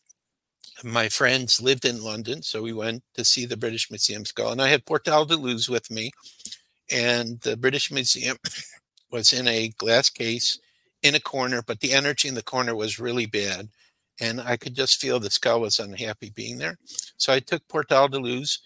[0.82, 4.60] my friends lived in London, so we went to see the British Museum skull, and
[4.60, 6.10] I had Portal de Luz with me,
[6.90, 8.38] and the British Museum
[9.12, 10.58] was in a glass case
[11.04, 13.68] in a corner, but the energy in the corner was really bad,
[14.20, 16.76] and I could just feel the skull was unhappy being there.
[17.16, 18.60] So I took Portal de Luz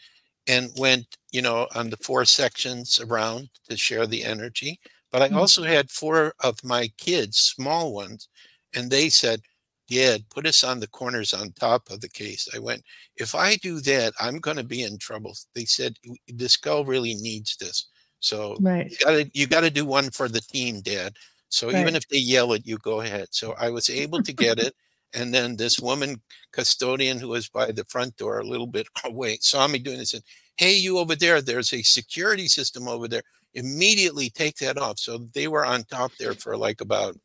[0.47, 4.81] and went, you know, on the four sections around to share the energy.
[5.11, 5.39] But I mm-hmm.
[5.39, 8.29] also had four of my kids, small ones,
[8.75, 9.43] and they said,
[9.89, 12.49] Dad, put us on the corners on top of the case.
[12.55, 12.83] I went,
[13.17, 15.35] if I do that, I'm going to be in trouble.
[15.55, 15.97] They said,
[16.29, 17.89] the skull really needs this.
[18.21, 18.91] So right.
[18.91, 21.17] you got to you got to do one for the team, Dad.
[21.49, 21.77] So right.
[21.77, 23.27] even if they yell at you, go ahead.
[23.33, 24.75] So I was able to get it.
[25.15, 26.21] And then this woman
[26.53, 30.15] custodian who was by the front door a little bit away saw me doing this
[30.15, 30.23] and
[30.57, 33.23] hey, you over there, there's a security system over there.
[33.55, 34.99] Immediately take that off.
[34.99, 37.17] So they were on top there for like about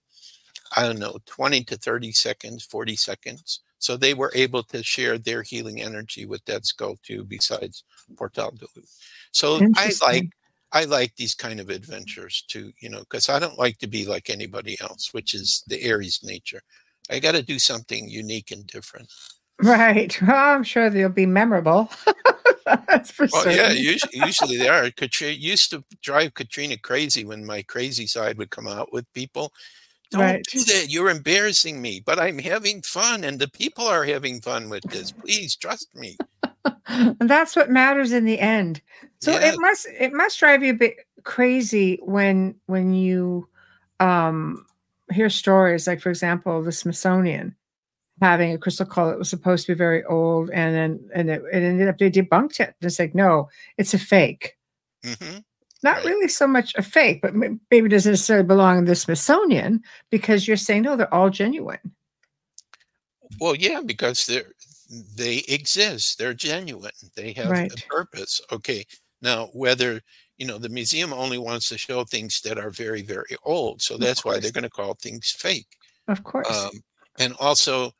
[0.75, 3.61] I don't know, 20 to 30 seconds, 40 seconds.
[3.79, 7.83] So they were able to share their healing energy with that skull too, besides
[8.17, 8.97] Portal de Luz.
[9.31, 10.29] So I like
[10.73, 14.05] I like these kind of adventures too, you know, because I don't like to be
[14.05, 16.61] like anybody else, which is the Aries nature.
[17.09, 19.11] I got to do something unique and different.
[19.61, 20.19] Right.
[20.21, 21.89] Well, I'm sure they'll be memorable.
[22.65, 23.57] That's for well, certain.
[23.57, 24.91] Yeah, usually, usually they are.
[24.97, 29.53] Katrina used to drive Katrina crazy when my crazy side would come out with people.
[30.11, 30.45] Don't right.
[30.51, 30.87] do that.
[30.89, 35.11] You're embarrassing me, but I'm having fun and the people are having fun with this.
[35.11, 36.17] Please trust me.
[36.85, 38.81] and that's what matters in the end.
[39.19, 39.53] So yeah.
[39.53, 43.49] it must it must drive you a bit crazy when when you
[43.99, 44.66] um
[45.11, 47.55] hear stories like for example the Smithsonian
[48.21, 51.41] having a crystal skull that was supposed to be very old and then and it,
[51.53, 52.75] it ended up they debunked it.
[52.81, 54.57] It's like no, it's a fake.
[55.05, 55.39] Mm-hmm
[55.83, 56.05] not right.
[56.05, 60.57] really so much a fake, but maybe doesn't necessarily belong in the Smithsonian because you're
[60.57, 61.79] saying no, they're all genuine.
[63.39, 64.53] Well, yeah, because they're
[65.15, 67.71] they exist, they're genuine, they have right.
[67.71, 68.41] a purpose.
[68.51, 68.85] Okay,
[69.21, 70.01] now whether
[70.37, 73.97] you know the museum only wants to show things that are very very old, so
[73.97, 75.67] that's why they're going to call things fake.
[76.07, 76.49] Of course.
[76.49, 76.71] Um,
[77.19, 77.91] and also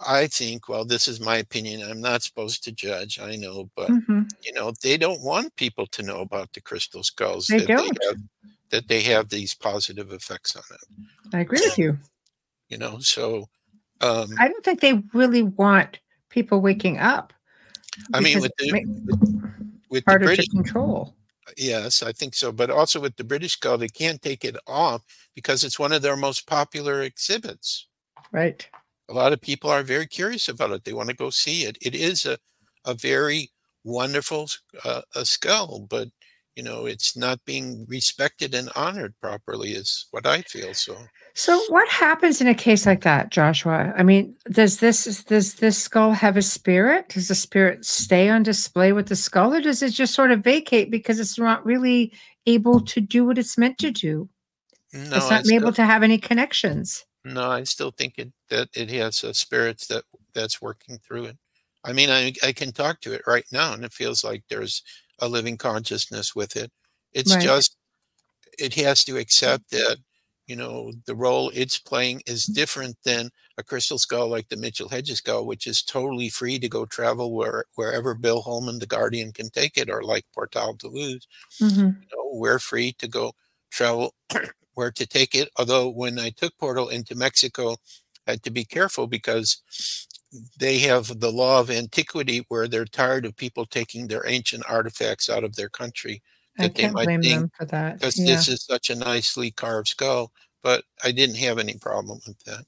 [0.00, 1.82] I think, well, this is my opinion.
[1.82, 3.18] I'm not supposed to judge.
[3.18, 4.22] I know, but mm-hmm.
[4.44, 7.48] you know, they don't want people to know about the crystal skulls.
[7.48, 7.98] They that don't.
[8.00, 8.16] They have,
[8.70, 11.34] that they have these positive effects on it.
[11.34, 11.98] I agree with you.
[12.68, 13.48] You know, so
[14.00, 15.98] um, I don't think they really want
[16.28, 17.32] people waking up.
[18.14, 21.14] I mean, with the with, with harder the British, to control.
[21.56, 22.52] Yes, I think so.
[22.52, 25.02] But also with the British skull, they can't take it off
[25.34, 27.86] because it's one of their most popular exhibits.
[28.32, 28.68] Right
[29.08, 30.84] a lot of people are very curious about it.
[30.84, 31.78] They want to go see it.
[31.80, 32.38] It is a,
[32.84, 33.50] a very
[33.84, 34.48] wonderful
[34.84, 36.08] uh, a skull, but
[36.58, 40.74] you know it's not being respected and honored properly is what I feel.
[40.74, 40.96] So.
[41.34, 43.94] So what happens in a case like that, Joshua?
[43.96, 47.10] I mean, does this does this skull have a spirit?
[47.10, 50.42] Does the spirit stay on display with the skull, or does it just sort of
[50.42, 52.12] vacate because it's not really
[52.46, 54.28] able to do what it's meant to do?
[54.92, 57.06] No, it's not able to have any connections.
[57.24, 60.02] No, I still think it that it has a spirit that
[60.34, 61.38] that's working through it.
[61.84, 64.82] I mean, I I can talk to it right now, and it feels like there's
[65.18, 66.70] a living consciousness with it.
[67.12, 67.42] It's right.
[67.42, 67.76] just
[68.58, 69.98] it has to accept that
[70.46, 74.88] you know the role it's playing is different than a crystal skull like the Mitchell
[74.88, 79.32] Hedges skull, which is totally free to go travel where wherever Bill Homann, the Guardian,
[79.32, 81.26] can take it, or like Portal Luz.
[81.60, 81.80] Mm-hmm.
[81.80, 83.32] You know, we're free to go
[83.70, 84.14] travel
[84.74, 85.50] where to take it.
[85.58, 87.76] Although when I took Portal into Mexico,
[88.26, 89.60] I had to be careful because
[90.58, 95.30] they have the law of antiquity where they're tired of people taking their ancient artifacts
[95.30, 96.22] out of their country.
[96.58, 97.98] I can't blame them for that.
[97.98, 98.34] Because yeah.
[98.34, 100.32] this is such a nicely carved skull,
[100.62, 102.64] but I didn't have any problem with that.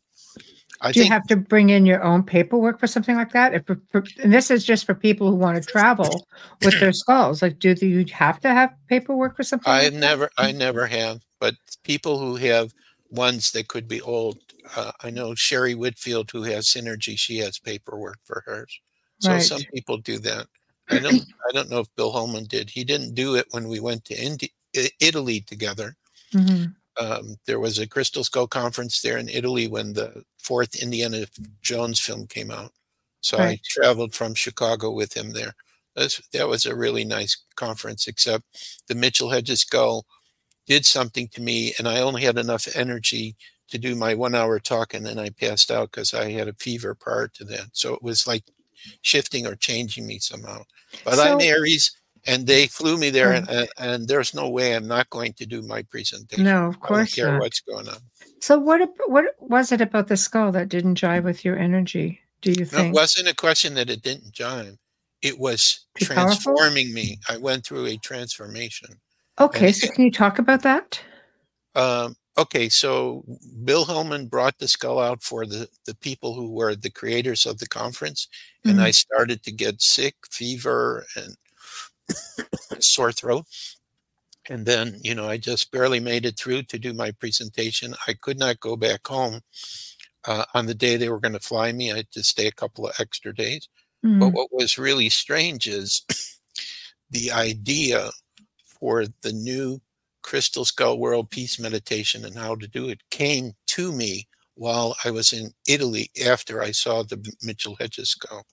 [0.83, 3.53] I Do you have to bring in your own paperwork for something like that?
[3.53, 6.27] If for, and this is just for people who want to travel
[6.65, 7.43] with their skulls.
[7.43, 9.71] Like, do you have to have paperwork for something?
[9.71, 10.57] I like never, I mm.
[10.57, 11.21] never have.
[11.39, 11.55] But
[11.85, 12.73] people who have
[13.11, 14.39] ones that could be old,
[14.77, 18.81] uh, I know Sherry Whitfield, who has Synergy, she has paperwork for hers.
[19.21, 19.43] So right.
[19.43, 20.47] some people do that.
[20.91, 22.71] I don't, I don't know if Bill Homann did.
[22.71, 24.55] He didn't do it when we went to Indi-
[25.01, 25.97] Italy together.
[26.35, 27.05] Mm-hmm.
[27.05, 31.27] Um, there was a Crystal Skull conference there in Italy when the fourth Indiana
[31.63, 32.73] Jones film came out.
[33.21, 33.59] So right.
[33.59, 35.55] I traveled from Chicago with him there.
[35.97, 38.45] was, that was a really nice conference, except
[38.89, 40.05] the Mitchell Hedges Skull
[40.67, 43.37] did something to me, and I only had enough energy
[43.71, 46.55] to do my one hour talk, and then I passed out because I had a
[46.55, 47.69] fever prior to that.
[47.73, 48.45] So it was like
[49.03, 50.63] shifting or changing me somehow.
[51.05, 54.75] But so, I'm Aries, and they flew me there, and, and, and, there's no way
[54.75, 56.45] I'm not going to do my presentation.
[56.45, 57.41] No, of course I don't care not.
[57.41, 57.99] what's going on.
[58.41, 62.21] So what what was it about the skull that didn't jive with your energy?
[62.41, 62.73] Do you think?
[62.73, 64.79] No, it wasn't a question that it didn't jive.
[65.23, 66.95] It was Too transforming powerful?
[66.95, 67.19] me.
[67.29, 68.89] I went through a transformation.
[69.39, 71.01] Okay, and so can you talk about that?
[71.75, 73.25] Um, okay, so
[73.65, 77.59] Bill Homann brought the skull out for the, the people who were the creators of
[77.59, 78.29] the conference,
[78.65, 78.85] and mm-hmm.
[78.85, 81.37] I started to get sick, fever, and
[82.83, 83.47] sore throat.
[84.49, 87.95] And then, you know, I just barely made it through to do my presentation.
[88.09, 89.43] I could not go back home
[90.27, 91.93] uh, on the day they were going to fly me.
[91.93, 93.69] I had to stay a couple of extra days.
[94.05, 94.19] Mm-hmm.
[94.19, 96.05] But what was really strange is
[97.11, 98.11] the idea
[98.65, 99.81] for the new
[100.23, 105.11] Crystal Skull World Peace Meditation and how to do it came to me while I
[105.11, 108.45] was in Italy after I saw the Mitchell Hedges skull.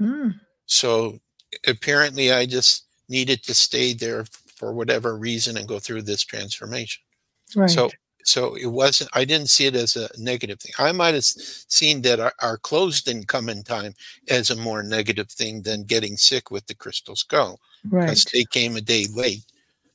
[0.00, 0.38] Mm.
[0.66, 1.18] So
[1.66, 4.24] apparently, I just needed to stay there
[4.56, 7.02] for whatever reason and go through this transformation.
[7.56, 7.70] Right.
[7.70, 7.90] So
[8.28, 12.02] so it wasn't i didn't see it as a negative thing i might have seen
[12.02, 13.94] that our, our, clothes didn't come in time
[14.28, 17.58] as a more negative thing than getting sick with the crystal skull
[17.88, 19.44] because they came a day late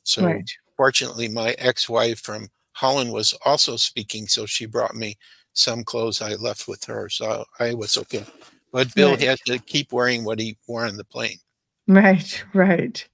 [0.03, 0.49] so right.
[0.77, 5.15] Fortunately my ex-wife from holland was also speaking so she brought me
[5.53, 8.25] some clothes i left with her so i was okay
[8.71, 9.21] but bill right.
[9.21, 11.37] had to keep wearing what he wore on the plane
[11.87, 13.07] right right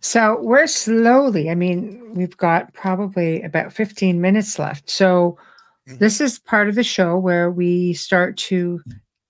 [0.00, 4.88] so we're slowly, I mean, we've got probably about 15 minutes left.
[4.88, 5.38] So
[5.88, 5.98] mm-hmm.
[5.98, 8.80] this is part of the show where we start to,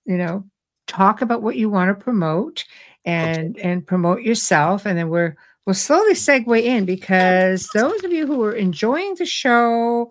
[0.04, 0.44] you know,
[0.86, 2.64] talk about what you want to promote
[3.04, 3.62] and okay.
[3.62, 5.36] and promote yourself and then we're
[5.68, 10.10] we'll slowly segue in because those of you who are enjoying the show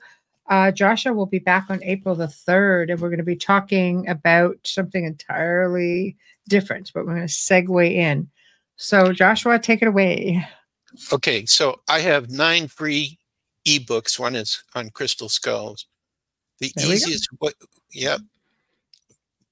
[0.50, 4.08] uh, Joshua will be back on April the 3rd, and we're going to be talking
[4.08, 6.16] about something entirely
[6.48, 8.30] different, but we're going to segue in.
[8.78, 10.48] So, Joshua, take it away.
[11.12, 13.18] Okay, so I have nine free
[13.66, 14.18] ebooks.
[14.18, 15.88] One is on crystal skulls.
[16.60, 17.56] The there easiest, what?
[17.92, 18.22] Yep.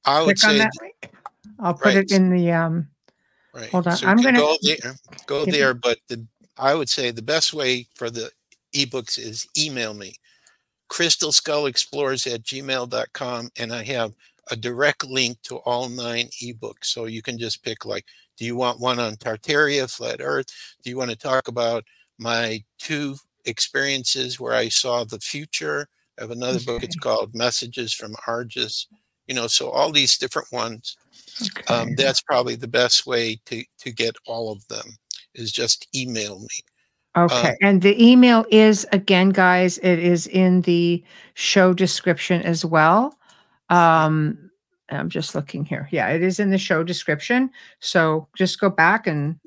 [0.06, 1.12] I would Click say.
[1.60, 1.98] I'll put right.
[1.98, 2.52] it in the.
[2.54, 2.88] um
[3.56, 3.70] Right.
[3.70, 3.96] Hold on.
[3.96, 4.96] So I'm going to go there.
[5.28, 6.26] Go there, but the
[6.58, 8.30] I would say the best way for the
[8.74, 10.16] ebooks is email me,
[10.90, 14.14] crystal skull explorers at gmail.com, and I have
[14.52, 16.86] a direct link to all nine ebooks.
[16.86, 18.06] So you can just pick like
[18.38, 20.48] do you want one on Tartaria, flat Earth?
[20.84, 21.86] Do you want to talk about
[22.18, 23.16] my two
[23.46, 25.88] experiences where I saw the future?
[26.18, 26.84] I have another book.
[26.84, 28.88] It's called Messages from Argus.
[29.28, 30.98] You know, so all these different ones.
[31.42, 31.74] Um, okay.
[31.74, 34.98] Um, that's probably the best way to to get all of them
[35.34, 36.48] is just email me.
[37.18, 37.50] Okay.
[37.50, 41.04] Um, and the email is again, guys, it is in the
[41.34, 43.18] show description as well.
[43.70, 44.50] Um,
[44.90, 45.88] I'm just looking here.
[45.92, 47.50] Yeah, it is in the show description.
[47.80, 49.40] So just go back and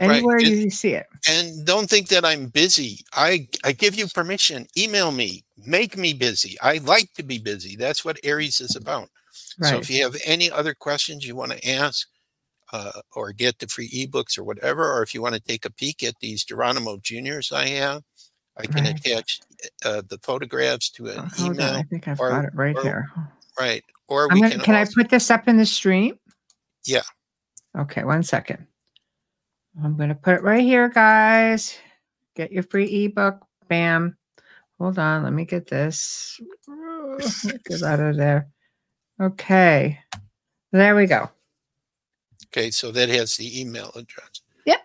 [0.00, 0.46] anywhere right.
[0.46, 1.06] you see it.
[1.28, 3.00] And don't think that I'm busy.
[3.14, 4.66] I I give you permission.
[4.76, 5.44] Email me.
[5.66, 6.56] Make me busy.
[6.60, 7.76] I like to be busy.
[7.76, 9.08] That's what Aries is about.
[9.58, 9.70] Right.
[9.70, 12.08] So if you have any other questions you want to ask,
[12.72, 15.70] uh, or get the free ebooks or whatever, or if you want to take a
[15.70, 18.02] peek at these Geronimo Juniors I have,
[18.56, 18.98] I can right.
[18.98, 19.40] attach
[19.84, 21.68] uh, the photographs to an oh, email.
[21.68, 21.76] On.
[21.76, 23.10] I think I've or, got it right or, here.
[23.58, 23.84] Right.
[24.08, 26.18] Or we gonna, can, can also, I put this up in the stream?
[26.84, 27.02] Yeah.
[27.78, 28.66] Okay, one second.
[29.82, 31.76] I'm going to put it right here, guys.
[32.36, 33.44] Get your free ebook.
[33.68, 34.16] Bam.
[34.78, 35.24] Hold on.
[35.24, 36.40] Let me get this.
[37.66, 38.48] Get out of there.
[39.20, 39.98] Okay.
[40.72, 41.30] There we go.
[42.46, 44.42] Okay, so that has the email address.
[44.66, 44.80] Yep.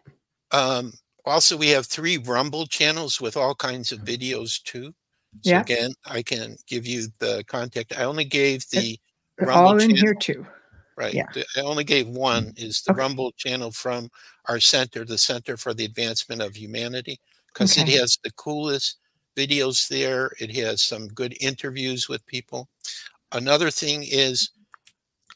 [0.52, 0.94] Um,
[1.26, 4.94] also, we have three Rumble channels with all kinds of videos too.
[5.42, 5.62] So yeah.
[5.62, 7.98] again, I can give you the contact.
[7.98, 9.00] I only gave the
[9.40, 9.96] Rumble all in channel.
[9.98, 10.46] here too.
[10.98, 11.14] Right.
[11.14, 11.28] Yeah.
[11.56, 13.00] I only gave one is the okay.
[13.00, 14.10] Rumble channel from
[14.48, 17.90] our center, the Center for the Advancement of Humanity, because okay.
[17.90, 18.98] it has the coolest
[19.38, 20.32] videos there.
[20.40, 22.68] It has some good interviews with people.
[23.32, 24.52] Another thing is,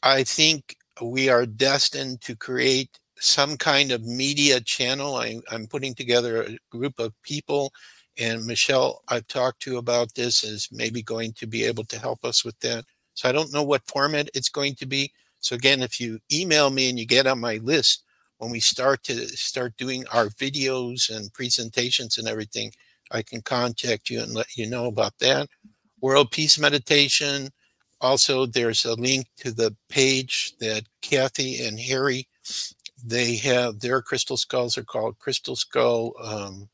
[0.02, 5.16] I think we are destined to create some kind of media channel.
[5.16, 7.72] I, am putting together a group of people
[8.18, 12.24] and Michelle, I've talked to about this, is maybe going to be able to help
[12.24, 12.84] us with that.
[13.14, 15.12] So I don't know what format it's going to be.
[15.40, 18.04] So again, if you email me and you get on my list,
[18.38, 22.72] when we start to start doing our videos and presentations and everything,
[23.10, 25.48] I can contact you and let you know about that.
[26.00, 27.50] World Peace Meditation.
[28.04, 32.28] Also, there's a link to the page that Kathy and Harry
[33.02, 36.68] they have their crystal skulls are called Crystal Skull um,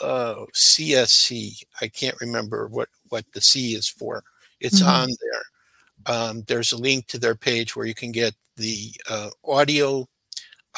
[0.00, 1.64] uh, CSC.
[1.80, 4.22] I can't remember what what the C is for.
[4.60, 4.88] It's mm-hmm.
[4.88, 6.14] on there.
[6.14, 10.08] Um, there's a link to their page where you can get the uh, audio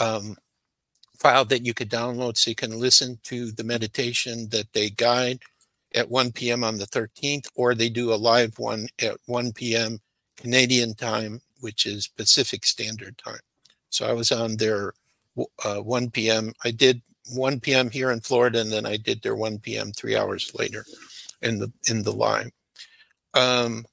[0.01, 0.37] um,
[1.19, 5.41] file that you could download so you can listen to the meditation that they guide
[5.95, 6.65] at 1 p.m.
[6.65, 10.01] on the 13th, or they do a live one at 1 p.m.
[10.37, 13.41] Canadian time, which is Pacific Standard Time.
[13.91, 14.93] So I was on their
[15.65, 16.53] uh, 1 p.m.
[16.65, 17.01] I did
[17.33, 17.91] 1 p.m.
[17.91, 19.93] here in Florida, and then I did their 1 p.m.
[19.93, 20.85] three hours later
[21.43, 22.51] in the in the live.
[23.35, 23.85] Um,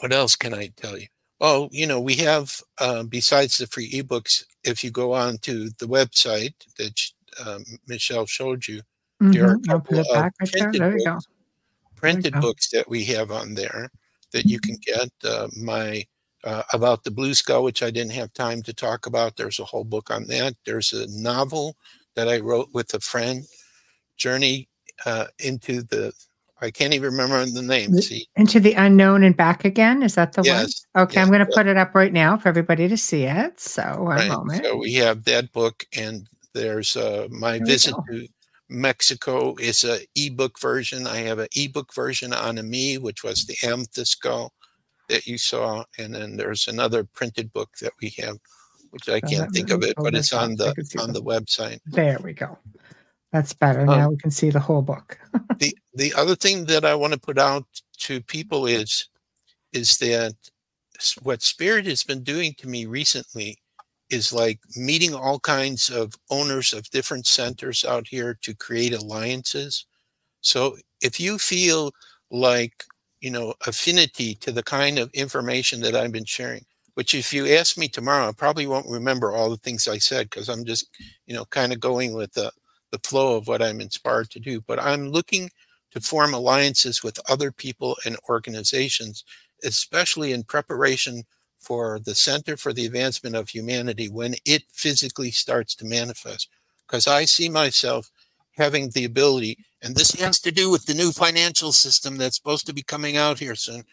[0.00, 1.06] what else can I tell you?
[1.40, 4.44] Oh, you know, we have uh, besides the free ebooks.
[4.64, 7.00] If you go on to the website that
[7.46, 8.82] um, Michelle showed you,
[9.20, 9.32] mm-hmm.
[9.32, 10.90] there are a couple of right printed, there.
[10.90, 11.28] There books,
[11.96, 13.90] printed books that we have on there
[14.32, 15.10] that you can get.
[15.24, 16.04] Uh, my
[16.44, 19.36] uh, about the blue skull, which I didn't have time to talk about.
[19.36, 20.54] There's a whole book on that.
[20.64, 21.76] There's a novel
[22.14, 23.44] that I wrote with a friend,
[24.16, 24.68] Journey
[25.04, 26.12] uh, into the
[26.62, 27.94] I can't even remember the name.
[28.02, 30.02] See, into the unknown and back again.
[30.02, 31.04] Is that the yes, one?
[31.04, 33.58] Okay, yes, I'm going to put it up right now for everybody to see it.
[33.58, 34.28] So one right.
[34.28, 34.64] moment.
[34.64, 38.28] So we have that book, and there's uh, my there visit to
[38.70, 41.06] Mexico is a ebook version.
[41.06, 44.52] I have an ebook version on Ami, which was the skull
[45.08, 48.36] that you saw, and then there's another printed book that we have,
[48.90, 50.68] which I can't think of it, but it's on the
[51.00, 51.80] on the website.
[51.86, 52.56] There we go.
[53.32, 53.80] That's better.
[53.80, 55.18] Um, now we can see the whole book.
[55.58, 57.66] the the other thing that I want to put out
[57.98, 59.08] to people is
[59.72, 60.34] is that
[61.22, 63.58] what spirit has been doing to me recently
[64.10, 69.86] is like meeting all kinds of owners of different centers out here to create alliances.
[70.40, 71.92] So if you feel
[72.30, 72.84] like
[73.20, 76.64] you know affinity to the kind of information that I've been sharing,
[76.94, 80.30] which if you ask me tomorrow, I probably won't remember all the things I said
[80.30, 80.88] because I'm just
[81.26, 82.52] you know kind of going with the
[82.92, 84.60] the flow of what I'm inspired to do.
[84.62, 85.50] But I'm looking
[85.92, 89.24] to form alliances with other people and organizations,
[89.64, 91.24] especially in preparation
[91.60, 96.48] for the Center for the Advancement of Humanity when it physically starts to manifest.
[96.86, 98.10] Because I see myself
[98.56, 102.66] having the ability, and this has to do with the new financial system that's supposed
[102.66, 103.84] to be coming out here soon.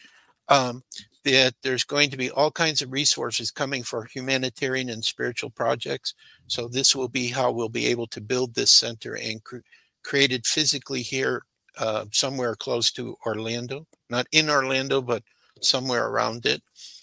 [0.49, 0.83] Um,
[1.25, 6.13] that there's going to be all kinds of resources coming for humanitarian and spiritual projects.
[6.47, 9.57] So this will be how we'll be able to build this center and cre-
[10.03, 11.43] create it physically here,
[11.77, 15.21] uh, somewhere close to Orlando, not in Orlando, but
[15.61, 16.61] somewhere around it,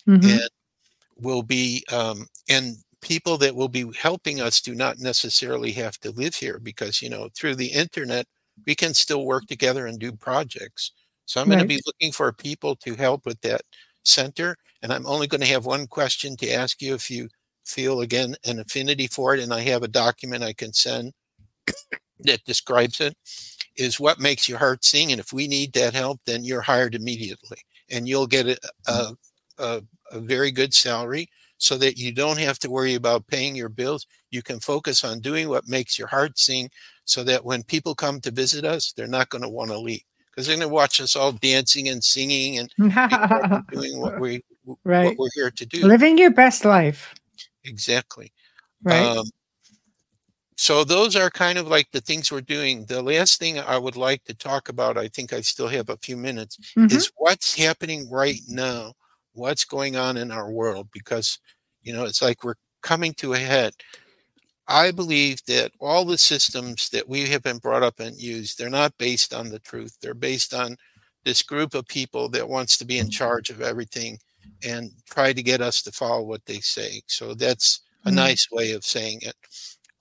[0.08, 0.28] mm-hmm.
[0.28, 0.48] and
[1.16, 6.10] will be um, and people that will be helping us do not necessarily have to
[6.12, 8.26] live here because you know through the internet
[8.66, 10.92] we can still work together and do projects.
[11.26, 11.56] So I'm right.
[11.56, 13.62] going to be looking for people to help with that
[14.04, 14.56] center.
[14.82, 17.28] And I'm only going to have one question to ask you if you
[17.64, 19.42] feel again an affinity for it.
[19.42, 21.12] And I have a document I can send
[22.20, 23.16] that describes it.
[23.76, 25.10] Is what makes your heart sing.
[25.10, 27.58] And if we need that help, then you're hired immediately
[27.90, 28.56] and you'll get a,
[28.86, 29.16] a,
[29.58, 31.28] a, a very good salary
[31.58, 34.06] so that you don't have to worry about paying your bills.
[34.30, 36.70] You can focus on doing what makes your heart sing
[37.04, 40.02] so that when people come to visit us, they're not going to want to leave
[40.30, 42.70] because they're going to watch us all dancing and singing and
[43.70, 44.42] doing what we
[44.84, 45.06] right.
[45.06, 45.86] what we're here to do.
[45.86, 47.14] Living your best life.
[47.64, 48.32] Exactly.
[48.82, 49.00] Right.
[49.00, 49.26] Um,
[50.56, 52.84] so those are kind of like the things we're doing.
[52.86, 55.96] The last thing I would like to talk about, I think I still have a
[55.96, 56.94] few minutes, mm-hmm.
[56.94, 58.94] is what's happening right now.
[59.34, 60.88] What's going on in our world?
[60.92, 61.38] Because
[61.82, 63.74] you know, it's like we're coming to a head.
[64.66, 68.70] I believe that all the systems that we have been brought up and used, they're
[68.70, 69.98] not based on the truth.
[70.00, 70.76] They're based on
[71.24, 74.18] this group of people that wants to be in charge of everything
[74.66, 77.02] and try to get us to follow what they say.
[77.06, 78.16] So that's a mm-hmm.
[78.16, 79.36] nice way of saying it.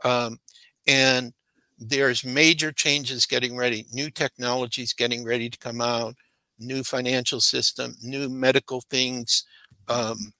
[0.07, 0.39] Um,
[0.87, 1.33] and
[1.77, 6.15] there's major changes getting ready, new technologies getting ready to come out,
[6.59, 9.45] new financial system, new medical things,
[9.87, 10.33] um,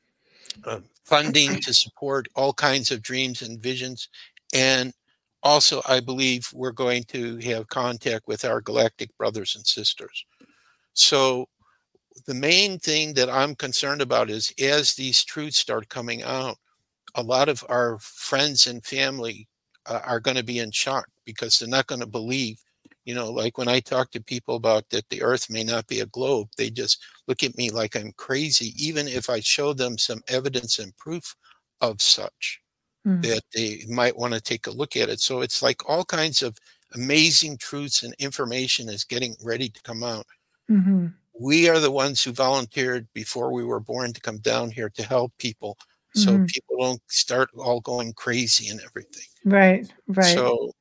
[0.66, 4.10] uh, funding to support all kinds of dreams and visions.
[4.54, 4.94] And
[5.42, 10.26] also, I believe we're going to have contact with our galactic brothers and sisters.
[10.94, 11.48] So,
[12.28, 16.58] the main thing that I'm concerned about is as these truths start coming out,
[17.16, 19.48] a lot of our friends and family
[19.88, 22.62] uh, are going to be in shock because they're not going to believe
[23.06, 26.00] you know like when i talk to people about that the earth may not be
[26.00, 29.98] a globe they just look at me like i'm crazy even if i show them
[29.98, 31.36] some evidence and proof
[31.82, 32.62] of such
[33.06, 33.22] mm-hmm.
[33.22, 36.42] that they might want to take a look at it so it's like all kinds
[36.42, 36.58] of
[36.94, 40.26] amazing truths and information is getting ready to come out
[40.70, 41.08] mm-hmm.
[41.40, 45.04] we are the ones who volunteered before we were born to come down here to
[45.04, 45.78] help people
[46.16, 46.46] so mm-hmm.
[46.46, 49.26] people don't start all going crazy and everything.
[49.46, 50.36] Right, right.
[50.36, 50.72] So,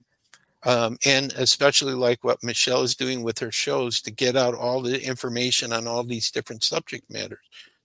[0.65, 4.81] um, and especially like what Michelle is doing with her shows to get out all
[4.81, 7.41] the information on all these different subject matters.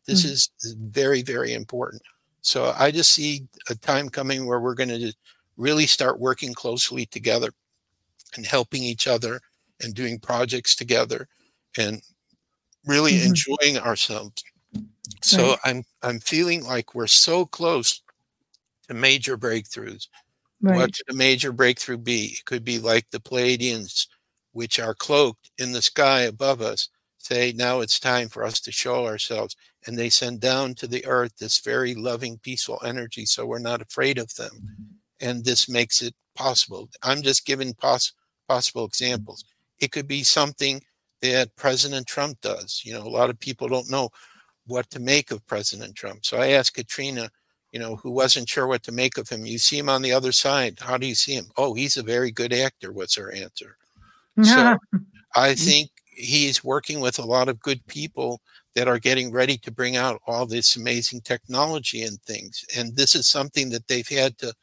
[0.06, 0.34] This mm-hmm.
[0.34, 2.02] is very, very important.
[2.41, 5.14] So I just see a time coming where we're going to
[5.58, 7.49] really start working closely together
[8.36, 9.41] and helping each other
[9.82, 11.28] and doing projects together
[11.78, 12.02] and
[12.86, 13.28] really mm-hmm.
[13.28, 14.44] enjoying ourselves.
[15.22, 15.60] So right.
[15.66, 18.02] I'm I'm feeling like we're so close
[18.88, 20.08] to major breakthroughs.
[20.62, 20.78] Right.
[20.78, 22.36] What could a major breakthrough be?
[22.40, 24.08] It could be like the Pleiadians,
[24.54, 26.90] which are cloaked in the sky above us,
[27.20, 29.56] say, now it's time for us to show ourselves.
[29.86, 33.82] And they send down to the earth this very loving, peaceful energy so we're not
[33.82, 34.52] afraid of them.
[35.22, 36.90] And this makes it possible.
[37.04, 38.14] I'm just giving pos-
[38.48, 39.46] possible examples.
[39.80, 40.82] It could be something
[41.22, 42.82] that President Trump does.
[42.86, 44.10] You know, a lot of people don't know
[44.66, 46.26] what to make of President Trump.
[46.26, 47.30] So I asked Katrina,
[47.78, 49.45] you know, who wasn't sure what to make of him.
[49.45, 50.80] You see him on the other side.
[50.82, 51.45] How do you see him?
[51.58, 52.91] Oh, he's a very good actor.
[52.91, 53.78] What's her answer?
[54.41, 54.80] So
[55.36, 55.64] I mm.
[55.64, 58.41] think he's working with a lot of good people
[58.74, 62.66] that are getting ready to bring out all this amazing technology and things.
[62.76, 64.56] And this is something that they've had to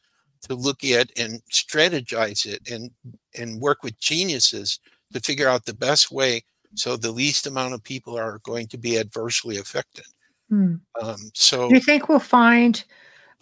[0.49, 2.91] to look at and strategize it and
[3.39, 4.77] and work with geniuses
[5.13, 6.43] to figure out the best way
[6.73, 10.05] so the least amount of people are going to be adversely affected.
[10.49, 10.75] Hmm.
[11.01, 12.83] Um, so, do you think we'll find,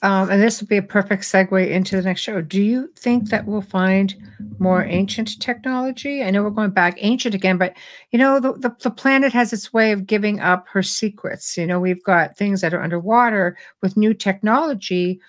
[0.03, 2.41] um, and this will be a perfect segue into the next show?
[2.41, 4.13] Do you think that we'll find
[4.59, 6.21] more ancient technology?
[6.21, 7.73] I know we're going back ancient again, but
[8.11, 11.57] you know, the, the, the planet has its way of giving up her secrets.
[11.57, 15.21] You know, we've got things that are underwater with new technology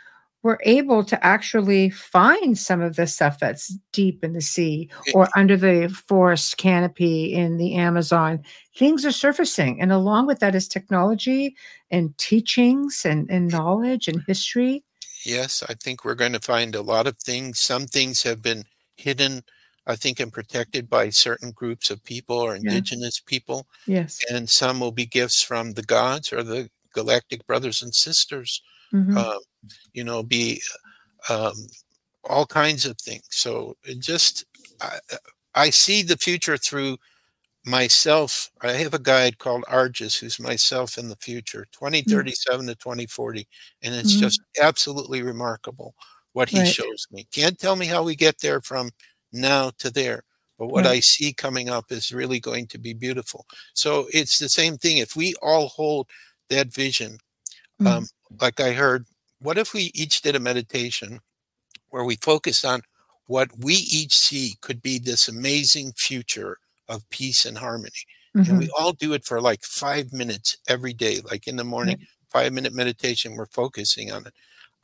[0.44, 5.26] we're able to actually find some of the stuff that's deep in the sea or
[5.34, 8.44] under the forest canopy in the Amazon.
[8.76, 9.80] Things are surfacing.
[9.80, 11.56] And along with that is technology
[11.90, 14.84] and teachings and, and knowledge and history.
[15.24, 17.60] Yes, I think we're going to find a lot of things.
[17.60, 18.64] Some things have been
[18.96, 19.44] hidden,
[19.86, 23.30] I think, and protected by certain groups of people or indigenous yeah.
[23.30, 23.66] people.
[23.86, 24.20] Yes.
[24.28, 28.60] And some will be gifts from the gods or the galactic brothers and sisters.
[28.92, 29.16] Mm-hmm.
[29.16, 29.38] Um,
[29.92, 30.60] you know, be
[31.28, 31.54] um,
[32.24, 33.24] all kinds of things.
[33.30, 34.44] So it just,
[34.80, 34.98] I,
[35.54, 36.98] I see the future through
[37.64, 38.50] myself.
[38.62, 42.68] I have a guide called Argus, who's myself in the future, 2037 mm-hmm.
[42.68, 43.48] to 2040.
[43.82, 44.22] And it's mm-hmm.
[44.22, 45.94] just absolutely remarkable
[46.32, 46.68] what he right.
[46.68, 47.26] shows me.
[47.32, 48.90] Can't tell me how we get there from
[49.32, 50.24] now to there.
[50.58, 50.96] But what right.
[50.96, 53.46] I see coming up is really going to be beautiful.
[53.72, 54.98] So it's the same thing.
[54.98, 56.08] If we all hold
[56.48, 57.18] that vision,
[57.80, 57.86] mm-hmm.
[57.86, 58.06] um,
[58.40, 59.06] like I heard
[59.38, 61.20] what if we each did a meditation
[61.90, 62.82] where we focus on
[63.26, 66.58] what we each see could be this amazing future
[66.88, 67.90] of peace and harmony?
[68.36, 68.50] Mm-hmm.
[68.50, 68.82] And we mm-hmm.
[68.82, 72.74] all do it for like five minutes every day, like in the morning, five minute
[72.74, 74.34] meditation, we're focusing on it.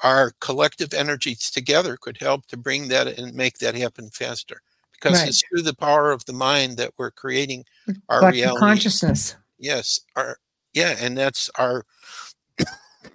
[0.02, 4.62] Our collective energies together could help to bring that and make that happen faster
[4.92, 5.28] because right.
[5.28, 7.64] it's through the power of the mind that we're creating
[8.08, 8.60] our reality.
[8.60, 9.36] Consciousness.
[9.58, 10.00] Yes.
[10.16, 10.38] Our
[10.72, 11.84] yeah, and that's our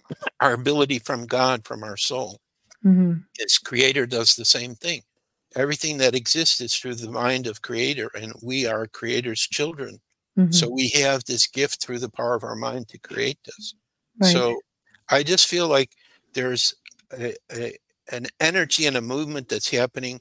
[0.40, 2.40] our ability from God, from our soul.
[2.84, 3.14] Mm-hmm.
[3.38, 5.02] His creator does the same thing.
[5.56, 10.00] Everything that exists is through the mind of creator, and we are creator's children.
[10.38, 10.52] Mm-hmm.
[10.52, 13.74] So we have this gift through the power of our mind to create this.
[14.22, 14.32] Right.
[14.34, 14.60] So
[15.10, 15.92] I just feel like
[16.34, 16.76] there's
[17.18, 17.78] a, a,
[18.12, 20.20] an energy and a movement that's happening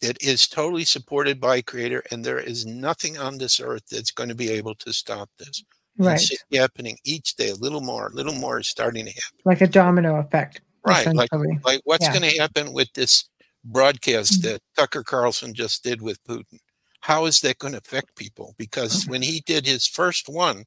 [0.00, 4.28] that is totally supported by creator and there is nothing on this earth that's going
[4.28, 5.64] to be able to stop this
[5.98, 6.20] Right.
[6.20, 9.38] It's happening each day, a little more, a little more is starting to happen.
[9.44, 10.60] Like a domino effect.
[10.86, 11.06] Right.
[11.12, 11.30] Like,
[11.64, 12.18] like what's yeah.
[12.18, 13.28] going to happen with this
[13.64, 14.52] broadcast mm-hmm.
[14.52, 16.58] that Tucker Carlson just did with Putin?
[17.00, 18.54] How is that going to affect people?
[18.58, 19.10] Because okay.
[19.10, 20.64] when he did his first one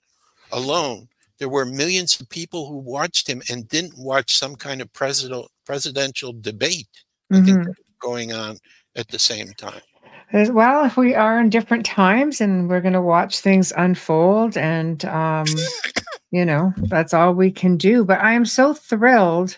[0.51, 1.07] alone,
[1.39, 5.47] there were millions of people who watched him and didn't watch some kind of president,
[5.65, 6.87] presidential debate
[7.31, 7.41] mm-hmm.
[7.41, 7.71] I think mm-hmm.
[7.99, 8.57] going on
[8.95, 9.81] at the same time
[10.33, 15.05] well if we are in different times and we're going to watch things unfold and
[15.05, 15.45] um,
[16.31, 19.57] you know that's all we can do but i am so thrilled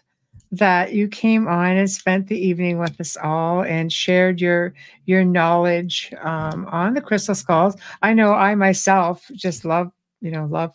[0.52, 4.74] that you came on and spent the evening with us all and shared your
[5.06, 9.92] your knowledge um, on the crystal skulls i know i myself just love
[10.22, 10.74] you know love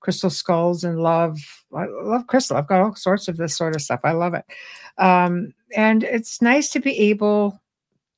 [0.00, 1.38] crystal skulls and love
[1.72, 2.56] I love crystal.
[2.56, 4.00] I've got all sorts of this sort of stuff.
[4.02, 4.44] I love it.
[4.98, 7.60] Um, and it's nice to be able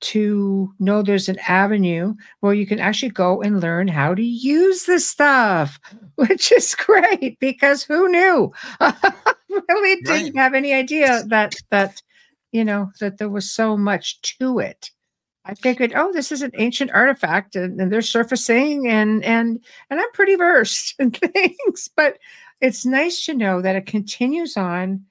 [0.03, 4.85] to know there's an avenue where you can actually go and learn how to use
[4.85, 5.81] this stuff,
[6.16, 8.53] which is great because who knew?
[9.49, 10.37] really didn't right.
[10.37, 12.03] have any idea that that
[12.53, 14.91] you know that there was so much to it.
[15.45, 20.01] I figured, oh, this is an ancient artifact, and, and they're surfacing, and and and
[20.01, 21.89] I'm pretty versed in things.
[21.97, 22.19] But
[22.61, 25.05] it's nice to know that it continues on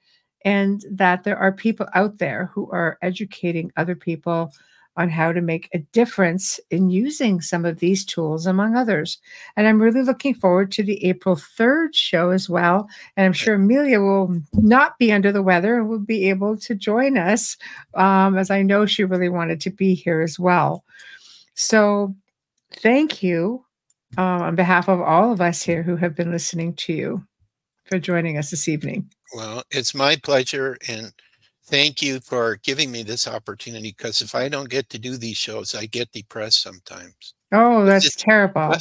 [0.44, 4.52] and that there are people out there who are educating other people
[4.96, 9.18] on how to make a difference in using some of these tools, among others.
[9.56, 12.88] And I'm really looking forward to the April 3rd show as well.
[13.16, 16.74] And I'm sure Amelia will not be under the weather and will be able to
[16.74, 17.56] join us,
[17.94, 20.84] um, as I know she really wanted to be here as well.
[21.54, 22.14] So
[22.70, 23.64] thank you
[24.18, 27.26] uh, on behalf of all of us here who have been listening to you
[27.86, 29.10] for joining us this evening.
[29.34, 30.76] Well, it's my pleasure.
[30.86, 31.12] And
[31.64, 35.36] thank you for giving me this opportunity because if I don't get to do these
[35.36, 37.34] shows, I get depressed sometimes.
[37.54, 38.74] Oh, that's it's, terrible.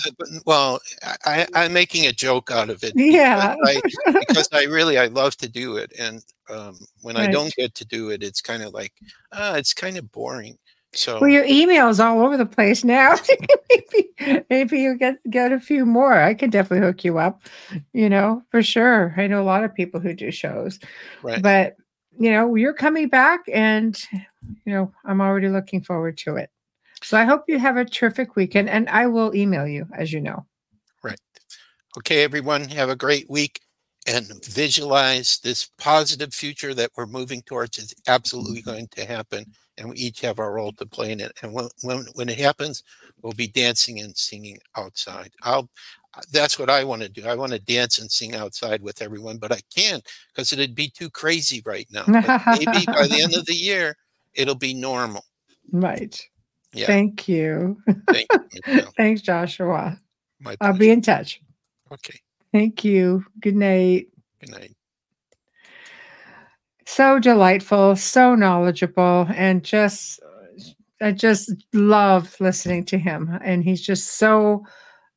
[0.45, 0.80] Well,
[1.26, 2.94] I, am making a joke out of it.
[2.95, 3.56] Yeah.
[3.66, 5.91] Because I, because I really, I love to do it.
[5.99, 7.28] And um, when right.
[7.28, 8.94] I don't get to do it, it's kind of like,
[9.34, 10.58] ah, it's kind of boring.
[10.94, 13.16] So well, your email's all over the place now.
[13.70, 16.14] maybe maybe you get get a few more.
[16.14, 17.44] I can definitely hook you up,
[17.94, 19.14] you know, for sure.
[19.16, 20.80] I know a lot of people who do shows.
[21.24, 21.41] Right.
[21.41, 21.78] But
[22.20, 24.02] you know, you're coming back and
[24.66, 26.50] you know, I'm already looking forward to it.
[27.04, 30.22] So I hope you have a terrific weekend and I will email you as you
[30.22, 30.46] know.
[31.04, 31.20] Right.
[31.98, 33.60] Okay, everyone, have a great week
[34.08, 39.46] and visualize this positive future that we're moving towards is absolutely going to happen
[39.78, 41.32] and we each have our role to play in it.
[41.42, 42.84] And when when, when it happens,
[43.22, 45.32] we'll be dancing and singing outside.
[45.44, 45.70] I'll
[46.32, 47.26] that's what I want to do.
[47.26, 50.90] I want to dance and sing outside with everyone, but I can't because it'd be
[50.90, 52.04] too crazy right now.
[52.08, 53.96] maybe by the end of the year,
[54.34, 55.26] it'll be normal.
[55.72, 56.22] Right.
[56.74, 56.88] Yeah.
[56.88, 57.82] Thank you.
[58.10, 58.28] Thank
[58.68, 59.98] you Thanks, Joshua.
[60.60, 61.42] I'll be in touch.
[61.92, 62.20] Okay.
[62.52, 63.26] Thank you.
[63.40, 64.08] Good night.
[64.40, 64.76] Good night
[66.92, 70.20] so delightful, so knowledgeable, and just
[71.02, 73.40] I just love listening to him.
[73.44, 74.66] And he's just so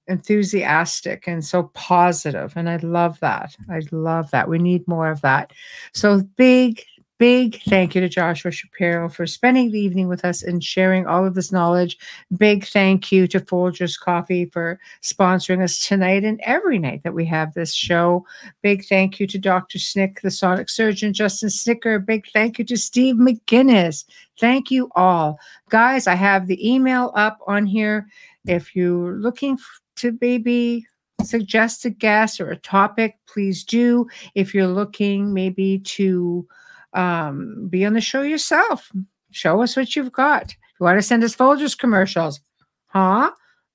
[0.07, 3.57] enthusiastic and so positive, and I love that.
[3.71, 4.49] I love that.
[4.49, 5.53] We need more of that.
[5.93, 6.85] So big
[7.19, 11.25] Big thank you to Joshua Shapiro for spending the evening with us and sharing all
[11.25, 11.97] of this knowledge.
[12.37, 17.25] Big thank you to Folgers Coffee for sponsoring us tonight and every night that we
[17.27, 18.27] have this show.
[18.63, 19.79] Big thank you to Dr.
[19.79, 22.01] Snick, the sonic surgeon, Justin Snicker.
[22.01, 24.05] Big thank you to Steve McGinnis.
[24.41, 25.39] Thank you all.
[25.69, 28.09] Guys, I have the email up on here.
[28.45, 29.57] If you're looking
[29.97, 30.87] to maybe
[31.23, 34.07] suggest a guest or a topic, please do.
[34.35, 36.47] If you're looking maybe to
[36.95, 38.91] um, be on the show yourself.
[39.31, 40.55] Show us what you've got.
[40.81, 42.41] you want to send us Folgers commercials,
[42.87, 43.33] huh?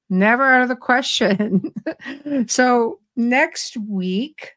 [0.10, 1.74] Never out of the question.
[2.48, 4.54] so next week,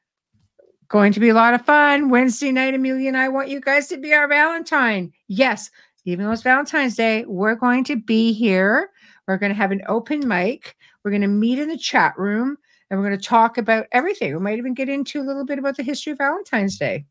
[0.88, 2.08] going to be a lot of fun.
[2.08, 5.12] Wednesday night, Amelia and I want you guys to be our Valentine.
[5.28, 5.70] Yes,
[6.04, 8.90] even though it's Valentine's Day, we're going to be here.
[9.26, 10.76] We're going to have an open mic.
[11.04, 12.56] We're going to meet in the chat room
[12.90, 14.32] and we're going to talk about everything.
[14.34, 17.06] We might even get into a little bit about the history of Valentine's Day.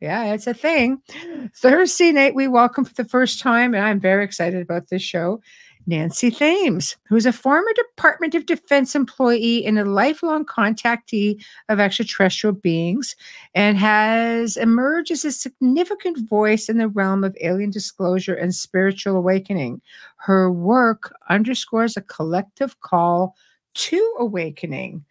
[0.00, 1.00] Yeah, it's a thing.
[1.56, 5.40] Thursday night, we welcome for the first time, and I'm very excited about this show,
[5.86, 12.54] Nancy Thames, who's a former Department of Defense employee and a lifelong contactee of extraterrestrial
[12.54, 13.16] beings,
[13.54, 19.16] and has emerged as a significant voice in the realm of alien disclosure and spiritual
[19.16, 19.80] awakening.
[20.16, 23.36] Her work underscores a collective call
[23.74, 25.04] to awakening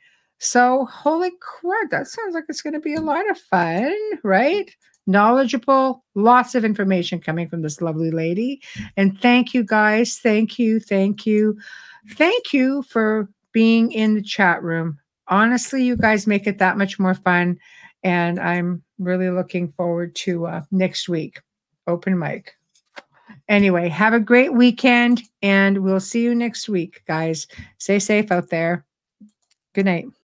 [0.43, 4.76] so, holy crap, that sounds like it's going to be a lot of fun, right?
[5.07, 8.61] Knowledgeable, lots of information coming from this lovely lady.
[8.98, 10.18] And thank you guys.
[10.18, 10.80] Thank you.
[10.80, 11.57] Thank you.
[12.11, 14.99] Thank you for being in the chat room.
[15.28, 17.57] Honestly, you guys make it that much more fun.
[18.03, 21.41] And I'm really looking forward to uh, next week.
[21.88, 22.53] Open mic.
[23.48, 27.48] Anyway, have a great weekend and we'll see you next week, guys.
[27.80, 28.86] Stay safe out there.
[29.73, 30.06] Good night.